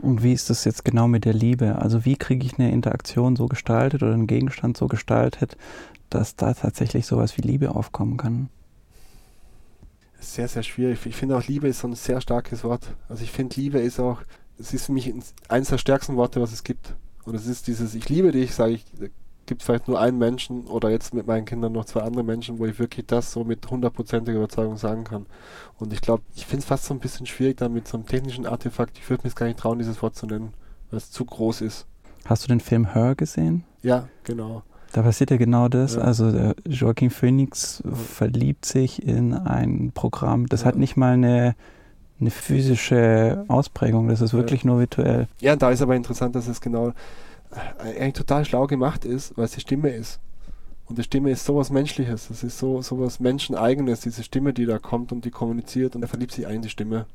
Und 0.00 0.22
wie 0.22 0.32
ist 0.32 0.48
das 0.48 0.64
jetzt 0.64 0.84
genau 0.84 1.08
mit 1.08 1.24
der 1.24 1.34
Liebe? 1.34 1.76
Also 1.76 2.04
wie 2.04 2.16
kriege 2.16 2.46
ich 2.46 2.58
eine 2.58 2.70
Interaktion 2.70 3.34
so 3.34 3.46
gestaltet 3.46 4.02
oder 4.02 4.14
einen 4.14 4.28
Gegenstand 4.28 4.76
so 4.76 4.86
gestaltet, 4.86 5.56
dass 6.08 6.36
da 6.36 6.54
tatsächlich 6.54 7.06
sowas 7.06 7.36
wie 7.36 7.42
Liebe 7.42 7.74
aufkommen 7.74 8.16
kann? 8.16 8.48
Sehr, 10.20 10.48
sehr 10.48 10.62
schwierig. 10.62 11.04
Ich 11.06 11.16
finde 11.16 11.36
auch 11.36 11.46
Liebe 11.46 11.68
ist 11.68 11.80
so 11.80 11.88
ein 11.88 11.94
sehr 11.94 12.20
starkes 12.20 12.64
Wort. 12.64 12.94
Also 13.08 13.24
ich 13.24 13.32
finde 13.32 13.56
Liebe 13.56 13.78
ist 13.78 13.98
auch 13.98 14.22
es 14.58 14.74
ist 14.74 14.86
für 14.86 14.92
mich 14.92 15.12
eines 15.48 15.68
der 15.68 15.78
stärksten 15.78 16.16
Worte, 16.16 16.40
was 16.40 16.52
es 16.52 16.64
gibt. 16.64 16.94
Und 17.24 17.34
es 17.34 17.46
ist 17.46 17.66
dieses 17.66 17.94
Ich 17.94 18.08
liebe 18.08 18.32
dich, 18.32 18.54
sage 18.54 18.72
ich, 18.72 18.84
gibt 19.46 19.62
vielleicht 19.62 19.88
nur 19.88 19.98
einen 19.98 20.18
Menschen 20.18 20.66
oder 20.66 20.90
jetzt 20.90 21.14
mit 21.14 21.26
meinen 21.26 21.46
Kindern 21.46 21.72
noch 21.72 21.86
zwei 21.86 22.02
andere 22.02 22.22
Menschen, 22.22 22.58
wo 22.58 22.66
ich 22.66 22.78
wirklich 22.78 23.06
das 23.06 23.32
so 23.32 23.44
mit 23.44 23.68
hundertprozentiger 23.68 24.36
Überzeugung 24.36 24.76
sagen 24.76 25.04
kann. 25.04 25.26
Und 25.78 25.92
ich 25.92 26.00
glaube, 26.00 26.22
ich 26.36 26.46
finde 26.46 26.60
es 26.62 26.66
fast 26.66 26.84
so 26.84 26.94
ein 26.94 27.00
bisschen 27.00 27.26
schwierig, 27.26 27.56
da 27.56 27.68
mit 27.68 27.88
so 27.88 27.96
einem 27.96 28.06
technischen 28.06 28.46
Artefakt, 28.46 28.98
ich 28.98 29.08
würde 29.08 29.22
mir 29.24 29.28
es 29.28 29.36
gar 29.36 29.46
nicht 29.46 29.58
trauen, 29.58 29.78
dieses 29.78 30.02
Wort 30.02 30.16
zu 30.16 30.26
nennen, 30.26 30.52
weil 30.90 30.98
es 30.98 31.10
zu 31.10 31.24
groß 31.24 31.62
ist. 31.62 31.86
Hast 32.26 32.44
du 32.44 32.48
den 32.48 32.60
Film 32.60 32.92
Her 32.92 33.14
gesehen? 33.14 33.64
Ja, 33.82 34.08
genau. 34.24 34.62
Da 34.92 35.02
passiert 35.02 35.30
ja 35.30 35.36
genau 35.38 35.68
das. 35.68 35.94
Ja. 35.94 36.02
Also 36.02 36.30
der 36.30 36.54
Joaquin 36.66 37.10
Phoenix 37.10 37.82
ja. 37.84 37.94
verliebt 37.94 38.66
sich 38.66 39.02
in 39.02 39.32
ein 39.32 39.92
Programm. 39.92 40.46
Das 40.46 40.62
ja. 40.62 40.66
hat 40.66 40.76
nicht 40.76 40.96
mal 40.96 41.14
eine 41.14 41.54
eine 42.20 42.30
physische 42.30 43.44
Ausprägung, 43.48 44.08
das 44.08 44.20
ist 44.20 44.34
wirklich 44.34 44.64
ja. 44.64 44.70
nur 44.70 44.80
virtuell. 44.80 45.28
Ja, 45.40 45.56
da 45.56 45.70
ist 45.70 45.82
aber 45.82 45.94
interessant, 45.94 46.34
dass 46.34 46.48
es 46.48 46.60
genau 46.60 46.88
äh, 47.50 48.00
eigentlich 48.00 48.14
total 48.14 48.44
schlau 48.44 48.66
gemacht 48.66 49.04
ist, 49.04 49.36
weil 49.36 49.44
es 49.44 49.52
die 49.52 49.60
Stimme 49.60 49.90
ist. 49.90 50.18
Und 50.86 50.98
die 50.98 51.02
Stimme 51.02 51.30
ist 51.30 51.44
sowas 51.44 51.70
Menschliches, 51.70 52.28
das 52.28 52.42
ist 52.42 52.58
so 52.58 52.80
sowas 52.80 53.20
Menscheneigenes, 53.20 54.00
diese 54.00 54.24
Stimme, 54.24 54.54
die 54.54 54.64
da 54.64 54.78
kommt 54.78 55.12
und 55.12 55.24
die 55.24 55.30
kommuniziert 55.30 55.94
und 55.94 56.02
er 56.02 56.08
verliebt 56.08 56.32
sich 56.32 56.48
in 56.48 56.62
die 56.62 56.70
Stimme. 56.70 57.06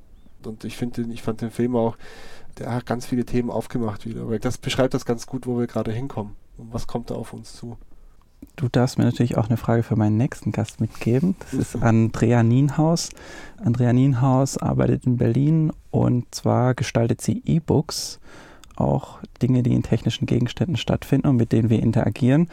Und 0.45 0.63
ich 0.63 0.77
finde, 0.77 1.01
ich 1.11 1.23
fand 1.23 1.41
den 1.41 1.51
Film 1.51 1.75
auch, 1.75 1.97
der 2.59 2.73
hat 2.73 2.85
ganz 2.85 3.05
viele 3.05 3.25
Themen 3.25 3.49
aufgemacht 3.49 4.05
wieder, 4.05 4.29
weil 4.29 4.39
das 4.39 4.57
beschreibt 4.57 4.93
das 4.93 5.05
ganz 5.05 5.25
gut, 5.25 5.47
wo 5.47 5.57
wir 5.57 5.67
gerade 5.67 5.91
hinkommen 5.91 6.35
und 6.57 6.71
was 6.71 6.85
kommt 6.85 7.09
da 7.09 7.15
auf 7.15 7.33
uns 7.33 7.53
zu. 7.53 7.77
Du 8.55 8.69
darfst 8.69 8.97
mir 8.97 9.05
natürlich 9.05 9.37
auch 9.37 9.47
eine 9.47 9.57
Frage 9.57 9.83
für 9.83 9.95
meinen 9.95 10.17
nächsten 10.17 10.51
Gast 10.51 10.81
mitgeben. 10.81 11.35
Das 11.39 11.53
ist 11.53 11.83
Andrea 11.83 12.43
Nienhaus. 12.43 13.09
Andrea 13.63 13.93
Nienhaus 13.93 14.57
arbeitet 14.57 15.05
in 15.05 15.17
Berlin 15.17 15.71
und 15.91 16.33
zwar 16.33 16.73
gestaltet 16.73 17.21
sie 17.21 17.41
E-Books 17.45 18.19
auch 18.75 19.19
Dinge, 19.41 19.63
die 19.63 19.73
in 19.73 19.83
technischen 19.83 20.25
Gegenständen 20.25 20.77
stattfinden 20.77 21.27
und 21.27 21.35
mit 21.35 21.51
denen 21.51 21.69
wir 21.69 21.81
interagieren. 21.81 22.49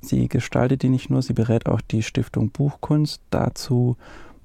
Sie 0.00 0.28
gestaltet 0.28 0.82
die 0.82 0.88
nicht 0.88 1.10
nur, 1.10 1.22
sie 1.22 1.32
berät 1.32 1.68
auch 1.68 1.80
die 1.80 2.02
Stiftung 2.02 2.50
Buchkunst 2.50 3.20
dazu, 3.30 3.96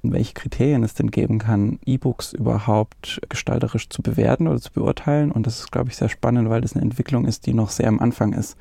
welche 0.01 0.33
Kriterien 0.33 0.83
es 0.83 0.95
denn 0.95 1.11
geben 1.11 1.39
kann, 1.39 1.79
E-Books 1.85 2.33
überhaupt 2.33 3.21
gestalterisch 3.29 3.87
zu 3.87 4.01
bewerten 4.01 4.47
oder 4.47 4.59
zu 4.59 4.71
beurteilen. 4.73 5.31
Und 5.31 5.47
das 5.47 5.59
ist, 5.59 5.71
glaube 5.71 5.89
ich, 5.89 5.95
sehr 5.95 6.09
spannend, 6.09 6.49
weil 6.49 6.61
das 6.61 6.73
eine 6.73 6.81
Entwicklung 6.81 7.25
ist, 7.25 7.45
die 7.45 7.53
noch 7.53 7.69
sehr 7.69 7.87
am 7.87 7.99
Anfang 7.99 8.33
ist. 8.33 8.57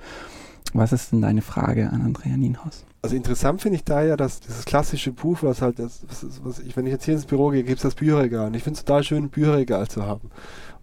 Was 0.74 0.92
ist 0.92 1.12
denn 1.12 1.22
deine 1.22 1.42
Frage 1.42 1.90
an 1.90 2.02
Andrea 2.02 2.36
Nienhaus? 2.36 2.84
Also 3.02 3.16
interessant 3.16 3.60
finde 3.60 3.76
ich 3.76 3.84
da 3.84 4.02
ja, 4.02 4.16
dass 4.16 4.40
dieses 4.40 4.64
klassische 4.64 5.12
Buch, 5.12 5.38
was 5.42 5.60
halt, 5.60 5.78
das, 5.78 6.04
was, 6.08 6.40
was 6.44 6.58
ich, 6.60 6.76
wenn 6.76 6.86
ich 6.86 6.92
jetzt 6.92 7.04
hier 7.04 7.14
ins 7.14 7.26
Büro 7.26 7.48
gehe, 7.48 7.64
gibt 7.64 7.78
es 7.78 7.82
das 7.82 7.94
Bücherregal. 7.94 8.46
Und 8.46 8.54
ich 8.54 8.62
finde 8.62 8.78
es 8.78 8.84
total 8.84 9.02
schön, 9.02 9.24
ein 9.24 9.30
Bücherregal 9.30 9.88
zu 9.88 10.06
haben. 10.06 10.30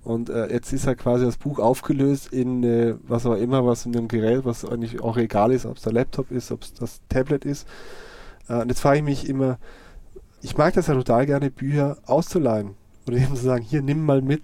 Und 0.04 0.30
äh, 0.30 0.52
jetzt 0.52 0.74
ist 0.74 0.86
halt 0.86 1.00
quasi 1.00 1.26
das 1.26 1.38
Buch 1.38 1.60
aufgelöst 1.60 2.32
in 2.32 2.63
äh, 2.63 2.96
was 3.08 3.26
auch 3.26 3.36
immer, 3.36 3.65
was 3.65 3.86
in 3.86 3.96
einem 3.96 4.08
Gerät, 4.08 4.46
was 4.46 4.65
eigentlich 4.65 5.02
auch 5.02 5.18
egal 5.18 5.52
ist, 5.52 5.65
ob 5.65 5.78
es 5.78 5.84
der 5.84 5.94
Laptop 5.94 6.32
ist, 6.32 6.52
ob 6.52 6.63
es 6.63 6.74
das 6.74 7.02
Tablet 7.10 7.46
ist. 7.46 7.68
Äh, 8.48 8.62
und 8.62 8.70
jetzt 8.70 8.82
frage 8.82 9.00
ich 9.00 9.04
mich 9.04 9.30
immer, 9.30 9.58
ich 10.42 10.58
mag 10.58 10.74
das 10.74 10.88
ja 10.88 10.94
total 10.94 11.26
gerne, 11.26 11.52
Bücher 11.52 11.98
auszuleihen. 12.06 12.76
Oder 13.08 13.18
eben 13.18 13.36
zu 13.36 13.44
sagen, 13.44 13.63
hier, 13.63 13.82
nimm 13.82 14.06
mal 14.06 14.22
mit. 14.22 14.44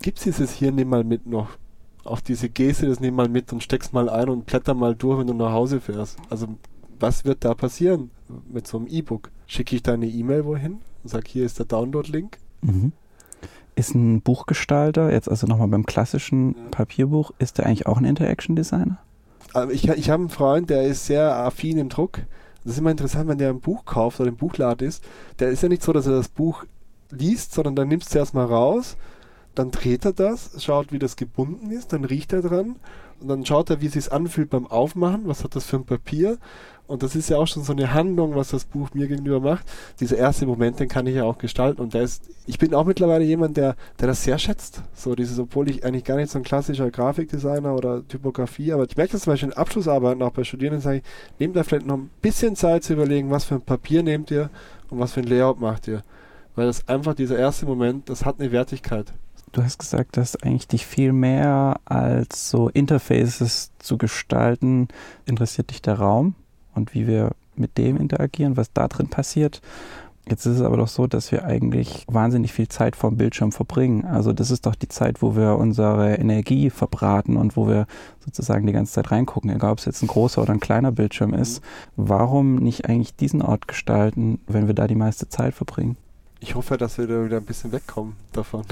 Gibt 0.00 0.18
es 0.18 0.24
dieses 0.24 0.52
hier, 0.52 0.72
nimm 0.72 0.88
mal 0.88 1.04
mit 1.04 1.26
noch? 1.26 1.48
Auch 2.06 2.20
diese 2.20 2.48
Geste, 2.48 2.86
das 2.86 3.00
nimm 3.00 3.14
mal 3.14 3.28
mit 3.28 3.52
und 3.52 3.62
steck's 3.62 3.92
mal 3.92 4.08
ein 4.08 4.28
und 4.28 4.46
blätter 4.46 4.74
mal 4.74 4.94
durch, 4.94 5.18
wenn 5.18 5.26
du 5.26 5.34
nach 5.34 5.52
Hause 5.52 5.80
fährst. 5.80 6.18
Also, 6.30 6.46
was 6.98 7.24
wird 7.24 7.44
da 7.44 7.54
passieren 7.54 8.10
mit 8.50 8.66
so 8.66 8.78
einem 8.78 8.86
E-Book? 8.86 9.30
Schicke 9.46 9.76
ich 9.76 9.82
da 9.82 9.94
eine 9.94 10.06
E-Mail 10.06 10.44
wohin 10.44 10.78
und 11.02 11.10
sage, 11.10 11.24
hier 11.28 11.44
ist 11.44 11.58
der 11.58 11.66
Download-Link? 11.66 12.38
Mhm. 12.62 12.92
Ist 13.74 13.94
ein 13.94 14.22
Buchgestalter, 14.22 15.12
jetzt 15.12 15.28
also 15.28 15.46
nochmal 15.46 15.68
beim 15.68 15.84
klassischen 15.84 16.54
ja. 16.54 16.62
Papierbuch, 16.70 17.32
ist 17.38 17.58
der 17.58 17.66
eigentlich 17.66 17.86
auch 17.86 17.98
ein 17.98 18.06
Interaction-Designer? 18.06 18.98
Also 19.52 19.72
ich, 19.72 19.88
ich 19.88 20.10
habe 20.10 20.22
einen 20.22 20.30
Freund, 20.30 20.70
der 20.70 20.84
ist 20.84 21.06
sehr 21.06 21.36
affin 21.36 21.76
im 21.76 21.88
Druck 21.88 22.22
das 22.66 22.72
ist 22.72 22.80
immer 22.80 22.90
interessant, 22.90 23.28
wenn 23.28 23.38
der 23.38 23.50
ein 23.50 23.60
Buch 23.60 23.84
kauft 23.84 24.18
oder 24.18 24.28
im 24.28 24.36
Buchladen 24.36 24.88
ist, 24.88 25.04
der 25.38 25.50
ist 25.50 25.62
ja 25.62 25.68
nicht 25.68 25.84
so, 25.84 25.92
dass 25.92 26.08
er 26.08 26.14
das 26.14 26.28
Buch 26.28 26.64
liest, 27.10 27.54
sondern 27.54 27.76
dann 27.76 27.86
nimmt 27.86 28.02
es 28.02 28.08
zuerst 28.08 28.34
mal 28.34 28.44
raus, 28.44 28.96
dann 29.58 29.70
dreht 29.70 30.04
er 30.04 30.12
das, 30.12 30.62
schaut, 30.62 30.92
wie 30.92 30.98
das 30.98 31.16
gebunden 31.16 31.70
ist, 31.70 31.92
dann 31.92 32.04
riecht 32.04 32.32
er 32.32 32.42
dran 32.42 32.76
und 33.20 33.28
dann 33.28 33.44
schaut 33.44 33.70
er, 33.70 33.80
wie 33.80 33.86
es 33.86 33.94
sich 33.94 34.12
anfühlt 34.12 34.50
beim 34.50 34.66
Aufmachen, 34.66 35.22
was 35.24 35.44
hat 35.44 35.56
das 35.56 35.64
für 35.66 35.76
ein 35.76 35.84
Papier 35.84 36.38
und 36.86 37.02
das 37.02 37.16
ist 37.16 37.30
ja 37.30 37.38
auch 37.38 37.46
schon 37.46 37.64
so 37.64 37.72
eine 37.72 37.92
Handlung, 37.92 38.36
was 38.36 38.50
das 38.50 38.64
Buch 38.64 38.90
mir 38.94 39.08
gegenüber 39.08 39.40
macht. 39.40 39.66
Dieser 39.98 40.16
erste 40.16 40.46
Moment, 40.46 40.78
den 40.78 40.88
kann 40.88 41.06
ich 41.06 41.16
ja 41.16 41.24
auch 41.24 41.38
gestalten. 41.38 41.80
Und 41.80 41.94
der 41.94 42.02
ist, 42.02 42.28
ich 42.46 42.58
bin 42.58 42.74
auch 42.74 42.84
mittlerweile 42.84 43.24
jemand, 43.24 43.56
der, 43.56 43.74
der 43.98 44.06
das 44.06 44.22
sehr 44.22 44.38
schätzt. 44.38 44.82
So 44.94 45.16
dieses, 45.16 45.38
obwohl 45.38 45.68
ich 45.68 45.84
eigentlich 45.84 46.04
gar 46.04 46.16
nicht 46.16 46.30
so 46.30 46.38
ein 46.38 46.44
klassischer 46.44 46.90
Grafikdesigner 46.90 47.74
oder 47.74 48.06
Typografie, 48.06 48.72
aber 48.72 48.84
ich 48.84 48.96
merke 48.96 49.12
das 49.12 49.22
zum 49.22 49.32
Beispiel 49.32 49.48
in 49.48 49.56
Abschlussarbeiten 49.56 50.22
auch 50.22 50.30
bei 50.30 50.44
Studierenden, 50.44 50.80
sage 50.80 50.98
ich, 50.98 51.02
nehmt 51.40 51.56
da 51.56 51.64
vielleicht 51.64 51.86
noch 51.86 51.96
ein 51.96 52.10
bisschen 52.22 52.54
Zeit 52.54 52.84
zu 52.84 52.92
überlegen, 52.92 53.30
was 53.30 53.44
für 53.44 53.56
ein 53.56 53.62
Papier 53.62 54.04
nehmt 54.04 54.30
ihr 54.30 54.50
und 54.88 55.00
was 55.00 55.12
für 55.12 55.20
ein 55.20 55.26
Layout 55.26 55.60
macht 55.60 55.88
ihr. 55.88 56.04
Weil 56.54 56.66
das 56.66 56.86
einfach 56.88 57.14
dieser 57.14 57.36
erste 57.36 57.66
Moment, 57.66 58.08
das 58.08 58.24
hat 58.24 58.38
eine 58.38 58.52
Wertigkeit. 58.52 59.12
Du 59.56 59.64
hast 59.64 59.78
gesagt, 59.78 60.18
dass 60.18 60.36
eigentlich 60.36 60.68
dich 60.68 60.84
viel 60.84 61.14
mehr 61.14 61.80
als 61.86 62.50
so 62.50 62.68
Interfaces 62.68 63.70
zu 63.78 63.96
gestalten, 63.96 64.88
interessiert 65.24 65.70
dich 65.70 65.80
der 65.80 65.94
Raum 65.94 66.34
und 66.74 66.92
wie 66.92 67.06
wir 67.06 67.30
mit 67.54 67.78
dem 67.78 67.96
interagieren, 67.96 68.58
was 68.58 68.70
da 68.74 68.86
drin 68.86 69.08
passiert. 69.08 69.62
Jetzt 70.28 70.44
ist 70.44 70.56
es 70.56 70.60
aber 70.60 70.76
doch 70.76 70.88
so, 70.88 71.06
dass 71.06 71.32
wir 71.32 71.46
eigentlich 71.46 72.04
wahnsinnig 72.06 72.52
viel 72.52 72.68
Zeit 72.68 72.96
vorm 72.96 73.16
Bildschirm 73.16 73.50
verbringen. 73.50 74.04
Also 74.04 74.34
das 74.34 74.50
ist 74.50 74.66
doch 74.66 74.74
die 74.74 74.88
Zeit, 74.88 75.22
wo 75.22 75.36
wir 75.36 75.56
unsere 75.56 76.16
Energie 76.16 76.68
verbraten 76.68 77.38
und 77.38 77.56
wo 77.56 77.66
wir 77.66 77.86
sozusagen 78.22 78.66
die 78.66 78.74
ganze 78.74 78.92
Zeit 78.92 79.10
reingucken, 79.10 79.48
egal 79.48 79.72
ob 79.72 79.78
es 79.78 79.86
jetzt 79.86 80.02
ein 80.02 80.08
großer 80.08 80.42
oder 80.42 80.52
ein 80.52 80.60
kleiner 80.60 80.92
Bildschirm 80.92 81.32
ist. 81.32 81.62
Warum 81.96 82.56
nicht 82.56 82.86
eigentlich 82.86 83.16
diesen 83.16 83.40
Ort 83.40 83.68
gestalten, 83.68 84.38
wenn 84.46 84.66
wir 84.66 84.74
da 84.74 84.86
die 84.86 84.96
meiste 84.96 85.30
Zeit 85.30 85.54
verbringen? 85.54 85.96
Ich 86.46 86.54
hoffe, 86.54 86.76
dass 86.76 86.96
wir 86.96 87.08
da 87.08 87.24
wieder 87.24 87.38
ein 87.38 87.44
bisschen 87.44 87.72
wegkommen 87.72 88.14
davon. 88.32 88.64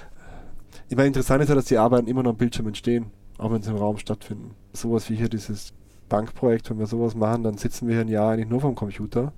ich 0.88 0.96
meine, 0.96 1.06
interessant 1.06 1.40
ist 1.40 1.48
ja, 1.48 1.54
dass 1.54 1.66
die 1.66 1.78
Arbeiten 1.78 2.08
immer 2.08 2.24
noch 2.24 2.32
am 2.32 2.36
Bildschirm 2.36 2.66
entstehen, 2.66 3.12
auch 3.38 3.52
wenn 3.52 3.62
sie 3.62 3.70
im 3.70 3.76
Raum 3.76 3.98
stattfinden. 3.98 4.56
Sowas 4.72 5.08
wie 5.08 5.14
hier 5.14 5.28
dieses 5.28 5.72
Bankprojekt, 6.08 6.68
wenn 6.68 6.80
wir 6.80 6.88
sowas 6.88 7.14
machen, 7.14 7.44
dann 7.44 7.56
sitzen 7.56 7.86
wir 7.86 7.94
hier 7.94 8.04
ein 8.04 8.08
Jahr 8.08 8.32
eigentlich 8.32 8.48
nur 8.48 8.60
vom 8.60 8.74
Computer. 8.74 9.32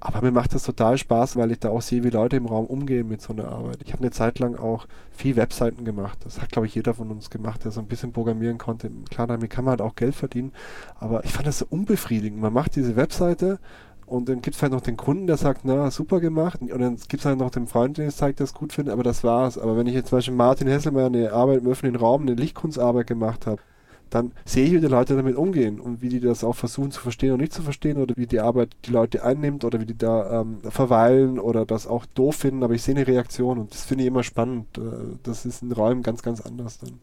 Aber 0.00 0.20
mir 0.20 0.32
macht 0.32 0.54
das 0.54 0.64
total 0.64 0.98
Spaß, 0.98 1.36
weil 1.36 1.50
ich 1.52 1.60
da 1.60 1.70
auch 1.70 1.80
sehe, 1.80 2.04
wie 2.04 2.10
Leute 2.10 2.36
im 2.36 2.44
Raum 2.44 2.66
umgehen 2.66 3.08
mit 3.08 3.22
so 3.22 3.32
einer 3.32 3.48
Arbeit. 3.48 3.78
Ich 3.82 3.94
habe 3.94 4.02
eine 4.02 4.10
Zeit 4.10 4.38
lang 4.38 4.56
auch 4.56 4.86
viel 5.12 5.36
Webseiten 5.36 5.86
gemacht. 5.86 6.18
Das 6.24 6.42
hat, 6.42 6.50
glaube 6.50 6.66
ich, 6.66 6.74
jeder 6.74 6.92
von 6.92 7.10
uns 7.10 7.30
gemacht, 7.30 7.64
der 7.64 7.70
so 7.70 7.80
ein 7.80 7.86
bisschen 7.86 8.12
programmieren 8.12 8.58
konnte. 8.58 8.90
Klar, 9.08 9.28
damit 9.28 9.48
kann 9.48 9.64
man 9.64 9.72
halt 9.72 9.80
auch 9.80 9.94
Geld 9.94 10.14
verdienen. 10.14 10.52
Aber 11.00 11.24
ich 11.24 11.32
fand 11.32 11.46
das 11.46 11.60
so 11.60 11.66
unbefriedigend. 11.70 12.38
Man 12.38 12.52
macht 12.52 12.76
diese 12.76 12.96
Webseite 12.96 13.60
und 14.06 14.28
dann 14.28 14.42
gibt 14.42 14.56
es 14.56 14.62
halt 14.62 14.72
noch 14.72 14.80
den 14.80 14.96
Kunden, 14.96 15.26
der 15.26 15.36
sagt, 15.36 15.62
na, 15.64 15.90
super 15.90 16.20
gemacht. 16.20 16.60
Und 16.60 16.68
dann 16.78 16.96
gibt 16.96 17.20
es 17.20 17.24
halt 17.24 17.38
noch 17.38 17.50
den 17.50 17.66
Freund, 17.66 17.98
den 17.98 18.08
es 18.08 18.16
zeigt, 18.16 18.40
der 18.40 18.44
es 18.44 18.54
gut 18.54 18.72
findet. 18.72 18.92
Aber 18.92 19.02
das 19.02 19.24
war's. 19.24 19.58
Aber 19.58 19.76
wenn 19.76 19.86
ich 19.86 19.94
jetzt 19.94 20.08
zum 20.08 20.18
Beispiel 20.18 20.34
Martin 20.34 20.68
Hesselmeier 20.68 21.06
eine 21.06 21.32
Arbeit 21.32 21.60
im 21.60 21.68
öffentlichen 21.68 21.96
Raum, 21.96 22.22
eine 22.22 22.34
Lichtkunstarbeit 22.34 23.06
gemacht 23.06 23.46
habe, 23.46 23.62
dann 24.10 24.32
sehe 24.44 24.66
ich, 24.66 24.72
wie 24.72 24.80
die 24.80 24.86
Leute 24.86 25.16
damit 25.16 25.36
umgehen 25.36 25.80
und 25.80 26.02
wie 26.02 26.08
die 26.10 26.20
das 26.20 26.44
auch 26.44 26.54
versuchen 26.54 26.90
zu 26.90 27.00
verstehen 27.00 27.32
und 27.32 27.40
nicht 27.40 27.52
zu 27.52 27.62
verstehen 27.62 27.96
oder 27.96 28.14
wie 28.16 28.26
die 28.26 28.40
Arbeit 28.40 28.76
die 28.84 28.90
Leute 28.90 29.24
einnimmt 29.24 29.64
oder 29.64 29.80
wie 29.80 29.86
die 29.86 29.96
da 29.96 30.42
ähm, 30.42 30.58
verweilen 30.68 31.38
oder 31.38 31.64
das 31.64 31.86
auch 31.86 32.04
doof 32.14 32.36
finden, 32.36 32.62
aber 32.62 32.74
ich 32.74 32.82
sehe 32.82 32.94
eine 32.94 33.06
Reaktion 33.06 33.58
und 33.58 33.72
das 33.72 33.84
finde 33.84 34.04
ich 34.04 34.08
immer 34.08 34.22
spannend. 34.22 34.66
Äh, 34.76 35.16
das 35.22 35.46
ist 35.46 35.62
in 35.62 35.72
Räumen 35.72 36.02
ganz, 36.02 36.22
ganz 36.22 36.42
anders 36.42 36.78
dann. 36.78 36.98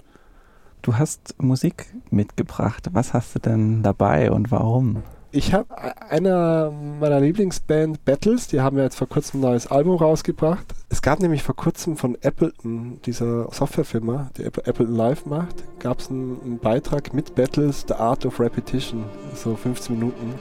Du 0.81 0.97
hast 0.97 1.35
Musik 1.41 1.88
mitgebracht. 2.09 2.88
Was 2.93 3.13
hast 3.13 3.35
du 3.35 3.39
denn 3.39 3.83
dabei 3.83 4.31
und 4.31 4.51
warum? 4.51 5.03
Ich 5.31 5.53
habe 5.53 5.67
einer 6.09 6.71
meiner 6.71 7.19
Lieblingsband 7.19 8.03
Battles, 8.03 8.47
die 8.47 8.61
haben 8.61 8.77
ja 8.77 8.83
jetzt 8.83 8.95
vor 8.95 9.07
kurzem 9.07 9.39
ein 9.39 9.41
neues 9.41 9.67
Album 9.67 9.97
rausgebracht. 9.97 10.65
Es 10.89 11.01
gab 11.01 11.19
nämlich 11.19 11.43
vor 11.43 11.55
kurzem 11.55 11.97
von 11.97 12.17
Appleton, 12.21 12.99
dieser 13.05 13.51
Softwarefirma, 13.51 14.31
die 14.37 14.45
Appleton 14.45 14.95
Live 14.95 15.25
macht, 15.25 15.55
gab 15.79 15.99
es 15.99 16.09
einen, 16.09 16.41
einen, 16.43 16.59
Beitrag 16.59 17.13
mit 17.13 17.35
Battles, 17.35 17.85
The 17.87 17.95
Art 17.95 18.25
of 18.25 18.39
Repetition, 18.39 19.05
so 19.35 19.55
15 19.55 19.95
Minuten. 19.97 20.33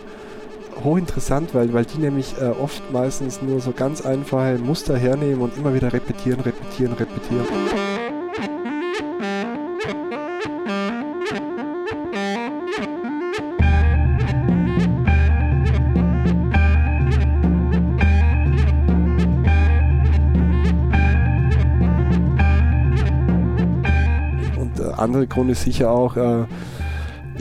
Hochinteressant, 0.83 1.55
weil, 1.55 1.73
weil 1.73 1.85
die 1.85 1.99
nämlich 1.99 2.35
äh, 2.41 2.47
oft 2.47 2.93
meistens 2.93 3.43
nur 3.43 3.61
so 3.61 3.73
ganz 3.73 4.07
einfache 4.07 4.59
Muster 4.59 4.97
hernehmen 4.97 5.41
und 5.43 5.57
immer 5.57 5.75
wieder 5.75 5.93
repetieren, 5.93 6.41
repetieren, 6.41 6.93
repetieren. 6.93 7.47
Andere 24.99 25.27
Grund 25.27 25.51
ist 25.51 25.63
sicher 25.63 25.91
auch, 25.91 26.17
äh, 26.17 26.45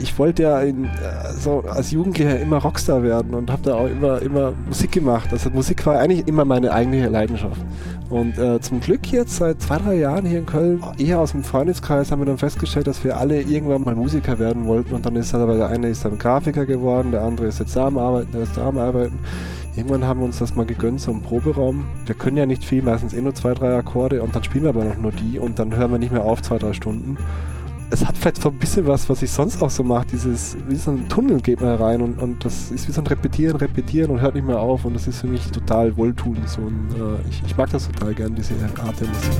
ich 0.00 0.18
wollte 0.18 0.44
ja 0.44 0.60
in, 0.60 0.84
äh, 0.84 0.88
so 1.36 1.64
als 1.68 1.90
Jugendlicher 1.90 2.38
immer 2.38 2.58
Rockstar 2.58 3.02
werden 3.02 3.34
und 3.34 3.50
habe 3.50 3.62
da 3.62 3.74
auch 3.74 3.88
immer, 3.88 4.22
immer 4.22 4.52
Musik 4.66 4.92
gemacht. 4.92 5.28
Also 5.32 5.50
Musik 5.50 5.84
war 5.86 5.98
eigentlich 5.98 6.26
immer 6.28 6.44
meine 6.44 6.72
eigene 6.72 7.08
Leidenschaft. 7.08 7.60
Und 8.08 8.38
äh, 8.38 8.60
zum 8.60 8.80
Glück 8.80 9.06
jetzt 9.12 9.36
seit 9.36 9.60
zwei, 9.60 9.78
drei 9.78 9.96
Jahren 9.96 10.24
hier 10.24 10.38
in 10.38 10.46
Köln, 10.46 10.82
eher 10.98 11.18
aus 11.18 11.32
dem 11.32 11.44
Freundeskreis, 11.44 12.10
haben 12.10 12.22
wir 12.22 12.26
dann 12.26 12.38
festgestellt, 12.38 12.86
dass 12.86 13.04
wir 13.04 13.18
alle 13.18 13.42
irgendwann 13.42 13.82
mal 13.82 13.94
Musiker 13.94 14.38
werden 14.38 14.66
wollten. 14.66 14.94
Und 14.94 15.04
dann 15.04 15.16
ist 15.16 15.34
aber 15.34 15.56
der 15.56 15.68
eine 15.68 15.88
ist 15.88 16.04
dann 16.04 16.18
Grafiker 16.18 16.64
geworden, 16.64 17.10
der 17.10 17.22
andere 17.22 17.48
ist 17.48 17.58
jetzt 17.58 17.76
da 17.76 17.88
am 17.88 17.98
Arbeiten, 17.98 18.32
der 18.32 18.42
ist 18.42 18.56
da 18.56 18.68
am 18.68 18.78
Arbeiten. 18.78 19.18
Irgendwann 19.78 20.04
haben 20.04 20.18
wir 20.18 20.26
uns 20.26 20.40
das 20.40 20.56
mal 20.56 20.66
gegönnt, 20.66 21.00
so 21.00 21.12
einen 21.12 21.22
Proberaum. 21.22 21.84
Wir 22.04 22.16
können 22.16 22.36
ja 22.36 22.46
nicht 22.46 22.64
viel, 22.64 22.82
meistens 22.82 23.14
eh 23.14 23.20
nur 23.20 23.36
zwei, 23.36 23.54
drei 23.54 23.76
Akkorde 23.76 24.22
und 24.22 24.34
dann 24.34 24.42
spielen 24.42 24.64
wir 24.64 24.70
aber 24.70 24.82
noch 24.82 24.98
nur 24.98 25.12
die 25.12 25.38
und 25.38 25.60
dann 25.60 25.76
hören 25.76 25.92
wir 25.92 25.98
nicht 25.98 26.10
mehr 26.10 26.24
auf 26.24 26.42
zwei, 26.42 26.58
drei 26.58 26.72
Stunden 26.72 27.16
es 27.90 28.04
hat 28.04 28.18
vielleicht 28.18 28.42
so 28.42 28.50
ein 28.50 28.58
bisschen 28.58 28.86
was, 28.86 29.08
was 29.08 29.22
ich 29.22 29.30
sonst 29.30 29.62
auch 29.62 29.70
so 29.70 29.82
mache. 29.82 30.08
Dieses, 30.12 30.58
wie 30.68 30.76
so 30.76 30.90
ein 30.90 31.08
Tunnel 31.08 31.40
geht 31.40 31.62
man 31.62 31.76
rein 31.76 32.02
und, 32.02 32.20
und 32.20 32.44
das 32.44 32.70
ist 32.70 32.86
wie 32.86 32.92
so 32.92 33.00
ein 33.00 33.06
Repetieren, 33.06 33.56
Repetieren 33.56 34.10
und 34.10 34.20
hört 34.20 34.34
nicht 34.34 34.46
mehr 34.46 34.60
auf. 34.60 34.84
Und 34.84 34.92
das 34.92 35.06
ist 35.06 35.20
für 35.20 35.26
mich 35.26 35.50
total 35.50 35.96
wohltuend. 35.96 36.46
So 36.48 36.60
ein, 36.60 36.90
äh, 36.94 37.28
ich, 37.30 37.42
ich 37.46 37.56
mag 37.56 37.70
das 37.70 37.88
total 37.88 38.12
gern, 38.14 38.34
diese 38.34 38.52
Art 38.84 39.00
der 39.00 39.08
Musik. 39.08 39.32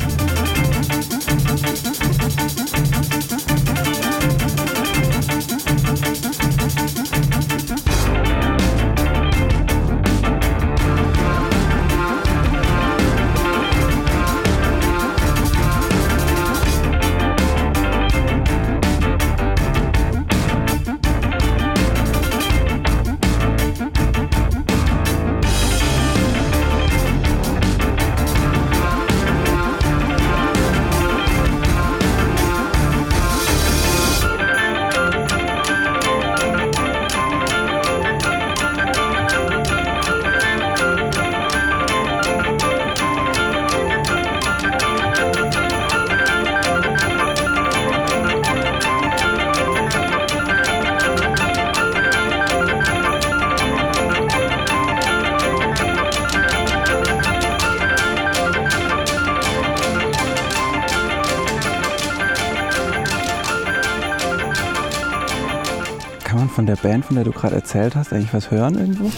Band, 66.89 67.05
von 67.05 67.17
der 67.17 67.25
du 67.27 67.33
gerade 67.33 67.55
erzählt 67.55 67.95
hast, 67.97 68.15
eigentlich 68.15 68.33
was 68.33 68.51
hören 68.51 68.79
irgendwo? 68.79 69.11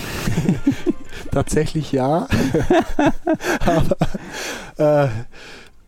Tatsächlich 1.31 1.93
ja. 1.93 2.27
Aber 4.77 5.05
äh, 5.05 5.09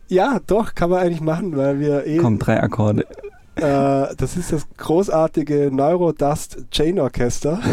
ja, 0.07 0.39
doch, 0.47 0.76
kann 0.76 0.91
man 0.91 1.01
eigentlich 1.01 1.20
machen, 1.20 1.57
weil 1.57 1.80
wir 1.80 2.07
eh. 2.07 2.18
Kommen 2.18 2.39
drei 2.39 2.62
Akkorde. 2.62 3.05
Äh, 3.57 4.14
das 4.16 4.37
ist 4.37 4.53
das 4.53 4.66
großartige 4.76 5.70
Neurodust 5.72 6.70
Chain 6.70 7.01
Orchester. 7.01 7.61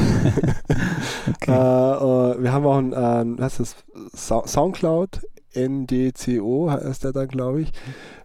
Okay. 1.29 1.51
äh, 1.51 1.53
äh, 1.53 2.41
wir 2.43 2.51
haben 2.51 2.65
auch 2.65 2.77
ein, 2.77 2.91
äh, 2.93 3.39
was 3.39 3.59
ist 3.59 3.75
das? 4.11 4.27
Sou- 4.27 4.47
Soundcloud, 4.47 5.21
NDCO 5.55 6.69
heißt 6.71 7.03
der 7.03 7.11
dann, 7.11 7.27
glaube 7.27 7.61
ich. 7.61 7.71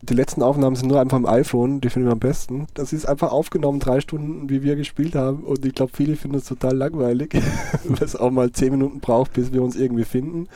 Die 0.02 0.14
letzten 0.14 0.42
Aufnahmen 0.42 0.76
sind 0.76 0.88
nur 0.88 1.00
einfach 1.00 1.16
am 1.16 1.26
iPhone, 1.26 1.80
die 1.80 1.88
finden 1.90 2.08
wir 2.08 2.12
am 2.12 2.18
besten. 2.20 2.66
Das 2.74 2.92
ist 2.92 3.06
einfach 3.06 3.32
aufgenommen, 3.32 3.80
drei 3.80 4.00
Stunden, 4.00 4.48
wie 4.50 4.62
wir 4.62 4.76
gespielt 4.76 5.14
haben. 5.14 5.44
Und 5.44 5.64
ich 5.64 5.74
glaube, 5.74 5.92
viele 5.94 6.16
finden 6.16 6.36
es 6.38 6.44
total 6.44 6.76
langweilig, 6.76 7.34
weil 7.84 8.02
es 8.02 8.16
auch 8.16 8.30
mal 8.30 8.52
zehn 8.52 8.72
Minuten 8.72 9.00
braucht, 9.00 9.32
bis 9.32 9.52
wir 9.52 9.62
uns 9.62 9.76
irgendwie 9.76 10.04
finden. 10.04 10.48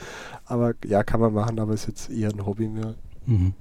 Aber 0.46 0.74
ja, 0.86 1.02
kann 1.02 1.20
man 1.20 1.32
machen, 1.34 1.58
aber 1.58 1.74
ist 1.74 1.88
jetzt 1.88 2.10
eher 2.10 2.30
ein 2.30 2.44
Hobby 2.46 2.68
mehr. 2.68 2.94
Mhm. 3.26 3.54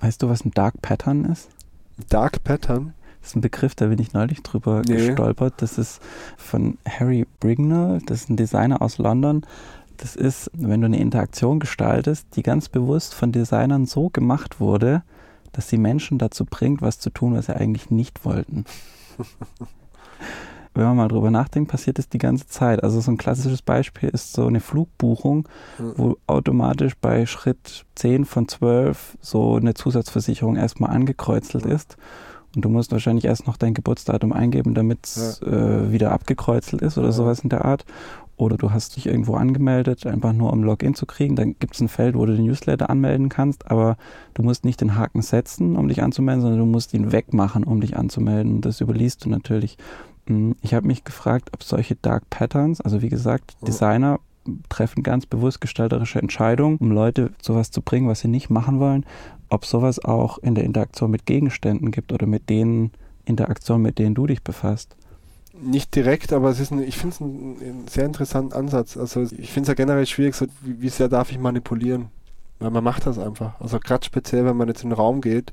Weißt 0.00 0.22
du, 0.22 0.28
was 0.28 0.44
ein 0.44 0.50
Dark 0.50 0.82
Pattern 0.82 1.24
ist? 1.26 1.48
Dark 2.08 2.42
Pattern. 2.44 2.94
Das 3.20 3.30
ist 3.30 3.36
ein 3.36 3.40
Begriff, 3.40 3.76
da 3.76 3.86
bin 3.86 4.00
ich 4.00 4.14
neulich 4.14 4.42
drüber 4.42 4.82
Nee. 4.84 4.96
gestolpert. 5.06 5.54
Das 5.58 5.78
ist 5.78 6.00
von 6.36 6.76
Harry 6.88 7.24
Brignall, 7.38 8.00
das 8.04 8.22
ist 8.22 8.30
ein 8.30 8.36
Designer 8.36 8.82
aus 8.82 8.98
London. 8.98 9.42
Das 9.98 10.16
ist, 10.16 10.50
wenn 10.54 10.80
du 10.80 10.86
eine 10.86 10.98
Interaktion 10.98 11.60
gestaltest, 11.60 12.26
die 12.36 12.42
ganz 12.42 12.68
bewusst 12.68 13.14
von 13.14 13.32
Designern 13.32 13.86
so 13.86 14.08
gemacht 14.10 14.58
wurde, 14.60 15.02
dass 15.52 15.68
sie 15.68 15.78
Menschen 15.78 16.18
dazu 16.18 16.44
bringt, 16.44 16.82
was 16.82 16.98
zu 16.98 17.10
tun, 17.10 17.34
was 17.34 17.46
sie 17.46 17.56
eigentlich 17.56 17.90
nicht 17.90 18.24
wollten. 18.24 18.64
wenn 20.74 20.84
man 20.84 20.96
mal 20.96 21.08
drüber 21.08 21.30
nachdenkt, 21.30 21.70
passiert 21.70 21.98
das 21.98 22.08
die 22.08 22.18
ganze 22.18 22.46
Zeit. 22.46 22.82
Also 22.82 23.00
so 23.00 23.10
ein 23.10 23.18
klassisches 23.18 23.60
Beispiel 23.60 24.08
ist 24.08 24.32
so 24.32 24.46
eine 24.46 24.60
Flugbuchung, 24.60 25.46
Ja. 25.78 25.84
wo 25.98 26.16
automatisch 26.26 26.94
bei 26.98 27.26
Schritt 27.26 27.84
10 27.94 28.24
von 28.24 28.48
12 28.48 29.18
so 29.20 29.56
eine 29.56 29.74
Zusatzversicherung 29.74 30.56
erstmal 30.56 30.90
angekreuzelt 30.90 31.66
ist. 31.66 31.96
Und 32.56 32.64
du 32.64 32.68
musst 32.70 32.92
wahrscheinlich 32.92 33.26
erst 33.26 33.46
noch 33.46 33.56
dein 33.58 33.74
Geburtsdatum 33.74 34.32
eingeben, 34.32 34.74
damit 34.74 35.06
es 35.06 35.40
äh, 35.42 35.90
wieder 35.92 36.12
abgekreuzelt 36.12 36.80
ist 36.82 36.96
oder 36.96 37.08
Ja. 37.08 37.12
sowas 37.12 37.40
in 37.40 37.50
der 37.50 37.64
Art. 37.66 37.84
Oder 38.42 38.56
du 38.56 38.72
hast 38.72 38.96
dich 38.96 39.06
irgendwo 39.06 39.34
angemeldet, 39.34 40.04
einfach 40.04 40.32
nur 40.32 40.52
um 40.52 40.64
Login 40.64 40.94
zu 40.94 41.06
kriegen. 41.06 41.36
Dann 41.36 41.54
gibt 41.60 41.74
es 41.76 41.80
ein 41.80 41.88
Feld, 41.88 42.16
wo 42.16 42.26
du 42.26 42.34
den 42.34 42.44
Newsletter 42.46 42.90
anmelden 42.90 43.28
kannst, 43.28 43.70
aber 43.70 43.96
du 44.34 44.42
musst 44.42 44.64
nicht 44.64 44.80
den 44.80 44.96
Haken 44.96 45.22
setzen, 45.22 45.76
um 45.76 45.86
dich 45.86 46.02
anzumelden, 46.02 46.42
sondern 46.42 46.58
du 46.58 46.66
musst 46.66 46.92
ihn 46.92 47.12
wegmachen, 47.12 47.62
um 47.62 47.80
dich 47.80 47.96
anzumelden. 47.96 48.56
Und 48.56 48.64
das 48.66 48.80
überliest 48.80 49.24
du 49.24 49.28
natürlich. 49.30 49.78
Mm, 50.26 50.52
Ich 50.60 50.74
habe 50.74 50.88
mich 50.88 51.04
gefragt, 51.04 51.50
ob 51.54 51.62
solche 51.62 51.94
Dark 51.94 52.28
Patterns, 52.30 52.80
also 52.80 53.00
wie 53.00 53.08
gesagt, 53.08 53.54
Ja. 53.60 53.66
Designer 53.66 54.18
treffen 54.68 55.04
ganz 55.04 55.24
bewusst 55.24 55.60
gestalterische 55.60 56.18
Entscheidungen, 56.20 56.78
um 56.78 56.90
Leute 56.90 57.30
sowas 57.40 57.70
zu 57.70 57.80
bringen, 57.80 58.08
was 58.08 58.20
sie 58.20 58.28
nicht 58.28 58.50
machen 58.50 58.80
wollen, 58.80 59.06
ob 59.50 59.64
sowas 59.66 60.04
auch 60.04 60.38
in 60.38 60.56
der 60.56 60.64
Interaktion 60.64 61.12
mit 61.12 61.26
Gegenständen 61.26 61.92
gibt 61.92 62.12
oder 62.12 62.26
mit 62.26 62.50
den 62.50 62.90
Interaktionen, 63.24 63.82
mit 63.82 64.00
denen 64.00 64.16
du 64.16 64.26
dich 64.26 64.42
befasst. 64.42 64.96
Nicht 65.62 65.94
direkt, 65.94 66.32
aber 66.32 66.50
es 66.50 66.60
ist 66.60 66.72
ein, 66.72 66.82
ich 66.82 66.96
finde 66.98 67.14
es 67.14 67.20
einen, 67.20 67.56
einen 67.60 67.88
sehr 67.88 68.04
interessanten 68.06 68.52
Ansatz. 68.52 68.96
Also 68.96 69.22
ich 69.22 69.50
finde 69.52 69.62
es 69.62 69.68
ja 69.68 69.74
generell 69.74 70.06
schwierig, 70.06 70.34
so, 70.34 70.46
wie, 70.62 70.82
wie 70.82 70.88
sehr 70.88 71.08
darf 71.08 71.30
ich 71.30 71.38
manipulieren? 71.38 72.06
Weil 72.58 72.70
man 72.70 72.84
macht 72.84 73.06
das 73.06 73.18
einfach. 73.18 73.60
Also 73.60 73.78
gerade 73.78 74.04
speziell, 74.04 74.44
wenn 74.44 74.56
man 74.56 74.68
jetzt 74.68 74.82
in 74.84 74.90
den 74.90 74.96
Raum 74.96 75.20
geht, 75.20 75.52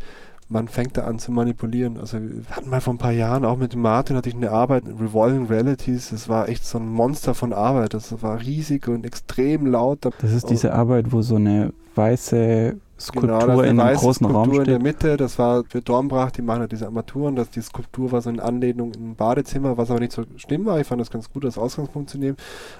man 0.52 0.68
fängt 0.68 0.98
da 0.98 1.04
an 1.04 1.20
zu 1.20 1.32
manipulieren. 1.32 1.98
Also 2.00 2.18
wir 2.20 2.44
hatten 2.56 2.70
mal 2.72 2.82
vor 2.82 2.94
ein 2.94 2.98
paar 2.98 3.12
Jahren 3.12 3.46
auch 3.46 3.58
mit 3.58 3.76
Martin 3.76 4.16
hatte 4.16 4.30
ich 4.30 4.36
eine 4.36 4.50
Arbeit, 4.52 4.84
Revolving 4.86 5.46
Realities, 5.46 6.10
das 6.10 6.28
war 6.28 6.50
echt 6.50 6.66
so 6.66 6.80
ein 6.80 6.88
Monster 6.88 7.36
von 7.36 7.54
Arbeit. 7.54 7.94
Das 7.94 8.20
war 8.24 8.40
riesig 8.42 8.88
und 8.88 9.06
extrem 9.06 9.68
laut. 9.68 10.06
Da- 10.06 10.10
Das 10.22 10.32
ist 10.32 10.50
diese 10.50 10.74
Arbeit, 10.74 11.12
wo 11.12 11.22
so 11.22 11.36
eine 11.36 11.72
weiße 11.96 12.78
Skulptur 13.00 13.40
Genau, 13.40 13.62
in 13.62 13.80
einem 13.80 13.98
großen 13.98 14.26
Raum 14.28 14.52
Skulptur 14.52 14.62
in 14.62 14.68
der 14.68 14.76
steht. 14.76 14.84
Mitte, 14.84 15.18
das 15.18 15.40
war 15.40 15.64
für 15.68 15.82
Dornbracht, 15.82 16.38
die 16.38 16.42
machen 16.42 16.62
ja 16.62 16.68
diese 16.68 16.86
Armaturen, 16.86 17.36
dass 17.36 17.50
die 17.50 17.62
Skulptur 17.62 18.12
war 18.12 18.22
so 18.22 18.30
eine 18.30 18.44
Anlehnung 18.44 18.94
in 18.94 19.12
ein 19.12 19.16
Badezimmer, 19.16 19.78
was 19.78 19.92
aber 19.92 20.00
nicht 20.00 20.12
so 20.12 20.24
schlimm 20.38 20.66
war. 20.66 20.80
Ich 20.80 20.88
fand 20.88 21.02
das 21.02 21.12
ganz 21.12 21.32
gut, 21.32 21.46
als 21.46 21.58
Ausgangspunkt 21.58 22.10
zu 22.10 22.18
nehmen. 22.18 22.38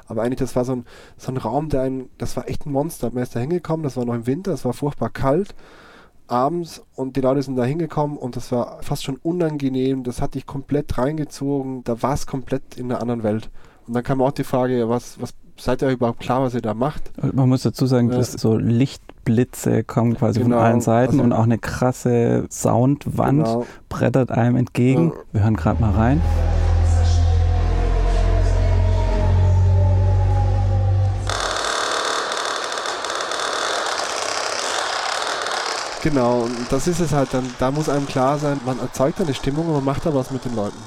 Aber 0.08 0.24
eigentlich, 0.24 0.40
das 0.40 0.56
war 0.56 0.66
so 0.66 0.74
ein, 0.74 0.86
so 1.18 1.32
ein 1.32 1.38
Raum, 1.38 1.70
der 1.70 1.82
ein, 1.82 2.10
das 2.18 2.36
war 2.38 2.50
echt 2.50 2.66
ein 2.66 2.72
Monster. 2.72 3.12
Man 3.12 3.24
ist 3.24 3.36
da 3.36 3.40
hingekommen, 3.40 3.84
das 3.84 3.98
war 3.98 4.06
noch 4.06 4.16
im 4.16 4.28
Winter, 4.28 4.52
es 4.54 4.66
war 4.66 4.74
furchtbar 4.74 5.10
kalt 5.10 5.56
abends 6.30 6.84
und 6.96 7.16
die 7.16 7.22
Leute 7.22 7.42
sind 7.42 7.56
da 7.56 7.64
hingekommen 7.64 8.18
und 8.18 8.36
das 8.36 8.52
war 8.52 8.84
fast 8.84 9.04
schon 9.04 9.18
unangenehm, 9.18 10.04
das 10.04 10.22
hat 10.22 10.36
dich 10.36 10.46
komplett 10.46 10.98
reingezogen, 10.98 11.84
da 11.84 12.02
war 12.04 12.14
es 12.14 12.28
komplett 12.28 12.78
in 12.78 12.92
einer 12.92 13.02
anderen 13.02 13.24
Welt. 13.24 13.50
Und 13.88 13.96
dann 13.96 14.04
kam 14.04 14.22
auch 14.22 14.32
die 14.32 14.44
Frage, 14.44 14.78
ja, 14.78 14.88
was, 14.88 15.20
was 15.20 15.34
seid 15.60 15.82
ihr 15.82 15.90
überhaupt 15.90 16.20
klar, 16.20 16.42
was 16.42 16.54
ihr 16.54 16.62
da 16.62 16.74
macht? 16.74 17.12
Man 17.34 17.50
muss 17.50 17.64
dazu 17.64 17.86
sagen, 17.86 18.10
Ja. 18.12 18.18
dass 18.18 18.34
so 18.34 18.58
Lichtblitze 18.58 19.84
kommen 19.84 20.16
quasi 20.16 20.40
Genau, 20.40 20.58
von 20.58 20.66
allen 20.66 20.82
Seiten 20.82 21.14
also- 21.14 21.24
und 21.24 21.34
auch 21.34 21.44
eine 21.44 21.58
krasse 21.58 22.46
Soundwand 22.50 23.44
Genau. 23.46 23.66
brettert 23.90 24.32
einem 24.32 24.56
entgegen. 24.56 25.10
Ja. 25.10 25.20
Wir 25.34 25.44
hören 25.44 25.56
gerade 25.56 25.82
mal 25.82 25.92
rein. 25.92 26.22
Genau, 36.02 36.44
und 36.44 36.72
das 36.72 36.88
ist 36.88 37.02
es 37.02 37.12
halt 37.12 37.34
dann, 37.34 37.44
da 37.60 37.72
muss 37.72 37.90
einem 37.90 38.08
klar 38.08 38.38
sein, 38.40 38.60
man 38.66 38.80
erzeugt 38.80 39.20
eine 39.20 39.34
Stimmung 39.34 39.68
und 39.68 39.74
man 39.74 39.84
macht 39.84 40.06
da 40.06 40.14
was 40.14 40.32
mit 40.32 40.46
den 40.46 40.56
Leuten. 40.56 40.78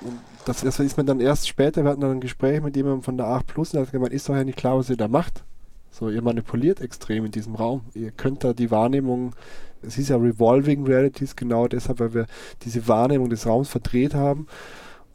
Und 0.00 0.18
das, 0.46 0.60
das 0.62 0.78
ist 0.78 0.96
mir 0.96 1.04
dann 1.04 1.20
erst 1.20 1.48
später, 1.48 1.82
wir 1.82 1.90
hatten 1.90 2.00
dann 2.00 2.12
ein 2.12 2.20
Gespräch 2.20 2.62
mit 2.62 2.76
jemandem 2.76 3.02
von 3.02 3.16
der 3.16 3.26
8 3.26 3.46
Plus 3.46 3.74
und 3.74 3.80
hat 3.80 3.92
gemeint, 3.92 4.12
ist 4.12 4.28
doch 4.28 4.36
ja 4.36 4.44
nicht 4.44 4.56
klar, 4.56 4.78
was 4.78 4.88
ihr 4.88 4.96
da 4.96 5.08
macht. 5.08 5.44
So, 5.90 6.08
ihr 6.08 6.22
manipuliert 6.22 6.80
extrem 6.80 7.24
in 7.24 7.32
diesem 7.32 7.54
Raum. 7.56 7.82
Ihr 7.94 8.12
könnt 8.12 8.44
da 8.44 8.52
die 8.52 8.70
Wahrnehmung, 8.70 9.34
es 9.82 9.98
ist 9.98 10.08
ja 10.08 10.16
Revolving 10.16 10.84
Realities, 10.84 11.34
genau 11.34 11.66
deshalb, 11.66 12.00
weil 12.00 12.14
wir 12.14 12.26
diese 12.62 12.86
Wahrnehmung 12.86 13.28
des 13.28 13.46
Raums 13.46 13.68
verdreht 13.68 14.14
haben. 14.14 14.46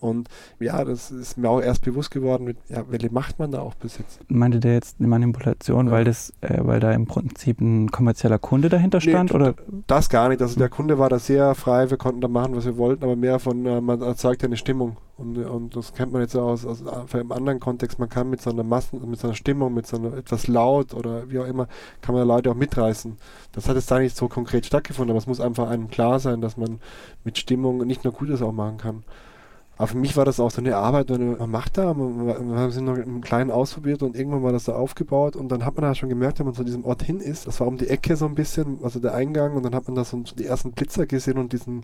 Und 0.01 0.27
ja, 0.59 0.83
das 0.83 1.11
ist 1.11 1.37
mir 1.37 1.47
auch 1.49 1.61
erst 1.61 1.83
bewusst 1.85 2.11
geworden, 2.11 2.43
mit, 2.43 2.57
ja, 2.69 2.83
welche 2.89 3.11
Macht 3.11 3.37
man 3.39 3.51
da 3.51 3.59
auch 3.61 3.75
besitzt. 3.75 4.19
Meinte 4.27 4.59
der 4.59 4.73
jetzt 4.73 4.95
eine 4.99 5.07
Manipulation, 5.07 5.85
Ja. 5.85 5.91
weil 5.93 6.03
das, 6.03 6.33
äh, 6.41 6.57
weil 6.61 6.79
da 6.79 6.91
im 6.91 7.05
Prinzip 7.05 7.61
ein 7.61 7.91
kommerzieller 7.91 8.39
Kunde 8.39 8.67
dahinter 8.69 8.97
Nee, 8.97 9.11
stand? 9.11 9.29
d- 9.29 9.35
oder? 9.35 9.53
Das 9.87 10.09
gar 10.09 10.29
nicht. 10.29 10.41
Also 10.41 10.57
der 10.59 10.69
Kunde 10.69 10.97
war 10.97 11.07
da 11.09 11.19
sehr 11.19 11.53
frei, 11.55 11.89
wir 11.91 11.97
konnten 11.97 12.19
da 12.19 12.27
machen, 12.27 12.55
was 12.55 12.65
wir 12.65 12.77
wollten, 12.77 13.03
aber 13.03 13.15
mehr 13.15 13.37
von, 13.39 13.65
äh, 13.65 13.79
man 13.79 14.01
erzeugt 14.01 14.41
ja 14.41 14.47
eine 14.47 14.57
Stimmung. 14.57 14.97
Und, 15.17 15.37
und 15.37 15.75
das 15.75 15.93
kennt 15.93 16.11
man 16.11 16.23
jetzt 16.23 16.35
auch 16.35 16.47
aus, 16.49 16.65
aus 16.65 16.83
einem 17.13 17.31
anderen 17.31 17.59
Kontext. 17.59 17.99
Man 17.99 18.09
kann 18.09 18.27
mit 18.31 18.41
so 18.41 18.49
einer 18.49 18.63
Massen, 18.63 19.07
mit 19.07 19.19
so 19.19 19.27
einer 19.27 19.35
Stimmung, 19.35 19.71
mit 19.71 19.85
so 19.85 19.97
einer 19.97 20.17
etwas 20.17 20.47
laut 20.47 20.95
oder 20.95 21.29
wie 21.29 21.37
auch 21.37 21.45
immer, 21.45 21.67
kann 22.01 22.15
man 22.15 22.27
Leute 22.27 22.49
auch 22.49 22.55
mitreißen. 22.55 23.17
Das 23.51 23.69
hat 23.69 23.75
jetzt 23.75 23.91
da 23.91 23.99
nicht 23.99 24.17
so 24.17 24.27
konkret 24.27 24.65
stattgefunden, 24.65 25.11
aber 25.11 25.19
es 25.19 25.27
muss 25.27 25.39
einfach 25.39 25.69
einem 25.69 25.89
klar 25.89 26.19
sein, 26.19 26.41
dass 26.41 26.57
man 26.57 26.79
mit 27.23 27.37
Stimmung 27.37 27.85
nicht 27.85 28.03
nur 28.03 28.13
Gutes 28.13 28.41
auch 28.41 28.51
machen 28.51 28.77
kann. 28.77 29.03
Aber 29.81 29.87
für 29.87 29.97
mich 29.97 30.15
war 30.15 30.25
das 30.25 30.39
auch 30.39 30.51
so 30.51 30.61
eine 30.61 30.77
Arbeit, 30.77 31.09
man 31.09 31.39
man 31.39 31.49
macht 31.49 31.75
da, 31.75 31.95
man, 31.95 32.27
man, 32.27 32.55
haben 32.55 32.69
es 32.69 32.79
noch 32.79 32.97
im 32.97 33.19
Kleinen 33.21 33.49
ausprobiert 33.49 34.03
und 34.03 34.15
irgendwann 34.15 34.43
war 34.43 34.51
das 34.51 34.65
da 34.65 34.75
aufgebaut 34.75 35.35
und 35.35 35.49
dann 35.49 35.65
hat 35.65 35.73
man 35.73 35.81
da 35.81 35.95
schon 35.95 36.07
gemerkt, 36.07 36.37
wenn 36.37 36.45
man 36.45 36.53
zu 36.53 36.63
diesem 36.63 36.85
Ort 36.85 37.01
hin 37.01 37.19
ist, 37.19 37.47
das 37.47 37.59
war 37.59 37.65
um 37.65 37.79
die 37.79 37.87
Ecke 37.87 38.15
so 38.15 38.27
ein 38.27 38.35
bisschen, 38.35 38.77
also 38.83 38.99
der 38.99 39.15
Eingang 39.15 39.55
und 39.55 39.63
dann 39.63 39.73
hat 39.73 39.87
man 39.87 39.95
da 39.95 40.03
so 40.03 40.21
die 40.37 40.45
ersten 40.45 40.73
Blitzer 40.73 41.07
gesehen 41.07 41.39
und 41.39 41.51
diesen, 41.51 41.81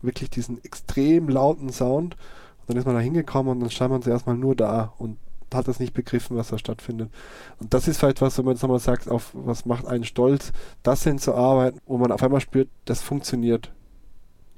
wirklich 0.00 0.30
diesen 0.30 0.64
extrem 0.64 1.28
lauten 1.28 1.68
Sound 1.68 2.14
und 2.14 2.68
dann 2.68 2.78
ist 2.78 2.86
man 2.86 2.94
da 2.94 3.02
hingekommen 3.02 3.52
und 3.52 3.60
dann 3.60 3.70
stand 3.70 3.92
man 3.92 4.00
zuerst 4.00 4.26
mal 4.26 4.38
nur 4.38 4.56
da 4.56 4.94
und 4.96 5.18
hat 5.52 5.68
das 5.68 5.80
nicht 5.80 5.92
begriffen, 5.92 6.38
was 6.38 6.48
da 6.48 6.56
stattfindet. 6.56 7.10
Und 7.60 7.74
das 7.74 7.88
ist 7.88 7.98
vielleicht 7.98 8.22
was, 8.22 8.38
wenn 8.38 8.46
man 8.46 8.54
jetzt 8.54 8.62
nochmal 8.62 8.78
sagt, 8.78 9.06
auf 9.06 9.32
was 9.34 9.66
macht 9.66 9.86
einen 9.86 10.04
stolz, 10.04 10.50
das 10.82 11.04
hinzuarbeiten, 11.04 11.78
wo 11.84 11.98
man 11.98 12.10
auf 12.10 12.22
einmal 12.22 12.40
spürt, 12.40 12.70
das 12.86 13.02
funktioniert. 13.02 13.70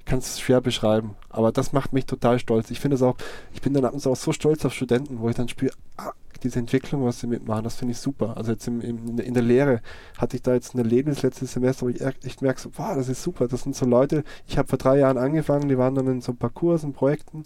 Kann 0.07 0.21
es 0.21 0.39
schwer 0.41 0.61
beschreiben, 0.61 1.17
aber 1.29 1.51
das 1.53 1.73
macht 1.73 1.93
mich 1.93 2.07
total 2.07 2.39
stolz. 2.39 2.71
Ich 2.71 2.79
finde 2.81 2.95
es 2.95 3.03
auch, 3.03 3.17
ich 3.53 3.61
bin 3.61 3.75
dann 3.75 3.85
auch 3.85 3.99
so 4.17 4.33
stolz 4.33 4.65
auf 4.65 4.73
Studenten, 4.73 5.19
wo 5.19 5.29
ich 5.29 5.35
dann 5.35 5.49
spüre, 5.49 5.73
ah, 5.97 6.13
diese 6.45 6.61
Entwicklung, 6.61 7.05
was 7.05 7.19
sie 7.19 7.27
mitmachen, 7.27 7.65
das 7.65 7.75
finde 7.75 7.91
ich 7.93 7.99
super. 7.99 8.37
Also 8.37 8.53
jetzt 8.53 8.69
im, 8.69 8.81
im, 8.81 9.19
in 9.19 9.35
der- 9.35 9.43
Lehre 9.43 9.81
hatte 10.17 10.37
ich 10.37 10.43
da 10.43 10.55
jetzt 10.55 10.75
ein 10.75 10.79
Erlebnis 10.79 11.23
letztes 11.23 11.53
Semester, 11.53 11.87
wo 11.87 11.89
ich 11.89 12.01
echt- 12.01 12.41
merke, 12.41 12.61
so, 12.61 12.71
wow, 12.77 12.95
das 12.95 13.09
ist 13.09 13.21
super. 13.23 13.49
Das 13.49 13.63
sind 13.63 13.75
so 13.75 13.85
Leute, 13.85 14.23
ich 14.47 14.57
habe 14.59 14.69
vor 14.69 14.79
drei 14.79 14.99
Jahren 14.99 15.19
angefangen, 15.19 15.69
die 15.69 15.77
waren 15.77 15.97
dann 15.97 16.07
in 16.07 16.21
so 16.21 16.33
Parcours, 16.35 16.87
Projekten. 16.93 17.43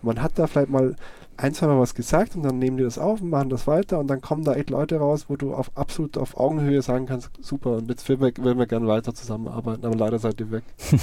Man 0.00 0.22
hat 0.22 0.38
da 0.38 0.46
vielleicht 0.46 0.70
mal 0.70 0.96
ein, 1.40 1.54
zwei 1.54 1.66
Mal 1.66 1.78
was 1.78 1.94
gesagt 1.94 2.36
und 2.36 2.42
dann 2.42 2.58
nehmen 2.58 2.76
die 2.76 2.82
das 2.82 2.98
auf 2.98 3.22
und 3.22 3.30
machen 3.30 3.48
das 3.48 3.66
weiter 3.66 3.98
und 3.98 4.08
dann 4.08 4.20
kommen 4.20 4.44
da 4.44 4.54
echt 4.54 4.70
Leute 4.70 4.98
raus, 4.98 5.26
wo 5.28 5.36
du 5.36 5.54
auf 5.54 5.70
absolut 5.74 6.18
auf 6.18 6.36
Augenhöhe 6.36 6.82
sagen 6.82 7.06
kannst, 7.06 7.30
super, 7.40 7.76
und 7.76 7.88
jetzt 7.88 8.08
würden 8.08 8.34
wir, 8.36 8.58
wir 8.58 8.66
gerne 8.66 8.86
weiter 8.86 9.14
zusammenarbeiten, 9.14 9.84
aber 9.84 9.96
leider 9.96 10.18
seid 10.18 10.40
ihr 10.40 10.50
weg. 10.50 10.64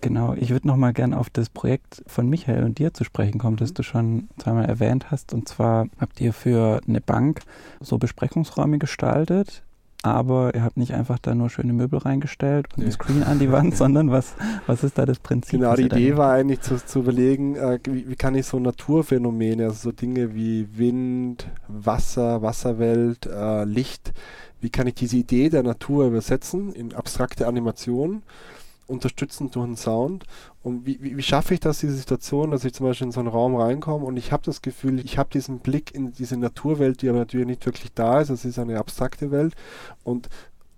Genau, 0.00 0.34
ich 0.34 0.50
würde 0.50 0.68
noch 0.68 0.76
mal 0.76 0.92
gern 0.92 1.14
auf 1.14 1.30
das 1.30 1.48
Projekt 1.48 2.02
von 2.06 2.28
Michael 2.28 2.64
und 2.64 2.78
dir 2.78 2.94
zu 2.94 3.02
sprechen 3.02 3.38
kommen, 3.38 3.56
das 3.56 3.74
du 3.74 3.82
schon 3.82 4.28
zweimal 4.38 4.66
erwähnt 4.66 5.10
hast. 5.10 5.32
Und 5.32 5.48
zwar 5.48 5.88
habt 5.98 6.20
ihr 6.20 6.32
für 6.32 6.80
eine 6.86 7.00
Bank 7.00 7.40
so 7.80 7.98
Besprechungsräume 7.98 8.78
gestaltet, 8.78 9.62
aber 10.02 10.54
ihr 10.54 10.62
habt 10.62 10.76
nicht 10.76 10.94
einfach 10.94 11.18
da 11.18 11.34
nur 11.34 11.50
schöne 11.50 11.72
Möbel 11.72 11.98
reingestellt 11.98 12.68
und 12.72 12.78
Nee. 12.78 12.86
ein 12.86 12.92
Screen 12.92 13.22
an 13.22 13.38
die 13.38 13.50
Wand, 13.50 13.76
sondern 13.76 14.10
was, 14.10 14.34
was 14.66 14.84
ist 14.84 14.98
da 14.98 15.06
das 15.06 15.18
Prinzip? 15.18 15.60
Genau, 15.60 15.74
die 15.74 15.84
Idee 15.84 16.16
war 16.16 16.32
eigentlich 16.32 16.60
zu, 16.60 16.76
zu 16.84 17.00
überlegen, 17.00 17.56
äh, 17.56 17.78
wie, 17.84 18.08
wie 18.08 18.16
kann 18.16 18.34
ich 18.34 18.46
so 18.46 18.58
Naturphänomene, 18.58 19.64
also 19.64 19.90
so 19.90 19.92
Dinge 19.92 20.34
wie 20.34 20.68
Wind, 20.76 21.48
Wasser, 21.68 22.42
Wasserwelt, 22.42 23.26
äh, 23.26 23.64
Licht, 23.64 24.12
wie 24.60 24.70
kann 24.70 24.86
ich 24.86 24.94
diese 24.94 25.16
Idee 25.16 25.48
der 25.48 25.62
Natur 25.62 26.06
übersetzen 26.06 26.72
in 26.72 26.94
abstrakte 26.94 27.46
Animationen, 27.46 28.22
unterstützend 28.86 29.54
durch 29.54 29.64
einen 29.64 29.76
Sound. 29.76 30.24
Und 30.62 30.86
wie, 30.86 30.98
wie, 31.02 31.16
wie 31.16 31.22
schaffe 31.22 31.54
ich 31.54 31.60
das, 31.60 31.80
diese 31.80 31.94
Situation, 31.94 32.50
dass 32.50 32.64
ich 32.64 32.74
zum 32.74 32.86
Beispiel 32.86 33.06
in 33.06 33.12
so 33.12 33.20
einen 33.20 33.28
Raum 33.28 33.56
reinkomme 33.56 34.04
und 34.04 34.16
ich 34.16 34.32
habe 34.32 34.42
das 34.44 34.62
Gefühl, 34.62 34.98
ich 35.00 35.18
habe 35.18 35.30
diesen 35.32 35.58
Blick 35.58 35.94
in 35.94 36.12
diese 36.12 36.36
Naturwelt, 36.36 37.02
die 37.02 37.08
aber 37.08 37.18
natürlich 37.18 37.46
nicht 37.46 37.66
wirklich 37.66 37.92
da 37.94 38.20
ist, 38.20 38.30
es 38.30 38.44
ist 38.44 38.58
eine 38.58 38.78
abstrakte 38.78 39.30
Welt. 39.30 39.54
Und 40.04 40.28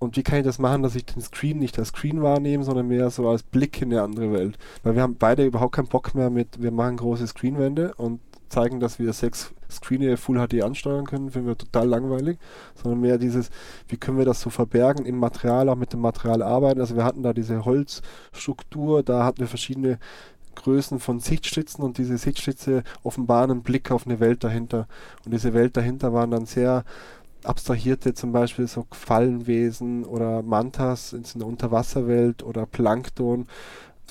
und 0.01 0.17
wie 0.17 0.23
kann 0.23 0.39
ich 0.39 0.45
das 0.45 0.61
machen, 0.61 0.83
dass 0.83 0.95
ich 0.95 1.07
den 1.07 1.21
Screen 1.21 1.59
nicht 1.59 1.77
als 1.79 1.89
Screen 1.89 2.23
wahrnehme, 2.23 2.63
sondern 2.63 2.87
mehr 2.87 3.11
so 3.11 3.29
als 3.29 3.43
Blick 3.43 3.83
in 3.83 3.93
eine 3.93 4.03
andere 4.03 4.33
Welt? 4.33 4.57
Weil 4.85 4.95
wir 4.95 5.03
haben 5.03 5.17
beide 5.17 5.45
überhaupt 5.45 5.75
keinen 5.75 5.89
Bock 5.89 6.15
mehr 6.15 6.31
mit, 6.31 6.63
wir 6.63 6.71
machen 6.71 6.99
große 6.99 7.27
Screenwände 7.27 7.95
und 7.97 8.21
zeigen, 8.49 8.79
dass 8.79 9.01
wir 9.01 9.13
sechs 9.13 9.53
Screene 9.71 10.17
Full 10.17 10.39
HD 10.47 10.63
ansteuern 10.63 11.07
können, 11.07 11.31
finden 11.31 11.49
wir 11.49 11.59
total 11.59 11.89
langweilig, 11.89 12.39
sondern 12.75 13.01
mehr 13.01 13.19
dieses, 13.19 13.51
wie 13.89 13.97
können 13.97 14.19
wir 14.19 14.25
das 14.25 14.41
so 14.41 14.51
verbergen 14.51 15.05
im 15.07 15.19
Material, 15.19 15.69
auch 15.69 15.77
mit 15.77 15.93
dem 15.93 16.01
Material 16.01 16.43
arbeiten. 16.43 16.81
Also 16.81 16.97
wir 16.97 17.05
hatten 17.05 17.23
da 17.23 17.33
diese 17.33 17.65
Holzstruktur, 17.65 19.03
da 19.03 19.25
hatten 19.25 19.41
wir 19.41 19.49
verschiedene 19.49 19.99
Größen 20.55 20.99
von 20.99 21.21
Sichtschlitzen 21.21 21.85
und 21.85 21.99
diese 21.99 22.19
Sichtschlitze 22.19 22.83
offenbaren 23.03 23.51
einen 23.51 23.63
Blick 23.63 23.91
auf 23.91 24.07
eine 24.07 24.21
Welt 24.21 24.43
dahinter. 24.43 24.89
Und 25.25 25.33
diese 25.33 25.55
Welt 25.55 25.77
dahinter 25.77 26.13
waren 26.13 26.31
dann 26.31 26.47
sehr 26.47 26.85
abstrahierte 27.45 28.15
zum 28.15 28.33
Beispiel 28.33 28.67
so 28.67 28.85
Quallenwesen 28.85 30.05
oder 30.05 30.43
Mantas 30.43 31.13
in 31.13 31.23
der 31.37 31.47
Unterwasserwelt 31.47 32.43
oder 32.43 32.67
Plankton. 32.67 33.47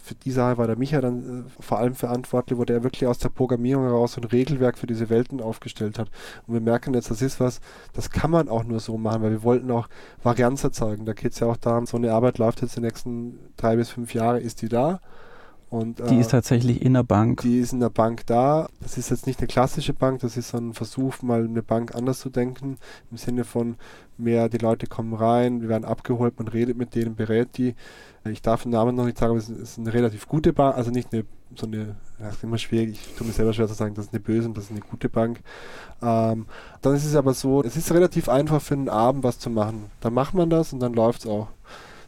Für 0.07 0.15
die 0.15 0.31
Sache 0.31 0.57
war 0.57 0.67
der 0.67 0.77
Micha 0.77 1.01
dann 1.01 1.45
äh, 1.47 1.61
vor 1.61 1.79
allem 1.79 1.93
verantwortlich, 1.93 2.57
wo 2.57 2.63
der 2.63 2.81
wirklich 2.81 3.05
aus 3.07 3.17
der 3.17 3.27
Programmierung 3.27 3.83
heraus 3.83 4.17
ein 4.17 4.23
Regelwerk 4.23 4.77
für 4.77 4.87
diese 4.87 5.09
Welten 5.09 5.41
aufgestellt 5.41 5.99
hat. 5.99 6.09
Und 6.47 6.53
wir 6.53 6.61
merken 6.61 6.93
jetzt, 6.93 7.11
das 7.11 7.21
ist 7.21 7.41
was, 7.41 7.59
das 7.91 8.09
kann 8.09 8.31
man 8.31 8.47
auch 8.47 8.63
nur 8.63 8.79
so 8.79 8.97
machen, 8.97 9.21
weil 9.21 9.31
wir 9.31 9.43
wollten 9.43 9.69
auch 9.69 9.89
Varianz 10.23 10.63
erzeugen. 10.63 11.05
Da 11.05 11.11
geht 11.11 11.33
es 11.33 11.39
ja 11.39 11.47
auch 11.47 11.57
darum, 11.57 11.85
so 11.85 11.97
eine 11.97 12.13
Arbeit 12.13 12.37
läuft 12.37 12.61
jetzt 12.61 12.77
die 12.77 12.81
nächsten 12.81 13.37
drei 13.57 13.75
bis 13.75 13.89
fünf 13.89 14.13
Jahre, 14.13 14.39
ist 14.39 14.61
die 14.61 14.69
da. 14.69 15.01
Und, 15.69 15.99
Die 15.99 16.15
äh, 16.15 16.21
ist 16.21 16.31
tatsächlich 16.31 16.81
in 16.81 16.93
der 16.93 17.03
Bank. 17.03 17.41
die 17.41 17.59
ist 17.59 17.73
in 17.73 17.81
der 17.81 17.89
Bank 17.89 18.25
da. 18.25 18.69
Das 18.79 18.97
ist 18.97 19.09
jetzt 19.09 19.27
nicht 19.27 19.39
eine 19.39 19.47
klassische 19.47 19.93
Bank, 19.93 20.21
das 20.21 20.37
ist 20.37 20.49
so 20.49 20.57
ein 20.57 20.73
Versuch, 20.73 21.21
mal 21.21 21.43
eine 21.43 21.61
Bank 21.61 21.93
anders 21.93 22.19
zu 22.19 22.29
denken. 22.29 22.77
Im 23.11 23.17
Sinne 23.17 23.43
von 23.43 23.75
mehr, 24.17 24.47
die 24.47 24.59
Leute 24.59 24.87
kommen 24.87 25.13
rein, 25.13 25.61
wir 25.61 25.67
werden 25.67 25.83
abgeholt, 25.83 26.39
man 26.39 26.47
redet 26.47 26.77
mit 26.77 26.95
denen, 26.95 27.15
berät 27.15 27.57
die. 27.57 27.75
Ich 28.23 28.41
darf 28.41 28.63
den 28.63 28.71
Namen 28.71 28.95
noch 28.95 29.05
nicht 29.05 29.17
sagen, 29.17 29.31
aber 29.31 29.39
es 29.39 29.49
ist 29.49 29.77
eine 29.77 29.93
relativ 29.93 30.27
gute 30.27 30.53
Bank, 30.53 30.75
also 30.75 30.89
nicht 30.89 31.13
eine, 31.13 31.25
so 31.55 31.65
eine, 31.65 31.95
ja, 32.19 32.29
ist 32.29 32.43
immer 32.43 32.57
schwierig, 32.57 32.91
ich 32.91 33.15
tue 33.15 33.27
mir 33.27 33.33
selber 33.33 33.53
schwer 33.53 33.67
zu 33.67 33.73
sagen, 33.73 33.93
das 33.93 34.05
ist 34.05 34.13
eine 34.13 34.21
böse 34.21 34.47
und 34.47 34.57
das 34.57 34.65
ist 34.65 34.71
eine 34.71 34.81
gute 34.81 35.09
Bank. 35.09 35.41
Ähm, 36.01 36.45
dann 36.81 36.95
ist 36.95 37.05
es 37.05 37.15
aber 37.15 37.33
so, 37.33 37.61
es 37.63 37.75
ist 37.75 37.91
relativ 37.91 38.29
einfach 38.29 38.61
für 38.61 38.73
einen 38.73 38.89
Abend 38.89 39.23
was 39.23 39.39
zu 39.39 39.49
machen. 39.49 39.85
Dann 39.99 40.13
macht 40.13 40.33
man 40.33 40.49
das 40.49 40.71
und 40.73 40.79
dann 40.79 40.93
läuft 40.93 41.21
es 41.21 41.27
auch. 41.27 41.49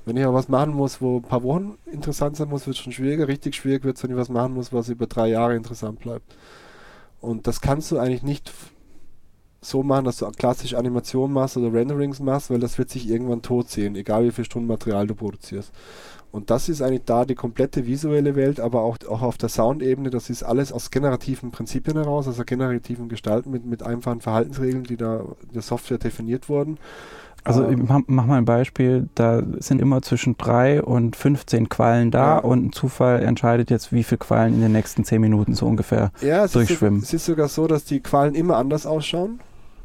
Wenn 0.06 0.18
ich 0.18 0.24
aber 0.24 0.34
was 0.34 0.50
machen 0.50 0.74
muss, 0.74 1.02
wo 1.02 1.18
ein 1.18 1.24
paar 1.24 1.44
Wochen 1.44 1.78
interessant 1.92 2.36
sein 2.36 2.50
muss, 2.50 2.66
wird 2.66 2.78
es 2.78 2.82
schon 2.82 2.94
schwieriger. 2.94 3.28
Richtig 3.28 3.56
schwierig 3.56 3.84
wird 3.84 3.98
es, 3.98 4.04
wenn 4.04 4.12
ich 4.12 4.18
was 4.18 4.30
machen 4.30 4.54
muss, 4.54 4.74
was 4.74 4.90
über 4.90 5.08
drei 5.08 5.28
Jahre 5.28 5.56
interessant 5.56 6.00
bleibt. 6.00 6.36
Und 7.22 7.48
das 7.48 7.62
kannst 7.62 7.92
du 7.92 8.00
eigentlich 8.00 8.24
nicht 8.24 8.52
so 9.62 9.84
machen, 9.84 10.06
dass 10.06 10.18
du 10.18 10.30
klassisch 10.32 10.74
Animation 10.74 11.34
machst 11.34 11.58
oder 11.58 11.74
Renderings 11.74 12.20
machst, 12.20 12.50
weil 12.50 12.60
das 12.60 12.78
wird 12.78 12.90
sich 12.90 13.10
irgendwann 13.10 13.42
tot 13.42 13.70
sehen, 13.70 13.96
egal 13.96 14.26
wie 14.26 14.32
viel 14.32 14.46
Stunden 14.46 14.68
Material 14.68 15.06
du 15.06 15.16
produzierst. 15.16 15.72
Und 16.32 16.52
das 16.52 16.70
ist 16.70 16.82
eigentlich 16.82 17.06
da 17.06 17.26
die 17.26 17.34
komplette 17.36 17.88
visuelle 17.88 18.36
Welt, 18.36 18.60
aber 18.60 18.82
auch, 18.82 18.98
auch 19.10 19.22
auf 19.24 19.38
der 19.38 19.50
Soundebene, 19.50 20.10
das 20.12 20.30
ist 20.30 20.44
alles 20.44 20.72
aus 20.72 20.92
generativen 20.92 21.50
Prinzipien 21.52 21.98
heraus, 21.98 22.28
also 22.28 22.44
generativen 22.46 23.10
Gestalten 23.10 23.50
mit, 23.50 23.66
mit 23.66 23.82
einfachen 23.84 24.22
Verhaltensregeln, 24.22 24.84
die 24.84 24.98
da 24.98 25.22
in 25.48 25.54
der 25.54 25.62
Software 25.64 25.98
definiert 25.98 26.48
wurden. 26.48 26.78
Also 27.44 27.64
Ähm, 27.64 27.82
ich 27.84 27.90
mach, 27.90 28.02
mach 28.08 28.26
mal 28.26 28.38
ein 28.38 28.46
Beispiel, 28.46 29.08
da 29.16 29.42
sind 29.60 29.82
immer 29.82 30.02
zwischen 30.04 30.38
drei 30.38 30.84
und 30.84 31.16
15 31.16 31.68
Quallen 31.70 32.12
da 32.12 32.36
Ja. 32.36 32.38
und 32.40 32.66
ein 32.66 32.72
Zufall 32.74 33.24
entscheidet 33.24 33.72
jetzt, 33.72 33.92
wie 33.92 34.04
viele 34.04 34.20
Quallen 34.20 34.54
in 34.54 34.62
den 34.62 34.72
nächsten 34.74 35.04
10 35.06 35.20
Minuten 35.22 35.56
so 35.56 35.66
ungefähr. 35.66 36.12
Ja, 36.22 36.40
es 36.40 36.54
ist, 36.54 36.56
durchschwimmen. 36.56 37.00
es 37.02 37.12
ist 37.14 37.26
sogar 37.26 37.48
so, 37.48 37.66
dass 37.66 37.86
die 37.86 38.02
Quallen 38.02 38.36
immer 38.36 38.58
anders 38.58 38.86
ausschauen. 38.86 39.40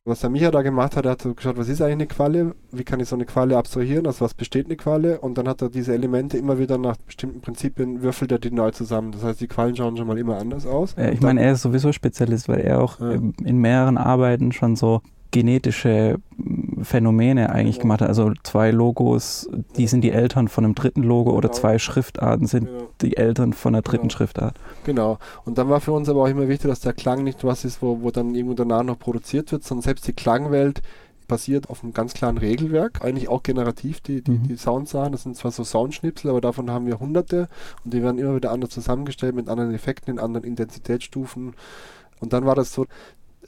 Was 0.07 0.21
der 0.21 0.29
Micha 0.29 0.51
da 0.51 0.61
gemacht 0.61 0.97
hat, 0.97 1.07
er 1.07 1.13
hat 1.13 1.23
so 1.23 1.33
geschaut, 1.33 1.57
was 1.57 1.71
ist 1.71 1.81
eigentlich 1.81 1.93
eine 1.95 2.07
Qualle? 2.07 2.55
Wie 2.71 2.85
kann 2.85 3.01
ich 3.01 3.09
so 3.09 3.17
eine 3.17 3.25
Qualle 3.25 3.57
abstrahieren? 3.57 4.07
Also 4.07 4.23
was 4.23 4.35
besteht 4.35 4.67
eine 4.67 4.77
Qualle? 4.77 5.19
Und 5.19 5.39
dann 5.39 5.49
hat 5.49 5.63
er 5.63 5.71
diese 5.71 5.95
Elemente 5.95 6.37
immer 6.37 6.59
wieder 6.59 6.77
nach 6.77 6.99
bestimmten 6.99 7.41
Prinzipien, 7.41 8.03
würfelt 8.03 8.31
er 8.31 8.39
die 8.39 8.51
neu 8.51 8.71
zusammen. 8.71 9.13
Das 9.13 9.23
heißt, 9.25 9.41
die 9.41 9.47
Quallen 9.47 9.75
schauen 9.75 9.97
schon 9.97 10.07
mal 10.07 10.19
immer 10.19 10.37
anders 10.37 10.67
aus. 10.67 10.93
Äh, 10.99 11.13
ich 11.15 11.23
meine, 11.23 11.41
er 11.41 11.53
ist 11.53 11.63
sowieso 11.63 11.91
Spezialist, 11.91 12.51
weil 12.51 12.61
er 12.61 12.83
auch 12.83 13.01
Ja. 13.01 13.13
in 13.13 13.57
mehreren 13.59 13.97
Arbeiten 13.97 14.53
schon 14.53 14.77
so 14.77 15.01
genetische 15.35 16.19
mm, 16.37 16.83
Phänomene 16.83 17.51
eigentlich 17.51 17.77
Genau. 17.77 17.83
gemacht 17.83 18.01
hat. 18.03 18.09
Also 18.09 18.33
zwei 18.45 18.71
Logos, 18.71 19.49
die 19.77 19.87
sind 19.87 20.03
die 20.03 20.11
Eltern 20.13 20.49
von 20.49 20.65
einem 20.65 20.75
dritten 20.75 21.03
Logo 21.03 21.33
oder 21.33 21.49
Genau. 21.49 21.61
zwei 21.61 21.79
Schriftarten 21.79 22.47
sind 22.47 22.67
Genau. 22.67 22.89
die 23.03 23.17
Eltern 23.17 23.53
von 23.53 23.75
einer 23.75 23.83
dritten 23.83 24.09
Genau. 24.09 24.17
Schriftart. 24.17 24.55
Genau. 24.85 25.19
Und 25.45 25.59
dann 25.59 25.69
war 25.69 25.81
für 25.81 25.93
uns 25.93 26.09
aber 26.09 26.23
auch 26.23 26.29
immer 26.29 26.49
wichtig, 26.49 26.69
dass 26.71 26.81
der 26.81 26.93
Klang 26.93 27.25
nicht 27.25 27.43
was 27.45 27.65
ist, 27.65 27.83
wo, 27.83 28.01
wo 28.03 28.11
dann 28.11 28.35
irgendwo 28.35 28.55
danach 28.55 28.85
noch 28.85 28.99
produziert 28.99 29.51
wird, 29.53 29.65
sondern 29.65 29.83
selbst 29.83 30.07
die 30.07 30.13
Klangwelt 30.13 30.83
basiert 31.27 31.71
auf 31.71 31.83
einem 31.83 31.95
ganz 31.95 32.13
klaren 32.13 32.37
Regelwerk, 32.37 33.03
eigentlich 33.03 33.31
auch 33.31 33.43
generativ, 33.43 34.01
die, 34.03 34.21
die, 34.23 34.31
Mhm. 34.33 34.43
die 34.49 34.57
Soundsachen. 34.57 35.13
Das 35.13 35.23
sind 35.23 35.37
zwar 35.37 35.51
so 35.51 35.65
Soundschnipsel, 35.65 36.31
aber 36.31 36.43
davon 36.43 36.71
haben 36.71 36.87
wir 36.87 37.01
hunderte 37.01 37.49
und 37.85 37.95
die 37.95 38.03
werden 38.03 38.19
immer 38.19 38.37
wieder 38.37 38.53
anders 38.53 38.71
zusammengestellt 38.71 39.35
mit 39.35 39.49
anderen 39.49 39.75
Effekten, 39.75 40.11
in 40.13 40.19
anderen 40.21 40.45
Intensitätsstufen. 40.47 41.55
Und 42.21 42.33
dann 42.33 42.47
war 42.47 42.55
das 42.55 42.73
so, 42.73 42.87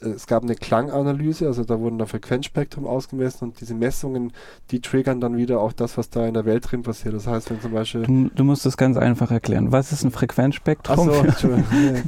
es 0.01 0.27
gab 0.27 0.43
eine 0.43 0.55
Klanganalyse, 0.55 1.47
also 1.47 1.63
da 1.63 1.79
wurden 1.79 1.97
da 1.97 2.05
Frequenzspektrum 2.05 2.85
ausgemessen 2.85 3.49
und 3.49 3.61
diese 3.61 3.73
Messungen, 3.73 4.31
die 4.71 4.79
triggern 4.79 5.19
dann 5.19 5.37
wieder 5.37 5.59
auch 5.59 5.73
das, 5.73 5.97
was 5.97 6.09
da 6.09 6.27
in 6.27 6.33
der 6.33 6.45
Welt 6.45 6.71
drin 6.71 6.83
passiert. 6.83 7.13
Das 7.15 7.25
heißt, 7.27 7.49
wenn 7.49 7.61
zum 7.61 7.71
Beispiel 7.73 8.03
Du, 8.03 8.29
du 8.33 8.43
musst 8.43 8.65
das 8.65 8.77
ganz 8.77 8.97
einfach 8.97 9.31
erklären. 9.31 9.71
Was 9.71 9.91
ist 9.91 10.03
ein 10.03 10.11
Frequenzspektrum? 10.11 11.09
Achso, 11.09 11.21
Entschuldigung. 11.25 12.03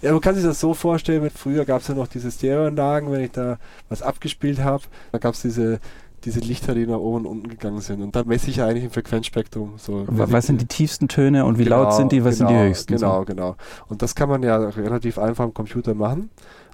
Ja, 0.00 0.10
man 0.12 0.20
kann 0.20 0.34
sich 0.34 0.42
das 0.44 0.58
so 0.58 0.74
vorstellen, 0.74 1.22
mit 1.22 1.32
früher 1.32 1.64
gab 1.64 1.80
es 1.82 1.88
ja 1.88 1.94
noch 1.94 2.08
diese 2.08 2.30
Stereoanlagen, 2.30 3.12
wenn 3.12 3.20
ich 3.20 3.30
da 3.30 3.58
was 3.88 4.02
abgespielt 4.02 4.58
habe, 4.64 4.82
da 5.12 5.18
gab 5.18 5.34
es 5.34 5.42
diese, 5.42 5.78
diese 6.24 6.40
Lichter, 6.40 6.74
die 6.74 6.86
nach 6.88 6.98
oben 6.98 7.18
und 7.24 7.26
unten 7.26 7.48
gegangen 7.48 7.80
sind. 7.80 8.02
Und 8.02 8.16
da 8.16 8.24
messe 8.24 8.50
ich 8.50 8.56
ja 8.56 8.66
eigentlich 8.66 8.82
ein 8.84 8.90
Frequenzspektrum. 8.90 9.74
So. 9.76 10.04
Wa- 10.08 10.26
Was 10.30 10.46
sind 10.46 10.60
die 10.60 10.66
tiefsten 10.66 11.06
Töne 11.06 11.44
und 11.44 11.58
wie 11.58 11.64
Genau, 11.64 11.84
laut 11.84 11.94
sind 11.94 12.10
die, 12.10 12.24
was 12.24 12.38
sind 12.38 12.48
die 12.50 12.54
genau, 12.54 12.66
höchsten? 12.66 12.94
Genau, 12.96 13.18
So. 13.20 13.24
genau. 13.26 13.56
Und 13.88 14.02
das 14.02 14.16
kann 14.16 14.28
man 14.28 14.42
ja 14.42 14.56
relativ 14.56 15.18
einfach 15.20 15.44
am 15.44 15.54
Computer 15.54 15.94
machen. 15.94 16.30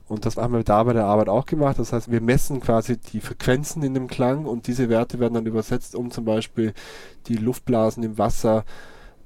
Und 0.08 0.24
das 0.24 0.36
haben 0.36 0.54
wir 0.54 0.64
da 0.64 0.82
bei 0.82 0.94
der 0.94 1.04
Arbeit 1.04 1.28
auch 1.28 1.44
gemacht. 1.44 1.78
Das 1.78 1.92
heißt, 1.92 2.10
wir 2.10 2.20
messen 2.20 2.60
quasi 2.60 2.96
die 2.96 3.20
Frequenzen 3.20 3.82
in 3.82 3.94
dem 3.94 4.08
Klang 4.08 4.46
und 4.46 4.66
diese 4.66 4.88
Werte 4.88 5.20
werden 5.20 5.34
dann 5.34 5.46
übersetzt, 5.46 5.94
um 5.94 6.10
zum 6.10 6.24
Beispiel 6.24 6.72
die 7.26 7.36
Luftblasen 7.36 8.02
im 8.02 8.18
Wasser 8.18 8.64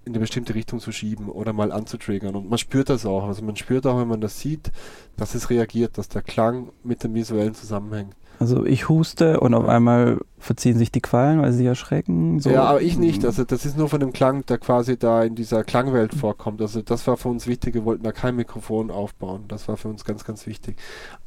in 0.05 0.13
eine 0.13 0.21
bestimmte 0.21 0.55
Richtung 0.55 0.81
zu 0.81 0.93
schieben 0.93 1.29
oder 1.29 1.53
mal 1.53 1.73
anzutriggern. 1.73 2.35
Und 2.35 2.49
man 2.49 2.59
spürt 2.59 2.89
das 2.89 3.07
auch. 3.07 3.25
Also 3.25 3.45
man 3.45 3.57
spürt 3.57 3.87
auch, 3.87 3.99
wenn 3.99 4.09
man 4.09 4.21
das 4.21 4.41
sieht, 4.41 4.73
dass 5.17 5.35
es 5.35 5.51
reagiert, 5.51 5.99
dass 5.99 6.09
der 6.09 6.23
Klang 6.23 6.71
mit 6.83 7.05
dem 7.05 7.15
visuellen 7.15 7.55
zusammenhängt. 7.55 8.15
Also 8.43 8.67
ich 8.67 8.89
huste 8.89 9.39
und 9.39 9.55
auf 9.55 9.69
einmal 9.69 10.19
verziehen 10.39 10.77
sich 10.77 10.91
die 10.91 11.01
Quallen, 11.01 11.41
weil 11.41 11.53
sie 11.53 11.65
erschrecken. 11.65 12.41
So. 12.41 12.51
Ja, 12.51 12.65
aber 12.65 12.83
ich 12.83 12.99
nicht. 12.99 13.25
Also 13.25 13.45
das 13.45 13.65
ist 13.65 13.79
nur 13.79 13.89
von 13.89 14.01
dem 14.01 14.13
Klang, 14.13 14.45
der 14.47 14.59
quasi 14.59 14.99
da 14.99 15.23
in 15.23 15.37
dieser 15.37 15.63
Klangwelt 15.63 16.13
vorkommt. 16.13 16.61
Also 16.61 16.83
das 16.83 17.07
war 17.07 17.17
für 17.17 17.29
uns 17.29 17.47
wichtig. 17.47 17.75
Wir 17.75 17.85
wollten 17.85 18.03
da 18.03 18.11
kein 18.11 18.35
Mikrofon 18.35 18.91
aufbauen. 18.91 19.45
Das 19.47 19.69
war 19.69 19.77
für 19.77 19.87
uns 19.87 20.05
ganz, 20.05 20.25
ganz 20.25 20.45
wichtig. 20.49 20.77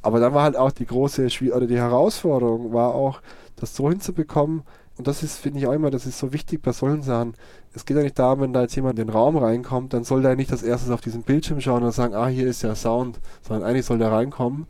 Aber 0.02 0.20
dann 0.20 0.34
war 0.34 0.44
halt 0.44 0.58
auch 0.58 0.72
die 0.72 0.86
große 0.86 1.30
Schwier 1.30 1.56
oder 1.56 1.68
die 1.68 1.78
Herausforderung 1.78 2.74
war 2.74 2.94
auch, 2.94 3.22
das 3.56 3.74
so 3.74 3.90
hinzubekommen. 3.90 4.64
Und 4.98 5.08
das 5.08 5.24
ist, 5.24 5.38
finde 5.38 5.60
ich 5.60 5.68
auch 5.68 5.74
immer, 5.74 5.92
das 5.92 6.06
ist 6.06 6.20
so 6.20 6.32
wichtig 6.32 6.62
bei 6.62 6.72
solchen 6.72 7.04
Sachen. 7.04 7.34
Es 7.74 7.86
geht 7.86 7.98
ja 7.98 8.04
nicht 8.04 8.18
darum, 8.18 8.40
wenn 8.40 8.54
da 8.54 8.62
jetzt 8.62 8.76
jemand 8.76 8.98
in 8.98 9.08
den 9.08 9.14
Raum 9.14 9.38
reinkommt, 9.38 9.94
dann 9.94 10.06
soll 10.06 10.22
der 10.22 10.36
nicht 10.36 10.52
als 10.52 10.64
erstes 10.64 10.90
auf 10.90 11.02
diesen 11.02 11.24
Bildschirm 11.24 11.60
schauen 11.60 11.84
und 11.84 11.92
sagen, 11.92 12.16
ah, 12.16 12.28
hier 12.28 12.48
ist 12.48 12.62
ja 12.62 12.76
Sound, 12.76 13.20
sondern 13.42 13.68
eigentlich 13.68 13.86
soll 13.86 13.98
der 13.98 14.12
reinkommen 14.12 14.68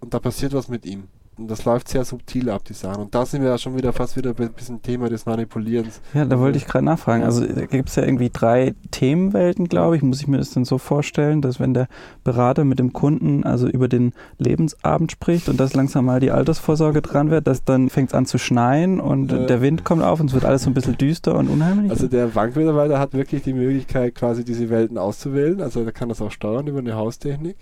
und 0.00 0.14
da 0.14 0.18
passiert 0.18 0.52
was 0.52 0.68
mit 0.68 0.84
ihm. 0.84 1.08
Und 1.38 1.50
das 1.50 1.66
läuft 1.66 1.88
sehr 1.88 2.02
subtil 2.04 2.48
ab, 2.48 2.64
die 2.64 2.72
Sachen. 2.72 3.02
Und 3.02 3.14
da 3.14 3.26
sind 3.26 3.42
wir 3.42 3.50
ja 3.50 3.58
schon 3.58 3.76
wieder 3.76 3.92
fast 3.92 4.16
wieder 4.16 4.34
ein 4.38 4.52
bisschen 4.54 4.80
Thema 4.80 5.10
des 5.10 5.26
Manipulierens. 5.26 6.00
Ja, 6.14 6.24
da 6.24 6.38
wollte 6.40 6.56
ich 6.56 6.66
gerade 6.66 6.84
nachfragen. 6.86 7.24
Also 7.24 7.44
da 7.44 7.66
gibt 7.66 7.90
es 7.90 7.96
ja 7.96 8.04
irgendwie 8.04 8.30
drei 8.32 8.74
Themenwelten, 8.90 9.68
glaube 9.68 9.96
ich. 9.96 10.02
Muss 10.02 10.20
ich 10.22 10.28
mir 10.28 10.38
das 10.38 10.52
denn 10.52 10.64
so 10.64 10.78
vorstellen, 10.78 11.42
dass 11.42 11.60
wenn 11.60 11.74
der 11.74 11.88
Berater 12.24 12.64
mit 12.64 12.78
dem 12.78 12.94
Kunden 12.94 13.44
also 13.44 13.68
über 13.68 13.86
den 13.86 14.14
Lebensabend 14.38 15.12
spricht 15.12 15.50
und 15.50 15.60
dass 15.60 15.74
langsam 15.74 16.06
mal 16.06 16.20
die 16.20 16.30
Altersvorsorge 16.30 17.02
dran 17.02 17.30
wird, 17.30 17.46
dass 17.46 17.64
dann 17.64 17.90
fängt 17.90 18.10
es 18.10 18.14
an 18.14 18.24
zu 18.24 18.38
schneien 18.38 18.98
und 18.98 19.30
Ja. 19.30 19.44
der 19.46 19.60
Wind 19.60 19.84
kommt 19.84 20.02
auf 20.02 20.20
und 20.20 20.28
es 20.28 20.32
wird 20.34 20.46
alles 20.46 20.62
so 20.62 20.70
ein 20.70 20.74
bisschen 20.74 20.96
düster 20.96 21.34
und 21.36 21.48
unheimlich? 21.48 21.90
Also 21.90 22.08
der 22.08 22.28
Bankmitarbeiter 22.28 22.98
hat 22.98 23.12
wirklich 23.12 23.42
die 23.42 23.52
Möglichkeit, 23.52 24.14
quasi 24.14 24.42
diese 24.42 24.70
Welten 24.70 24.96
auszuwählen. 24.96 25.60
Also 25.60 25.84
der 25.84 25.92
kann 25.92 26.08
das 26.08 26.22
auch 26.22 26.30
steuern 26.30 26.66
über 26.66 26.78
eine 26.78 26.94
Haustechnik. 26.96 27.56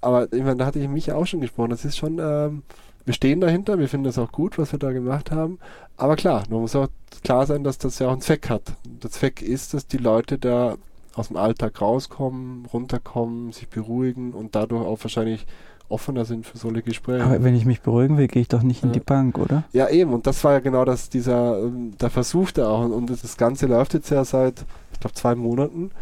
Aber 0.00 0.32
ich 0.32 0.42
meine, 0.44 0.56
da 0.56 0.66
hatte 0.66 0.78
ich 0.78 0.88
mich 0.88 1.10
auch 1.10 1.26
schon 1.26 1.40
gesprochen. 1.40 1.70
Das 1.70 1.84
ist 1.84 1.96
schon, 1.96 2.18
ähm, 2.20 2.62
wir 3.06 3.14
stehen 3.14 3.40
dahinter, 3.40 3.78
wir 3.78 3.88
finden 3.88 4.04
das 4.04 4.18
auch 4.18 4.32
gut, 4.32 4.58
was 4.58 4.72
wir 4.72 4.78
da 4.78 4.92
gemacht 4.92 5.30
haben. 5.30 5.58
Aber 5.96 6.16
klar, 6.16 6.42
man 6.50 6.60
muss 6.60 6.76
auch 6.76 6.88
klar 7.24 7.46
sein, 7.46 7.64
dass 7.64 7.78
das 7.78 7.98
ja 7.98 8.08
auch 8.08 8.12
einen 8.12 8.20
Zweck 8.20 8.50
hat. 8.50 8.74
Der 8.84 9.10
Zweck 9.10 9.40
ist, 9.40 9.72
dass 9.72 9.86
die 9.86 9.96
Leute 9.96 10.36
da 10.38 10.76
aus 11.14 11.28
dem 11.28 11.36
Alltag 11.38 11.80
rauskommen, 11.80 12.66
runterkommen, 12.72 13.52
sich 13.52 13.68
beruhigen 13.68 14.32
und 14.32 14.54
dadurch 14.54 14.84
auch 14.84 14.98
wahrscheinlich 15.02 15.46
offener 15.88 16.24
sind 16.24 16.44
für 16.44 16.58
solche 16.58 16.82
Gespräche. 16.82 17.24
Aber 17.24 17.42
wenn 17.44 17.54
ich 17.54 17.64
mich 17.64 17.80
beruhigen 17.80 18.18
will, 18.18 18.26
gehe 18.26 18.42
ich 18.42 18.48
doch 18.48 18.62
nicht 18.62 18.82
in 18.82 18.88
Ja. 18.90 18.94
die 18.94 19.00
Bank, 19.00 19.38
oder? 19.38 19.62
Ja, 19.72 19.88
eben. 19.88 20.12
Und 20.12 20.26
das 20.26 20.42
war 20.42 20.52
ja 20.54 20.58
genau 20.58 20.84
das, 20.84 21.08
dieser, 21.08 21.60
ähm, 21.62 21.96
der 21.98 22.10
Versuch 22.10 22.50
da 22.50 22.68
auch. 22.68 22.84
Und 22.90 23.08
das 23.08 23.36
Ganze 23.36 23.66
läuft 23.66 23.94
jetzt 23.94 24.10
ja 24.10 24.24
seit, 24.24 24.64
ich 24.92 25.00
glaube, 25.00 25.14
zwei 25.14 25.36
Monaten. 25.36 25.92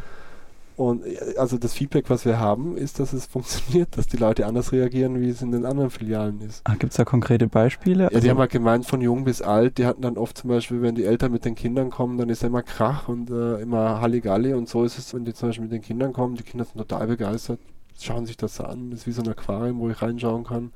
Und 0.76 1.06
äh, 1.06 1.36
also 1.36 1.56
das 1.58 1.72
Feedback, 1.74 2.10
was 2.10 2.24
wir 2.24 2.38
haben, 2.38 2.76
ist, 2.76 2.98
dass 2.98 3.12
es 3.12 3.26
funktioniert, 3.26 3.96
dass 3.96 4.06
die 4.06 4.16
Leute 4.16 4.46
anders 4.46 4.72
reagieren, 4.72 5.20
wie 5.20 5.28
es 5.28 5.40
in 5.42 5.52
den 5.52 5.64
anderen 5.64 5.90
Filialen 5.90 6.40
ist. 6.40 6.62
Ah, 6.64 6.74
Gibt 6.74 6.92
es 6.92 6.96
da 6.96 7.04
konkrete 7.04 7.46
Beispiele? 7.46 8.04
Ja, 8.04 8.08
die 8.10 8.16
Also- 8.16 8.28
haben 8.30 8.38
halt 8.38 8.50
gemeint, 8.50 8.86
von 8.86 9.00
jung 9.00 9.24
bis 9.24 9.40
alt, 9.42 9.78
die 9.78 9.86
hatten 9.86 10.02
dann 10.02 10.16
oft 10.18 10.36
zum 10.38 10.50
Beispiel, 10.50 10.82
wenn 10.82 10.94
die 10.94 11.04
Eltern 11.04 11.30
mit 11.32 11.44
den 11.44 11.54
Kindern 11.54 11.90
kommen, 11.90 12.18
dann 12.18 12.28
ist 12.28 12.42
ja 12.42 12.48
immer 12.48 12.62
Krach 12.62 13.08
und 13.08 13.30
äh, 13.30 13.60
immer 13.60 14.00
Halligalli 14.00 14.52
und 14.54 14.68
so 14.68 14.84
ist 14.84 14.98
es, 14.98 15.14
wenn 15.14 15.24
die 15.24 15.32
zum 15.34 15.48
Beispiel 15.50 15.64
mit 15.64 15.72
den 15.72 15.82
Kindern 15.82 16.12
kommen, 16.12 16.34
die 16.34 16.42
Kinder 16.42 16.64
sind 16.64 16.78
total 16.78 17.06
begeistert, 17.06 17.60
schauen 18.00 18.26
sich 18.26 18.36
das 18.36 18.60
an, 18.60 18.90
das 18.90 19.00
ist 19.00 19.06
wie 19.06 19.12
so 19.12 19.22
ein 19.22 19.28
Aquarium, 19.28 19.78
wo 19.78 19.88
ich 19.88 20.02
reinschauen 20.02 20.42
kann 20.44 20.72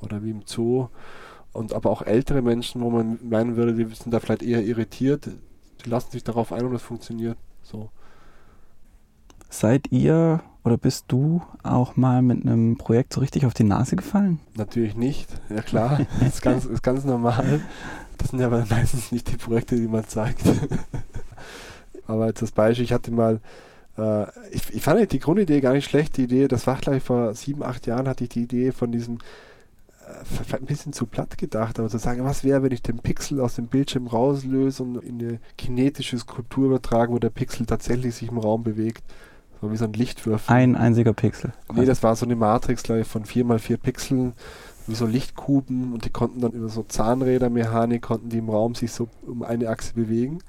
oder 0.00 0.22
wie 0.24 0.30
im 0.30 0.42
Zoo 0.46 0.88
und 1.52 1.74
aber 1.74 1.90
auch 1.90 2.02
ältere 2.02 2.40
Menschen, 2.42 2.80
wo 2.80 2.88
man 2.90 3.18
meinen 3.22 3.56
würde, 3.56 3.74
die 3.74 3.84
sind 3.94 4.12
da 4.12 4.20
vielleicht 4.20 4.42
eher 4.42 4.62
irritiert, 4.64 5.28
die 5.84 5.90
lassen 5.90 6.10
sich 6.12 6.24
darauf 6.24 6.52
ein 6.52 6.64
und 6.64 6.74
es 6.74 6.82
funktioniert 6.82 7.36
so. 7.62 7.90
Seid 9.48 9.90
ihr 9.90 10.42
oder 10.66 10.76
bist 10.76 11.04
du 11.08 11.42
auch 11.62 11.96
mal 11.96 12.22
mit 12.22 12.44
einem 12.44 12.76
Projekt 12.76 13.12
so 13.12 13.20
richtig 13.20 13.46
auf 13.46 13.54
die 13.54 13.62
Nase 13.62 13.94
gefallen? 13.94 14.40
Natürlich 14.56 14.96
nicht, 14.96 15.28
ja 15.48 15.62
klar, 15.62 16.00
das 16.18 16.28
ist 16.34 16.42
ganz, 16.42 16.64
ist 16.64 16.82
ganz 16.82 17.04
normal. 17.04 17.60
Das 18.18 18.30
sind 18.30 18.40
ja 18.40 18.46
aber 18.46 18.66
meistens 18.68 19.12
nicht 19.12 19.30
die 19.30 19.36
Projekte, 19.36 19.76
die 19.76 19.86
man 19.86 20.06
zeigt. 20.08 20.42
aber 22.08 22.26
jetzt 22.26 22.42
das 22.42 22.50
Beispiel, 22.50 22.84
ich 22.84 22.92
hatte 22.92 23.12
mal, 23.12 23.40
äh, 23.96 24.24
ich, 24.50 24.74
ich 24.74 24.82
fand 24.82 25.12
die 25.12 25.20
Grundidee 25.20 25.60
gar 25.60 25.72
nicht 25.72 25.88
schlecht, 25.88 26.16
die 26.16 26.24
Idee, 26.24 26.48
das 26.48 26.66
war 26.66 26.76
gleich 26.78 27.02
vor 27.02 27.32
sieben, 27.34 27.62
acht 27.62 27.86
Jahren 27.86 28.08
hatte 28.08 28.24
ich 28.24 28.30
die 28.30 28.42
Idee 28.42 28.72
von 28.72 28.90
diesem, 28.90 29.18
äh, 30.06 30.24
vielleicht 30.24 30.64
ein 30.64 30.66
bisschen 30.66 30.92
zu 30.92 31.06
platt 31.06 31.38
gedacht, 31.38 31.78
aber 31.78 31.88
zu 31.88 31.98
sagen, 31.98 32.24
was 32.24 32.42
wäre, 32.42 32.64
wenn 32.64 32.72
ich 32.72 32.82
den 32.82 32.98
Pixel 32.98 33.40
aus 33.40 33.54
dem 33.54 33.68
Bildschirm 33.68 34.08
rauslöse 34.08 34.82
und 34.82 34.96
in 35.04 35.20
eine 35.20 35.38
kinetische 35.56 36.18
Skulptur 36.18 36.66
übertrage, 36.66 37.12
wo 37.12 37.20
der 37.20 37.30
Pixel 37.30 37.66
tatsächlich 37.66 38.16
sich 38.16 38.30
im 38.30 38.38
Raum 38.38 38.64
bewegt. 38.64 39.04
So 39.60 39.72
wie 39.72 39.76
so 39.76 39.84
ein 39.84 39.92
Lichtwürfel. 39.92 40.54
Ein 40.54 40.76
einziger 40.76 41.12
Pixel. 41.12 41.52
Nee, 41.72 41.86
das 41.86 42.02
war 42.02 42.14
so 42.16 42.26
eine 42.26 42.36
Matrix, 42.36 42.82
glaube 42.82 43.02
ich, 43.02 43.06
von 43.06 43.24
4x4 43.24 43.78
Pixeln, 43.78 44.32
wie 44.86 44.94
so 44.94 45.06
Lichtkuben 45.06 45.92
und 45.92 46.04
die 46.04 46.10
konnten 46.10 46.40
dann 46.40 46.52
über 46.52 46.68
so 46.68 46.82
Zahnrädermechanik, 46.82 48.02
konnten 48.02 48.28
die 48.28 48.38
im 48.38 48.50
Raum 48.50 48.74
sich 48.74 48.92
so 48.92 49.08
um 49.26 49.42
eine 49.42 49.68
Achse 49.68 49.94
bewegen. 49.94 50.40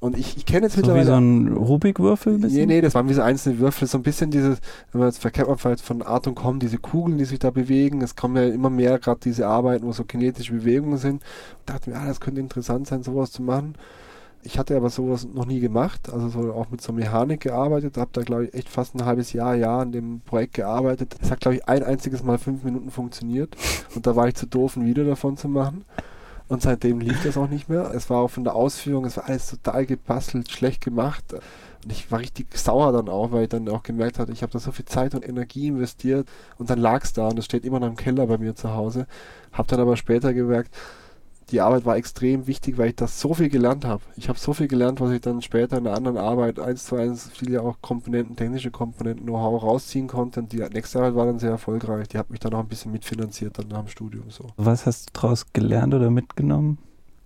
Und 0.00 0.16
ich, 0.16 0.38
ich 0.38 0.46
kenne 0.46 0.62
jetzt 0.66 0.76
so 0.76 0.82
wie 0.82 0.86
mittlerweile... 0.86 1.06
so 1.06 1.14
ein 1.14 1.56
Rubikwürfel 1.56 2.38
Nee, 2.38 2.64
nee, 2.64 2.80
das 2.80 2.94
waren 2.94 3.08
wie 3.10 3.14
so 3.14 3.20
einzelne 3.20 3.58
Würfel, 3.58 3.86
so 3.86 3.98
ein 3.98 4.02
bisschen 4.02 4.30
dieses, 4.30 4.58
wenn 4.92 5.00
man 5.00 5.08
jetzt 5.08 5.20
verkennt 5.20 5.48
man 5.48 5.58
vielleicht 5.58 5.84
von 5.84 6.00
Art 6.00 6.26
und 6.26 6.34
Com, 6.34 6.58
diese 6.58 6.78
Kugeln, 6.78 7.18
die 7.18 7.26
sich 7.26 7.38
da 7.38 7.50
bewegen, 7.50 8.00
es 8.00 8.16
kommen 8.16 8.36
ja 8.36 8.44
immer 8.44 8.70
mehr 8.70 8.98
gerade 8.98 9.20
diese 9.22 9.46
Arbeiten, 9.46 9.84
wo 9.84 9.92
so 9.92 10.04
kinetische 10.04 10.54
Bewegungen 10.54 10.96
sind. 10.96 11.22
Und 11.22 11.22
dachte 11.66 11.90
mir, 11.90 11.96
ah, 11.96 12.06
das 12.06 12.18
könnte 12.18 12.40
interessant 12.40 12.86
sein, 12.86 13.02
sowas 13.02 13.30
zu 13.30 13.42
machen. 13.42 13.74
Ich 14.42 14.58
hatte 14.58 14.74
aber 14.74 14.88
sowas 14.88 15.26
noch 15.32 15.44
nie 15.44 15.60
gemacht, 15.60 16.10
also 16.10 16.28
so 16.28 16.54
auch 16.54 16.70
mit 16.70 16.80
so 16.80 16.92
Mechanik 16.92 17.40
gearbeitet, 17.40 17.98
habe 17.98 18.10
da 18.12 18.22
glaube 18.22 18.46
ich 18.46 18.54
echt 18.54 18.70
fast 18.70 18.94
ein 18.94 19.04
halbes 19.04 19.34
Jahr, 19.34 19.54
Jahr 19.54 19.82
an 19.82 19.92
dem 19.92 20.20
Projekt 20.20 20.54
gearbeitet. 20.54 21.14
Es 21.20 21.30
hat 21.30 21.40
glaube 21.40 21.56
ich 21.56 21.68
ein 21.68 21.82
einziges 21.82 22.22
Mal 22.22 22.38
fünf 22.38 22.64
Minuten 22.64 22.90
funktioniert 22.90 23.54
und 23.94 24.06
da 24.06 24.16
war 24.16 24.28
ich 24.28 24.34
zu 24.34 24.46
doof, 24.46 24.76
ein 24.76 24.86
Video 24.86 25.04
davon 25.04 25.36
zu 25.36 25.48
machen. 25.48 25.84
Und 26.48 26.62
seitdem 26.62 26.98
lief 26.98 27.22
das 27.22 27.36
auch 27.36 27.48
nicht 27.48 27.68
mehr. 27.68 27.92
Es 27.94 28.10
war 28.10 28.18
auch 28.18 28.30
von 28.30 28.42
der 28.42 28.56
Ausführung, 28.56 29.04
es 29.04 29.16
war 29.16 29.28
alles 29.28 29.50
total 29.50 29.86
gebastelt, 29.86 30.50
schlecht 30.50 30.82
gemacht. 30.82 31.32
Und 31.32 31.92
ich 31.92 32.10
war 32.10 32.18
richtig 32.18 32.58
sauer 32.58 32.92
dann 32.92 33.08
auch, 33.08 33.30
weil 33.30 33.44
ich 33.44 33.50
dann 33.50 33.68
auch 33.68 33.84
gemerkt 33.84 34.18
hatte, 34.18 34.32
ich 34.32 34.42
habe 34.42 34.52
da 34.52 34.58
so 34.58 34.72
viel 34.72 34.84
Zeit 34.84 35.14
und 35.14 35.26
Energie 35.26 35.68
investiert 35.68 36.28
und 36.58 36.68
dann 36.68 36.80
lag 36.80 37.04
es 37.04 37.12
da 37.12 37.28
und 37.28 37.38
es 37.38 37.44
steht 37.44 37.64
immer 37.64 37.78
noch 37.78 37.86
im 37.86 37.96
Keller 37.96 38.26
bei 38.26 38.36
mir 38.36 38.56
zu 38.56 38.74
Hause. 38.74 39.06
Habe 39.52 39.68
dann 39.68 39.78
aber 39.78 39.96
später 39.96 40.34
gemerkt, 40.34 40.74
die 41.50 41.60
Arbeit 41.60 41.84
war 41.84 41.96
extrem 41.96 42.46
wichtig, 42.46 42.78
weil 42.78 42.90
ich 42.90 42.96
das 42.96 43.20
so 43.20 43.34
viel 43.34 43.48
gelernt 43.48 43.84
habe. 43.84 44.02
Ich 44.16 44.28
habe 44.28 44.38
so 44.38 44.52
viel 44.52 44.68
gelernt, 44.68 45.00
was 45.00 45.10
ich 45.10 45.20
dann 45.20 45.42
später 45.42 45.78
in 45.78 45.86
einer 45.86 45.96
anderen 45.96 46.16
Arbeit 46.16 46.58
eins 46.58 46.84
zu 46.84 46.96
eins 46.96 47.30
viele 47.32 47.62
auch 47.62 47.76
Komponenten, 47.80 48.36
technische 48.36 48.70
Komponenten, 48.70 49.26
Know-how 49.26 49.62
rausziehen 49.62 50.06
konnte. 50.06 50.40
Und 50.40 50.52
die 50.52 50.58
nächste 50.58 50.98
Arbeit 50.98 51.14
war 51.14 51.26
dann 51.26 51.38
sehr 51.38 51.50
erfolgreich. 51.50 52.08
Die 52.08 52.18
hat 52.18 52.30
mich 52.30 52.40
dann 52.40 52.54
auch 52.54 52.60
ein 52.60 52.68
bisschen 52.68 52.92
mitfinanziert 52.92 53.58
dann 53.58 53.68
nach 53.68 53.80
dem 53.80 53.88
Studium 53.88 54.30
so. 54.30 54.46
Was 54.56 54.86
hast 54.86 55.08
du 55.08 55.20
daraus 55.20 55.52
gelernt 55.52 55.94
oder 55.94 56.10
mitgenommen? 56.10 56.78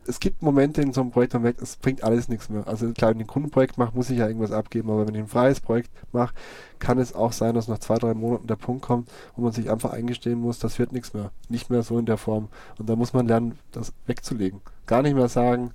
Es 0.07 0.20
gibt 0.20 0.42
Momente 0.42 0.82
in 0.82 0.92
so 0.92 1.00
einem 1.00 1.11
Projekt, 1.11 1.34
wo 1.34 1.38
man 1.38 1.44
merkt, 1.44 1.62
es 1.62 1.76
bringt 1.76 2.05
alles 2.05 2.28
nichts 2.28 2.48
mehr. 2.48 2.66
Also 2.66 2.92
klar, 2.92 3.11
wenn 3.11 3.20
ich 3.20 3.24
ein 3.24 3.28
Kundenprojekt 3.28 3.78
mache, 3.78 3.94
muss 3.94 4.11
ich 4.11 4.18
ja 4.18 4.26
irgendwas 4.26 4.52
abgeben, 4.52 4.90
aber 4.90 5.07
wenn 5.07 5.14
ich 5.14 5.20
ein 5.20 5.28
freies 5.28 5.61
Projekt 5.61 5.90
mache, 6.12 6.34
kann 6.78 6.98
es 6.98 7.14
auch 7.14 7.32
sein, 7.32 7.55
dass 7.55 7.68
nach 7.68 7.78
zwei, 7.78 7.96
drei 7.96 8.14
Monaten 8.14 8.46
der 8.46 8.57
Punkt 8.57 8.82
kommt, 8.82 9.11
wo 9.36 9.42
man 9.42 9.52
sich 9.52 9.70
einfach 9.70 9.92
eingestehen 9.92 10.40
muss, 10.40 10.59
das 10.59 10.78
wird 10.78 10.92
nichts 10.92 11.14
mehr. 11.14 11.30
Nicht 11.48 11.70
mehr 11.70 11.82
so 11.82 11.98
in 11.98 12.07
der 12.07 12.18
Form. 12.18 12.48
Und 12.78 12.88
da 12.88 12.96
muss 12.96 13.12
man 13.12 13.26
lernen, 13.26 13.59
das 13.72 13.92
wegzulegen. 14.07 14.61
Gar 14.86 15.02
nicht 15.02 15.14
mehr 15.14 15.28
sagen, 15.28 15.72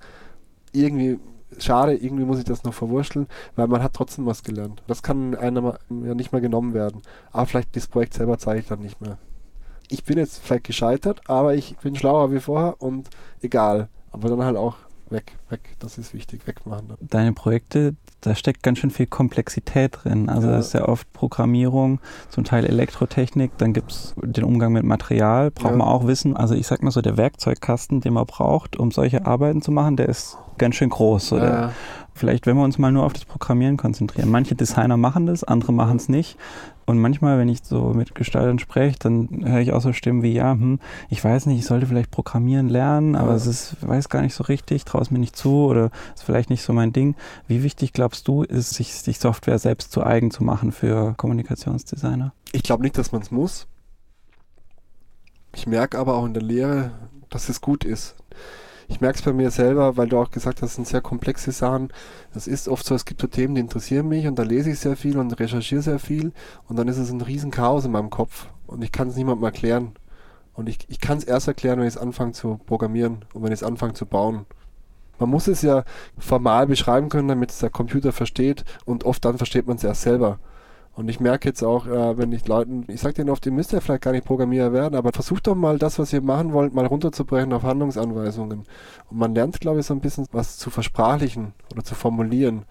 irgendwie 0.71 1.19
schade, 1.57 1.95
irgendwie 1.95 2.25
muss 2.25 2.39
ich 2.39 2.45
das 2.45 2.63
noch 2.63 2.73
verwurschteln, 2.73 3.27
weil 3.55 3.67
man 3.67 3.81
hat 3.81 3.93
trotzdem 3.93 4.25
was 4.25 4.43
gelernt. 4.43 4.83
Das 4.87 5.01
kann 5.01 5.35
einem 5.35 5.73
ja 5.89 6.13
nicht 6.13 6.31
mehr 6.31 6.41
genommen 6.41 6.73
werden. 6.73 7.01
Aber 7.31 7.45
vielleicht 7.47 7.75
das 7.75 7.87
Projekt 7.87 8.13
selber 8.13 8.37
zeige 8.37 8.59
ich 8.59 8.67
dann 8.67 8.81
nicht 8.81 9.01
mehr. 9.01 9.17
Ich 9.87 10.03
bin 10.03 10.19
jetzt 10.19 10.39
vielleicht 10.39 10.65
gescheitert, 10.65 11.21
aber 11.27 11.55
ich 11.55 11.75
bin 11.77 11.95
schlauer 11.95 12.31
wie 12.31 12.39
vorher 12.39 12.79
und 12.79 13.09
egal. 13.41 13.89
Aber 14.11 14.29
dann 14.29 14.43
halt 14.43 14.57
auch 14.57 14.75
weg, 15.09 15.37
weg. 15.49 15.61
Das 15.79 15.97
ist 15.97 16.13
wichtig, 16.13 16.45
wegmachen. 16.45 16.89
Dann. 16.89 16.97
Deine 17.01 17.33
Projekte, 17.33 17.95
da 18.21 18.35
steckt 18.35 18.61
ganz 18.61 18.77
schön 18.79 18.91
viel 18.91 19.07
Komplexität 19.07 19.97
drin. 20.03 20.29
Also 20.29 20.47
Ja. 20.47 20.57
das 20.57 20.67
ist 20.67 20.73
ja 20.73 20.87
oft 20.87 21.11
Programmierung, 21.13 21.99
zum 22.29 22.43
Teil 22.43 22.65
Elektrotechnik, 22.65 23.51
dann 23.57 23.73
gibt 23.73 23.91
es 23.91 24.13
den 24.21 24.43
Umgang 24.43 24.71
mit 24.73 24.83
Material, 24.83 25.49
braucht 25.51 25.71
Ja. 25.71 25.77
man 25.77 25.87
auch 25.87 26.05
wissen. 26.05 26.35
Also 26.37 26.53
ich 26.53 26.67
sag 26.67 26.83
mal 26.83 26.91
so, 26.91 27.01
der 27.01 27.17
Werkzeugkasten, 27.17 28.01
den 28.01 28.13
man 28.13 28.25
braucht, 28.27 28.77
um 28.77 28.91
solche 28.91 29.25
Arbeiten 29.25 29.61
zu 29.63 29.71
machen, 29.71 29.95
der 29.97 30.09
ist 30.09 30.37
ganz 30.59 30.75
schön 30.75 30.89
groß. 30.89 31.33
Oder? 31.33 31.69
Äh, 31.69 31.69
Vielleicht, 32.13 32.45
wenn 32.47 32.57
wir 32.57 32.63
uns 32.65 32.77
mal 32.77 32.91
nur 32.91 33.05
auf 33.05 33.13
das 33.13 33.23
Programmieren 33.23 33.77
konzentrieren. 33.77 34.29
Manche 34.29 34.53
Designer 34.53 34.97
machen 34.97 35.25
das, 35.25 35.45
andere 35.45 35.71
machen 35.71 35.95
es 35.95 36.09
nicht. 36.09 36.37
Und 36.89 36.97
manchmal, 36.97 37.37
wenn 37.37 37.49
ich 37.49 37.59
so 37.63 37.93
mit 37.93 38.15
Gestaltern 38.15 38.57
spreche, 38.57 38.97
dann 38.97 39.45
höre 39.45 39.59
ich 39.59 39.73
auch 39.73 39.81
so 39.81 39.93
Stimmen 39.93 40.23
wie, 40.23 40.33
ja, 40.33 40.53
hm, 40.53 40.79
ich 41.09 41.23
weiß 41.23 41.45
nicht, 41.45 41.59
ich 41.59 41.65
sollte 41.67 41.85
vielleicht 41.85 42.09
Programmieren 42.09 42.67
lernen, 42.67 43.15
aber 43.15 43.29
Ja. 43.29 43.35
es 43.35 43.45
ist, 43.45 43.75
weiß 43.87 44.09
gar 44.09 44.23
nicht 44.23 44.33
so 44.33 44.43
richtig, 44.45 44.85
traue 44.85 45.03
es 45.03 45.11
mir 45.11 45.19
nicht 45.19 45.35
zu 45.35 45.65
oder 45.65 45.91
ist 46.15 46.23
vielleicht 46.23 46.49
nicht 46.49 46.63
so 46.63 46.73
mein 46.73 46.91
Ding. 46.91 47.15
Wie 47.47 47.61
wichtig 47.61 47.93
glaubst 47.93 48.27
du, 48.27 48.41
ist, 48.41 48.71
sich, 48.73 48.95
sich 48.95 49.19
Software 49.19 49.59
selbst 49.59 49.91
zu 49.91 50.03
eigen 50.03 50.31
zu 50.31 50.43
machen 50.43 50.71
für 50.71 51.13
Kommunikationsdesigner? 51.15 52.33
ich 52.53 52.63
glaube 52.63 52.81
nicht, 52.81 52.97
dass 52.97 53.11
man 53.11 53.21
es 53.21 53.29
muss. 53.29 53.67
Ich 55.55 55.67
merke 55.67 55.99
aber 55.99 56.15
auch 56.15 56.25
in 56.25 56.33
der 56.33 56.41
Lehre, 56.41 56.89
dass 57.29 57.49
es 57.49 57.61
gut 57.61 57.83
ist. 57.83 58.15
Ich 58.89 59.01
merke 59.01 59.19
es 59.19 59.21
bei 59.23 59.33
mir 59.33 59.51
selber, 59.51 59.97
weil 59.97 60.09
du 60.09 60.17
auch 60.17 60.31
gesagt 60.31 60.61
hast, 60.61 60.75
sind 60.75 60.87
sehr 60.87 60.99
komplexe 60.99 61.51
Sachen. 61.51 61.93
Das 62.33 62.47
ist 62.47 62.67
oft 62.67 62.85
so, 62.85 62.95
es 62.95 63.05
gibt 63.05 63.21
so 63.21 63.27
Themen, 63.27 63.53
die 63.53 63.61
interessieren 63.61 64.07
mich 64.07 64.27
und 64.27 64.37
da 64.37 64.43
lese 64.43 64.71
ich 64.71 64.79
sehr 64.79 64.97
viel 64.97 65.17
und 65.19 65.39
recherchiere 65.39 65.83
sehr 65.83 65.99
viel 65.99 66.33
und 66.67 66.77
dann 66.77 66.87
ist 66.87 66.97
es 66.97 67.11
ein 67.11 67.21
riesen 67.21 67.51
Chaos 67.51 67.85
in 67.85 67.91
meinem 67.91 68.09
Kopf 68.09 68.47
und 68.65 68.83
ich 68.83 68.91
kann 68.91 69.09
es 69.09 69.15
niemandem 69.15 69.45
erklären. 69.45 69.91
Und 70.53 70.67
ich, 70.67 70.79
ich 70.89 70.99
kann 70.99 71.19
es 71.19 71.23
erst 71.23 71.47
erklären, 71.47 71.79
wenn 71.79 71.87
ich 71.87 71.95
es 71.95 72.01
anfange 72.01 72.33
zu 72.33 72.59
programmieren 72.65 73.23
und 73.33 73.43
wenn 73.43 73.51
ich 73.51 73.59
es 73.59 73.63
anfange 73.63 73.93
zu 73.93 74.05
bauen. 74.05 74.45
Man 75.19 75.29
muss 75.29 75.47
es 75.47 75.61
ja 75.61 75.83
formal 76.17 76.65
beschreiben 76.65 77.09
können, 77.09 77.27
damit 77.27 77.51
es 77.51 77.59
der 77.59 77.69
Computer 77.69 78.11
versteht 78.11 78.65
und 78.85 79.03
oft 79.03 79.23
dann 79.23 79.37
versteht 79.37 79.67
man 79.67 79.77
es 79.77 79.83
erst 79.83 80.01
selber. 80.01 80.39
Und 80.95 81.07
ich 81.09 81.19
merke 81.19 81.47
jetzt 81.47 81.63
auch, 81.63 81.87
äh, 81.87 82.17
wenn 82.17 82.31
ich 82.33 82.47
Leuten, 82.47 82.83
ich 82.89 82.99
sage 82.99 83.13
denen 83.15 83.29
oft, 83.29 83.45
ihr 83.45 83.51
müsst 83.53 83.71
ja 83.71 83.79
vielleicht 83.79 84.01
gar 84.01 84.11
nicht 84.11 84.25
Programmierer 84.25 84.73
werden, 84.73 84.95
aber 84.95 85.11
versucht 85.13 85.47
doch 85.47 85.55
mal 85.55 85.77
das, 85.79 85.97
was 85.97 86.11
ihr 86.11 86.21
machen 86.21 86.51
wollt, 86.51 86.73
mal 86.73 86.85
runterzubrechen 86.85 87.53
auf 87.53 87.63
Handlungsanweisungen. 87.63 88.65
Und 89.09 89.17
man 89.17 89.33
lernt, 89.33 89.61
glaube 89.61 89.79
ich, 89.79 89.85
so 89.85 89.93
ein 89.93 90.01
bisschen 90.01 90.25
was 90.31 90.57
zu 90.57 90.69
versprachlichen 90.69 91.53
oder 91.71 91.83
zu 91.83 91.95
formulieren. 91.95 92.65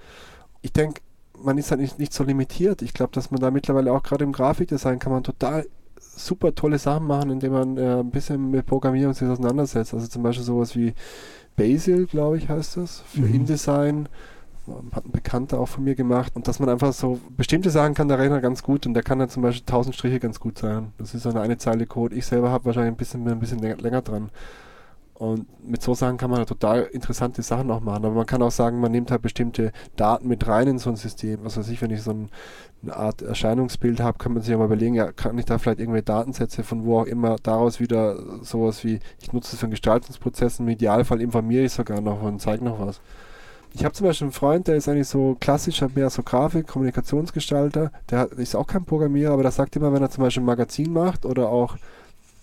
Ich 0.61 0.73
denke, 0.73 1.01
man 1.43 1.57
ist 1.57 1.71
halt 1.71 1.81
nicht, 1.81 1.99
nicht 1.99 2.13
so 2.13 2.25
limitiert. 2.25 2.83
Ich 2.83 2.93
glaube, 2.93 3.13
dass 3.13 3.31
man 3.31 3.41
da 3.41 3.51
mittlerweile 3.51 3.93
auch 3.93 4.03
gerade 4.03 4.25
im 4.25 4.33
Grafikdesign 4.33 4.99
kann 4.99 5.13
man 5.13 5.23
total 5.23 5.67
super 6.01 6.55
tolle 6.55 6.79
Sachen 6.79 7.07
machen, 7.07 7.31
indem 7.31 7.53
man 7.53 7.77
äh, 7.79 8.01
ein 8.01 8.11
bisschen 8.11 8.51
mit 8.51 8.67
Programmierung 8.67 9.15
sich 9.15 9.29
auseinandersetzt. 9.29 9.95
Also 9.95 10.07
zum 10.09 10.23
Beispiel 10.23 10.45
sowas 10.45 10.75
wie 10.77 10.95
Basil, 11.57 12.07
glaube 12.07 12.39
ich, 12.39 12.49
heißt 12.49 12.77
das, 12.77 13.01
für 13.07 13.23
Mhm. 13.23 13.35
InDesign 13.35 14.09
hat 14.93 15.05
ein 15.05 15.13
Bekannter 15.13 15.61
auch 15.61 15.69
von 15.69 15.85
mir 15.85 15.95
gemacht 15.95 16.35
und 16.37 16.49
dass 16.49 16.59
man 16.61 16.69
einfach 16.69 16.93
so 16.93 17.21
bestimmte 17.37 17.71
Sachen 17.71 17.95
kann 17.95 18.09
der 18.09 18.19
Rechner 18.19 18.41
ganz 18.41 18.63
gut 18.63 18.87
und 18.87 18.95
der 18.95 19.03
kann 19.03 19.19
dann 19.19 19.29
zum 19.29 19.43
Beispiel 19.43 19.63
1000 19.63 19.95
Striche 19.95 20.21
ganz 20.21 20.41
gut 20.41 20.59
sein. 20.59 20.93
Das 20.99 21.15
ist 21.15 21.23
so 21.23 21.31
eine, 21.31 21.41
eine 21.41 21.59
Zeile 21.59 21.87
Code. 21.87 22.15
Ich 22.15 22.27
selber 22.27 22.51
habe 22.51 22.67
wahrscheinlich 22.67 22.93
ein 22.93 22.97
bisschen, 22.97 23.27
ein 23.29 23.41
bisschen 23.41 23.59
länger, 23.59 23.77
länger 23.77 24.03
dran. 24.03 24.31
Und 25.19 25.47
mit 25.69 25.83
so 25.83 25.95
Sachen 25.95 26.17
kann 26.17 26.31
man 26.31 26.39
halt 26.39 26.49
total 26.49 26.83
interessante 26.93 27.43
Sachen 27.43 27.73
auch 27.73 27.81
machen. 27.81 28.05
Aber 28.05 28.15
man 28.15 28.27
kann 28.27 28.41
auch 28.41 28.53
sagen, 28.53 28.79
man 28.79 28.93
nimmt 28.93 29.11
halt 29.11 29.21
bestimmte 29.21 29.73
Daten 29.97 30.29
mit 30.29 30.47
rein 30.47 30.69
in 30.69 30.79
so 30.79 30.91
ein 30.91 30.97
System. 30.97 31.41
Was 31.43 31.57
weiß 31.57 31.69
ich, 31.71 31.83
wenn 31.83 31.91
ich 31.91 32.03
so 32.03 32.13
ein, 32.13 32.31
eine 32.85 32.95
Art 32.95 33.23
Erscheinungsbild 33.23 33.99
habe, 33.99 34.19
kann 34.19 34.33
man 34.33 34.43
sich 34.43 34.55
auch 34.55 34.59
mal 34.61 34.67
überlegen, 34.67 34.95
ja, 34.95 35.11
kann 35.11 35.37
ich 35.37 35.45
da 35.45 35.59
vielleicht 35.59 35.81
irgendwelche 35.81 36.05
Datensätze 36.05 36.63
von 36.63 36.85
wo 36.85 37.01
auch 37.01 37.07
immer 37.07 37.35
daraus 37.43 37.81
wieder 37.81 38.45
sowas 38.45 38.85
wie, 38.85 39.01
ich 39.21 39.33
nutze 39.33 39.55
es 39.55 39.59
für 39.59 39.65
einen 39.65 39.73
Gestaltungsprozess, 39.73 40.61
im 40.61 40.69
Idealfall 40.69 41.21
informiere 41.21 41.65
ich 41.65 41.73
sogar 41.73 42.01
noch 42.01 42.23
und 42.23 42.41
zeige 42.41 42.65
noch 42.65 42.79
was. 42.79 43.01
Ich 43.75 43.85
habe 43.85 43.95
zum 43.95 44.07
Beispiel 44.07 44.27
einen 44.27 44.33
Freund, 44.33 44.67
der 44.67 44.77
ist 44.77 44.89
eigentlich 44.89 45.09
so 45.09 45.37
klassisch, 45.39 45.83
hat 45.83 45.95
mehr 45.95 46.11
so 46.11 46.23
Grafik, 46.23 46.67
Kommunikationsgestalter, 46.67 47.93
der 48.11 48.19
hat, 48.19 48.33
ist 48.33 48.57
auch 48.57 48.67
kein 48.67 48.85
Programmierer, 48.85 49.33
aber 49.33 49.43
der 49.43 49.53
sagt 49.53 49.77
immer, 49.77 49.93
wenn 49.93 50.03
er 50.03 50.11
zum 50.11 50.25
Beispiel 50.25 50.43
ein 50.43 50.47
Magazin 50.47 50.93
macht 50.93 51.25
oder 51.25 51.49
auch 51.49 51.77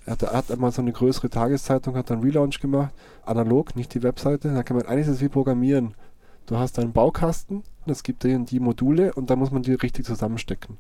er 0.05 0.11
hat, 0.11 0.21
er 0.21 0.33
hat 0.33 0.51
einmal 0.51 0.71
so 0.71 0.81
eine 0.81 0.91
größere 0.91 1.29
Tageszeitung, 1.29 1.95
hat 1.95 2.11
dann 2.11 2.21
Relaunch 2.21 2.59
gemacht, 2.59 2.93
analog, 3.25 3.75
nicht 3.75 3.93
die 3.93 4.03
Webseite. 4.03 4.53
Da 4.53 4.61
kann 4.61 4.77
man 4.77 4.85
eigentlich 4.85 5.07
es 5.07 5.21
wie 5.21 5.29
Programmieren. 5.29 5.95
Du 6.45 6.57
hast 6.57 6.77
einen 6.77 6.93
Baukasten, 6.93 7.63
es 7.87 8.03
gibt 8.03 8.23
die, 8.23 8.45
die 8.45 8.59
Module 8.59 9.13
und 9.13 9.31
da 9.31 9.35
muss 9.35 9.49
man 9.49 9.63
die 9.63 9.73
richtig 9.73 10.05
zusammenstecken. 10.05 10.77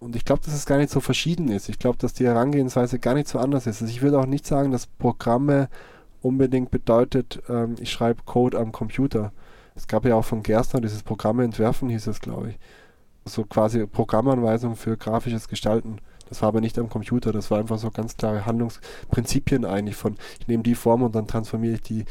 Und 0.00 0.16
ich 0.16 0.24
glaube, 0.24 0.42
dass 0.44 0.54
es 0.54 0.66
gar 0.66 0.78
nicht 0.78 0.90
so 0.90 0.98
verschieden 0.98 1.48
ist. 1.48 1.68
Ich 1.68 1.78
glaube, 1.78 1.98
dass 1.98 2.12
die 2.12 2.26
Herangehensweise 2.26 2.98
gar 2.98 3.14
nicht 3.14 3.28
so 3.28 3.38
anders 3.38 3.66
ist. 3.66 3.82
Also 3.82 3.92
ich 3.92 4.02
würde 4.02 4.18
auch 4.18 4.26
nicht 4.26 4.46
sagen, 4.46 4.72
dass 4.72 4.86
Programme 4.86 5.68
unbedingt 6.22 6.70
bedeutet, 6.70 7.40
ähm, 7.48 7.76
ich 7.78 7.92
schreibe 7.92 8.22
Code 8.24 8.58
am 8.58 8.72
Computer. 8.72 9.32
Es 9.74 9.86
gab 9.86 10.04
ja 10.04 10.14
auch 10.14 10.24
von 10.24 10.42
Gerstner 10.42 10.80
dieses 10.80 11.02
Programme 11.02 11.44
entwerfen, 11.44 11.88
hieß 11.88 12.06
es, 12.06 12.20
glaube 12.20 12.50
ich. 12.50 12.58
So 13.24 13.44
quasi 13.44 13.86
Programmanweisung 13.86 14.76
für 14.76 14.96
grafisches 14.96 15.48
Gestalten. 15.48 15.98
Das 16.28 16.42
war 16.42 16.48
aber 16.48 16.60
nicht 16.60 16.78
am 16.78 16.88
Computer, 16.88 17.32
das 17.32 17.50
war 17.50 17.58
einfach 17.58 17.78
so 17.78 17.90
ganz 17.90 18.16
klare 18.16 18.46
Handlungsprinzipien 18.46 19.64
eigentlich 19.64 19.96
von, 19.96 20.16
ich 20.38 20.46
nehme 20.46 20.62
die 20.62 20.76
Form 20.76 21.02
und 21.02 21.14
dann 21.14 21.26
transformiere 21.26 21.74
ich 21.74 21.82
die, 21.82 22.04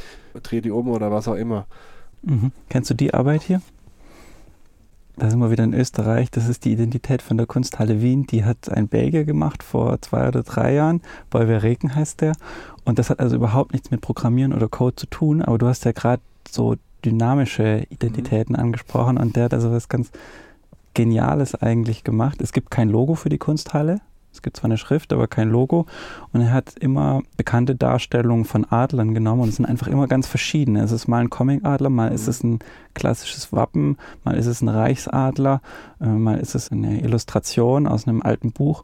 drehe 0.43 0.62
die 0.62 0.72
um 0.72 0.89
oder 0.89 1.10
was 1.10 1.30
auch 1.30 1.36
immer. 1.36 1.68
Mhm. 2.22 2.51
Kennst 2.68 2.89
du 2.89 2.95
die 2.95 3.14
Arbeit 3.14 3.43
hier? 3.43 3.62
Da 5.20 5.30
sind 5.30 5.39
wir 5.39 5.51
wieder 5.51 5.66
in 5.66 5.74
Österreich. 5.74 6.32
Das 6.32 6.47
ist 6.47 6.64
die 6.64 6.72
Identität 6.72 7.22
von 7.22 7.36
der 7.36 7.45
Kunsthalle 7.45 8.01
Wien. 8.01 8.26
Die 8.28 8.45
hat 8.45 8.70
ein 8.70 8.88
Belgier 8.88 9.26
gemacht 9.26 9.64
vor 9.64 10.01
zwei 10.01 10.28
oder 10.30 10.43
drei 10.43 10.74
Jahren. 10.74 11.01
Bolver 11.30 11.62
Reken 11.62 11.93
heißt 11.93 12.22
der. 12.22 12.34
Und 12.86 12.99
das 12.99 13.10
hat 13.10 13.20
also 13.20 13.36
überhaupt 13.36 13.74
nichts 13.74 13.91
mit 13.91 13.99
Programmieren 13.99 14.53
oder 14.53 14.70
Code 14.70 14.95
zu 14.95 15.07
tun. 15.07 15.41
Aber 15.41 15.57
du 15.57 15.68
hast 15.68 15.84
ja 15.84 15.91
gerade 15.91 16.22
so 16.49 16.76
dynamische 17.06 17.86
Identitäten 17.89 18.54
mhm. 18.54 18.62
angesprochen 18.62 19.18
und 19.18 19.36
der 19.36 19.45
hat 19.45 19.54
also 19.54 19.72
was 19.72 19.89
ganz 19.89 20.12
Geniales 20.93 21.56
eigentlich 21.56 22.04
gemacht. 22.04 22.41
Es 22.41 22.52
gibt 22.52 22.72
kein 22.72 22.89
Logo 22.89 23.16
für 23.16 23.30
die 23.30 23.38
Kunsthalle. 23.38 24.02
Es 24.32 24.41
gibt 24.41 24.58
zwar 24.58 24.66
eine 24.66 24.78
Schrift, 24.78 25.12
aber 25.12 25.28
kein 25.28 25.50
Logo. 25.50 25.86
Und 26.34 26.41
er 26.41 26.54
hat 26.54 26.76
immer 26.80 27.22
bekannte 27.36 27.76
Darstellungen 27.76 28.45
von 28.45 28.66
Adlern 28.70 29.14
genommen 29.14 29.41
und 29.41 29.50
es 29.50 29.56
sind 29.56 29.66
einfach 29.66 29.88
immer 29.88 30.08
ganz 30.08 30.28
verschiedene. 30.28 30.84
Es 30.84 30.91
ist 30.91 31.08
mal 31.08 31.22
ein 31.22 31.30
Comic-Adler, 31.30 31.89
mal 31.89 32.10
mhm. 32.10 32.16
ist 32.16 32.28
es 32.28 32.43
ein 32.43 32.60
klassisches 32.93 33.52
Wappen, 33.52 33.97
mal 34.24 34.38
ist 34.38 34.45
es 34.45 34.62
ein 34.62 34.70
Reichsadler, 34.70 35.62
äh, 36.00 36.06
mal 36.06 36.39
ist 36.39 36.54
es 36.56 36.72
eine 36.72 37.02
Illustration 37.02 37.88
aus 37.88 38.08
einem 38.08 38.22
alten 38.22 38.52
Buch. 38.52 38.84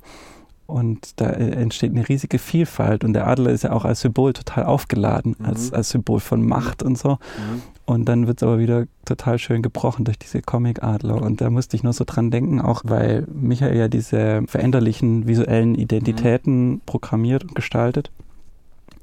Und 0.68 1.20
da 1.20 1.30
äh, 1.30 1.52
entsteht 1.52 1.92
eine 1.92 2.08
riesige 2.08 2.40
Vielfalt. 2.40 3.04
Und 3.04 3.14
der 3.14 3.28
Adler 3.28 3.52
ist 3.52 3.64
ja 3.64 3.72
auch 3.72 3.86
als 3.86 4.02
Symbol 4.02 4.34
total 4.34 4.66
aufgeladen, 4.66 5.36
mhm. 5.38 5.46
als, 5.46 5.72
als 5.72 5.90
Symbol 5.90 6.20
von 6.20 6.46
Macht 6.46 6.82
und 6.82 6.98
so. 6.98 7.12
Mhm. 7.12 7.62
Und 7.86 8.06
dann 8.06 8.26
wird 8.26 8.40
es 8.40 8.44
aber 8.44 8.58
wieder 8.58 8.88
total 9.06 9.38
schön 9.38 9.62
gebrochen 9.62 10.06
durch 10.06 10.18
diese 10.18 10.42
Comic-Adler. 10.42 11.22
Und 11.22 11.40
da 11.40 11.52
musste 11.52 11.76
ich 11.76 11.84
nur 11.84 11.94
so 11.94 12.04
dran 12.04 12.32
denken, 12.32 12.60
auch 12.60 12.82
weil 12.84 13.28
Michael 13.32 13.78
ja 13.78 13.88
diese 13.88 14.44
veränderlichen 14.48 15.28
visuellen 15.28 15.76
Identitäten 15.76 16.70
mhm. 16.70 16.82
programmiert 16.86 17.44
und 17.44 17.54
gestaltet. 17.54 18.12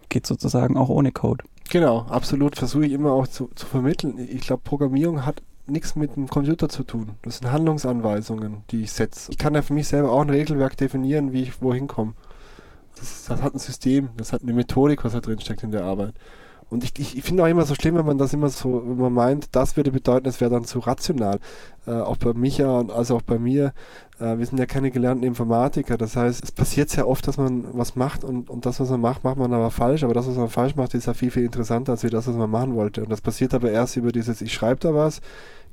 Geht 0.08 0.26
sozusagen 0.26 0.76
auch 0.76 0.88
ohne 0.88 1.12
Code. 1.12 1.44
Genau, 1.70 2.00
absolut. 2.08 2.56
Versuche 2.56 2.86
ich 2.86 2.92
immer 2.92 3.12
auch 3.12 3.28
zu, 3.28 3.50
zu 3.54 3.66
vermitteln. 3.66 4.18
Ich 4.18 4.40
glaube, 4.40 4.62
Programmierung 4.64 5.24
hat 5.24 5.42
nichts 5.72 5.96
mit 5.96 6.16
dem 6.16 6.28
Computer 6.28 6.68
zu 6.68 6.84
tun. 6.84 7.12
Das 7.22 7.38
sind 7.38 7.50
Handlungsanweisungen, 7.50 8.62
die 8.70 8.82
ich 8.82 8.92
setze. 8.92 9.32
Ich 9.32 9.38
kann 9.38 9.54
ja 9.54 9.62
für 9.62 9.72
mich 9.72 9.88
selber 9.88 10.12
auch 10.12 10.20
ein 10.20 10.30
Regelwerk 10.30 10.76
definieren, 10.76 11.32
wie 11.32 11.42
ich 11.42 11.62
wohin 11.62 11.88
komme. 11.88 12.14
Das, 12.96 13.24
das, 13.24 13.42
hat 13.42 13.54
ein 13.54 13.58
System, 13.58 14.10
das 14.16 14.32
hat 14.32 14.42
eine 14.42 14.52
Methodik, 14.52 15.04
was 15.04 15.12
da 15.12 15.20
drin 15.20 15.40
steckt 15.40 15.62
in 15.62 15.72
der 15.72 15.84
Arbeit. 15.84 16.14
Und 16.72 16.84
ich, 16.84 16.98
ich, 16.98 17.18
ich 17.18 17.22
finde 17.22 17.44
auch 17.44 17.48
immer 17.48 17.66
so 17.66 17.74
schlimm, 17.74 17.96
wenn 17.96 18.06
man 18.06 18.16
das 18.16 18.32
immer 18.32 18.48
so, 18.48 18.82
wenn 18.86 18.96
man 18.96 19.12
meint, 19.12 19.54
das 19.54 19.76
würde 19.76 19.92
bedeuten, 19.92 20.26
es 20.26 20.40
wäre 20.40 20.50
dann 20.50 20.64
zu 20.64 20.78
rational. 20.78 21.38
Äh, 21.86 21.90
auch 21.90 22.16
bei 22.16 22.32
Micha 22.32 22.78
und 22.78 22.90
also 22.90 23.16
auch 23.16 23.22
bei 23.22 23.38
mir. 23.38 23.74
Äh, 24.18 24.38
wir 24.38 24.46
sind 24.46 24.56
ja 24.56 24.64
keine 24.64 24.90
gelernten 24.90 25.22
Informatiker. 25.22 25.98
Das 25.98 26.16
heißt, 26.16 26.42
es 26.42 26.50
passiert 26.50 26.88
sehr 26.88 27.06
oft, 27.06 27.28
dass 27.28 27.36
man 27.36 27.66
was 27.76 27.94
macht 27.94 28.24
und, 28.24 28.48
und 28.48 28.64
das, 28.64 28.80
was 28.80 28.88
man 28.88 29.02
macht, 29.02 29.22
macht 29.22 29.36
man 29.36 29.52
aber 29.52 29.70
falsch. 29.70 30.02
Aber 30.02 30.14
das, 30.14 30.26
was 30.26 30.36
man 30.36 30.48
falsch 30.48 30.74
macht, 30.74 30.94
ist 30.94 31.06
ja 31.06 31.12
viel, 31.12 31.30
viel 31.30 31.44
interessanter 31.44 31.92
als 31.92 32.00
das, 32.00 32.26
was 32.26 32.36
man 32.36 32.50
machen 32.50 32.74
wollte. 32.74 33.02
Und 33.02 33.10
das 33.12 33.20
passiert 33.20 33.52
aber 33.52 33.70
erst 33.70 33.96
über 33.96 34.10
dieses, 34.10 34.40
ich 34.40 34.54
schreibe 34.54 34.80
da 34.80 34.94
was, 34.94 35.20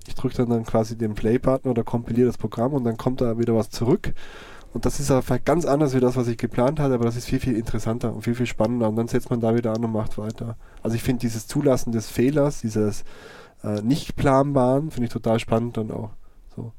ich 0.05 0.15
drücke 0.15 0.35
dann, 0.35 0.49
dann 0.49 0.65
quasi 0.65 0.97
den 0.97 1.13
Play-Button 1.13 1.71
oder 1.71 1.85
kompiliere 1.85 2.27
das 2.27 2.37
Programm 2.37 2.73
und 2.73 2.83
dann 2.83 2.97
kommt 2.97 3.21
da 3.21 3.37
wieder 3.37 3.55
was 3.55 3.69
zurück. 3.69 4.13
Und 4.73 4.85
das 4.85 4.99
ist 4.99 5.07
vielleicht 5.07 5.45
ganz 5.45 5.65
anders 5.65 5.95
wie 5.95 5.99
das, 5.99 6.15
was 6.15 6.27
ich 6.27 6.37
geplant 6.37 6.79
hatte, 6.79 6.93
aber 6.93 7.05
das 7.05 7.15
ist 7.15 7.25
viel, 7.25 7.39
viel 7.39 7.55
interessanter 7.55 8.13
und 8.13 8.21
viel, 8.21 8.35
viel 8.35 8.45
spannender. 8.45 8.87
Und 8.87 8.95
dann 8.95 9.07
setzt 9.07 9.29
man 9.29 9.39
da 9.39 9.55
wieder 9.55 9.73
an 9.73 9.83
und 9.83 9.91
macht 9.91 10.17
weiter. 10.17 10.57
Also 10.83 10.95
ich 10.95 11.03
finde 11.03 11.21
dieses 11.21 11.47
Zulassen 11.47 11.91
des 11.91 12.09
Fehlers, 12.09 12.61
dieses 12.61 13.03
äh, 13.63 13.81
nicht 13.81 14.15
planbaren, 14.15 14.91
finde 14.91 15.07
ich 15.07 15.13
total 15.13 15.39
spannend 15.39 15.77
dann 15.77 15.91
auch. 15.91 16.11
So. 16.55 16.71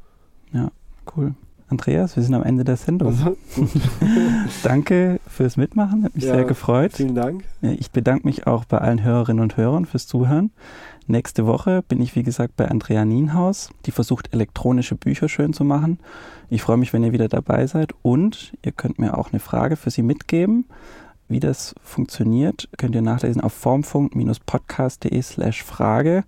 Ja, 0.52 0.70
cool. 1.16 1.34
Andreas, 1.70 2.16
wir 2.16 2.22
sind 2.24 2.34
am 2.34 2.42
Ende 2.42 2.64
der 2.64 2.76
Sendung. 2.76 3.08
Also, 3.08 3.36
Danke 4.64 5.20
fürs 5.28 5.56
Mitmachen, 5.56 6.02
hat 6.02 6.16
mich 6.16 6.24
ja, 6.24 6.34
sehr 6.34 6.44
gefreut. 6.44 6.94
Vielen 6.94 7.14
Dank. 7.14 7.44
Ich 7.60 7.92
bedanke 7.92 8.26
mich 8.26 8.48
auch 8.48 8.64
bei 8.64 8.78
allen 8.78 9.04
Hörerinnen 9.04 9.40
und 9.40 9.56
Hörern 9.56 9.86
fürs 9.86 10.08
Zuhören. 10.08 10.50
Nächste 11.10 11.44
Woche 11.44 11.82
bin 11.82 12.00
ich, 12.00 12.14
wie 12.14 12.22
gesagt, 12.22 12.54
bei 12.54 12.68
Andrea 12.68 13.04
Nienhaus, 13.04 13.70
die 13.84 13.90
versucht, 13.90 14.32
elektronische 14.32 14.94
Bücher 14.94 15.28
schön 15.28 15.52
zu 15.52 15.64
machen. 15.64 15.98
Ich 16.50 16.62
freue 16.62 16.76
mich, 16.76 16.92
wenn 16.92 17.02
ihr 17.02 17.10
wieder 17.10 17.26
dabei 17.26 17.66
seid 17.66 17.94
und 18.02 18.52
ihr 18.64 18.70
könnt 18.70 19.00
mir 19.00 19.18
auch 19.18 19.32
eine 19.32 19.40
Frage 19.40 19.74
für 19.74 19.90
sie 19.90 20.02
mitgeben. 20.02 20.66
Wie 21.26 21.40
das 21.40 21.74
funktioniert, 21.82 22.68
könnt 22.78 22.94
ihr 22.94 23.02
nachlesen 23.02 23.40
auf 23.40 23.52
formfunk-podcast.de 23.54 25.20
slash 25.20 25.64
Frage. 25.64 26.22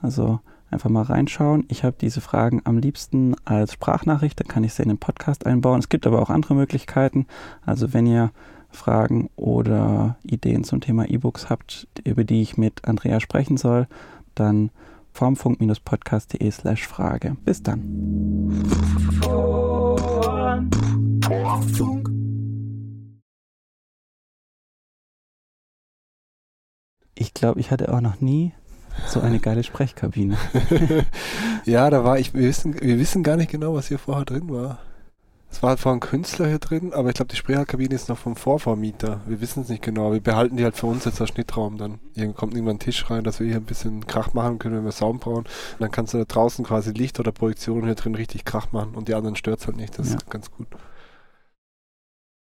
Also 0.00 0.40
einfach 0.70 0.88
mal 0.88 1.02
reinschauen. 1.02 1.66
Ich 1.68 1.84
habe 1.84 1.96
diese 2.00 2.22
Fragen 2.22 2.62
am 2.64 2.78
liebsten 2.78 3.36
als 3.44 3.74
Sprachnachricht, 3.74 4.40
dann 4.40 4.48
kann 4.48 4.64
ich 4.64 4.72
sie 4.72 4.82
in 4.82 4.88
den 4.88 4.96
Podcast 4.96 5.44
einbauen. 5.44 5.80
Es 5.80 5.90
gibt 5.90 6.06
aber 6.06 6.22
auch 6.22 6.30
andere 6.30 6.54
Möglichkeiten. 6.54 7.26
Also 7.66 7.92
wenn 7.92 8.06
ihr 8.06 8.30
Fragen 8.70 9.28
oder 9.36 10.16
Ideen 10.22 10.64
zum 10.64 10.80
Thema 10.80 11.04
E-Books 11.04 11.50
habt, 11.50 11.86
über 12.04 12.24
die 12.24 12.40
ich 12.40 12.56
mit 12.56 12.88
Andrea 12.88 13.20
sprechen 13.20 13.58
soll, 13.58 13.86
dann 14.34 14.70
formfunk-podcast.de 15.12 16.50
slash 16.50 16.86
Frage. 16.86 17.36
Bis 17.44 17.62
dann. 17.62 17.82
Ich 27.14 27.34
glaube, 27.34 27.60
ich 27.60 27.70
hatte 27.70 27.92
auch 27.92 28.00
noch 28.00 28.20
nie 28.20 28.52
so 29.06 29.20
eine 29.20 29.38
geile 29.38 29.62
Sprechkabine. 29.62 30.36
ja, 31.64 31.88
da 31.90 32.04
war 32.04 32.18
ich, 32.18 32.34
wir 32.34 32.42
wissen, 32.42 32.80
wir 32.80 32.98
wissen 32.98 33.22
gar 33.22 33.36
nicht 33.36 33.50
genau, 33.50 33.74
was 33.74 33.88
hier 33.88 33.98
vorher 33.98 34.24
drin 34.24 34.50
war. 34.50 34.78
Es 35.52 35.62
war 35.62 35.70
halt 35.70 35.80
vorher 35.80 35.98
ein 35.98 36.00
Künstler 36.00 36.46
hier 36.46 36.58
drin, 36.58 36.94
aber 36.94 37.10
ich 37.10 37.14
glaube, 37.14 37.28
die 37.30 37.36
Sprecherkabine 37.36 37.94
ist 37.94 38.08
noch 38.08 38.16
vom 38.16 38.36
Vorvermieter. 38.36 39.20
Wir 39.26 39.42
wissen 39.42 39.62
es 39.62 39.68
nicht 39.68 39.82
genau. 39.82 40.12
Wir 40.12 40.20
behalten 40.20 40.56
die 40.56 40.64
halt 40.64 40.76
für 40.76 40.86
uns 40.86 41.04
jetzt 41.04 41.20
als 41.20 41.28
Schnittraum 41.28 41.76
dann. 41.76 42.00
Hier 42.14 42.32
kommt 42.32 42.54
irgendwann 42.54 42.76
ein 42.76 42.80
Tisch 42.80 43.08
rein, 43.10 43.22
dass 43.22 43.38
wir 43.38 43.46
hier 43.46 43.56
ein 43.56 43.64
bisschen 43.64 44.06
Krach 44.06 44.32
machen 44.32 44.58
können, 44.58 44.76
wenn 44.76 44.84
wir 44.84 44.92
Sound 44.92 45.20
brauchen. 45.20 45.44
Und 45.44 45.48
dann 45.78 45.90
kannst 45.90 46.14
du 46.14 46.18
da 46.18 46.24
draußen 46.24 46.64
quasi 46.64 46.92
Licht 46.92 47.20
oder 47.20 47.32
Projektion 47.32 47.84
hier 47.84 47.94
drin 47.94 48.14
richtig 48.14 48.46
Krach 48.46 48.72
machen 48.72 48.94
und 48.94 49.08
die 49.08 49.14
anderen 49.14 49.36
stört 49.36 49.60
es 49.60 49.66
halt 49.66 49.76
nicht. 49.76 49.98
Das 49.98 50.08
ja. 50.08 50.16
ist 50.16 50.30
ganz 50.30 50.50
gut. 50.50 50.68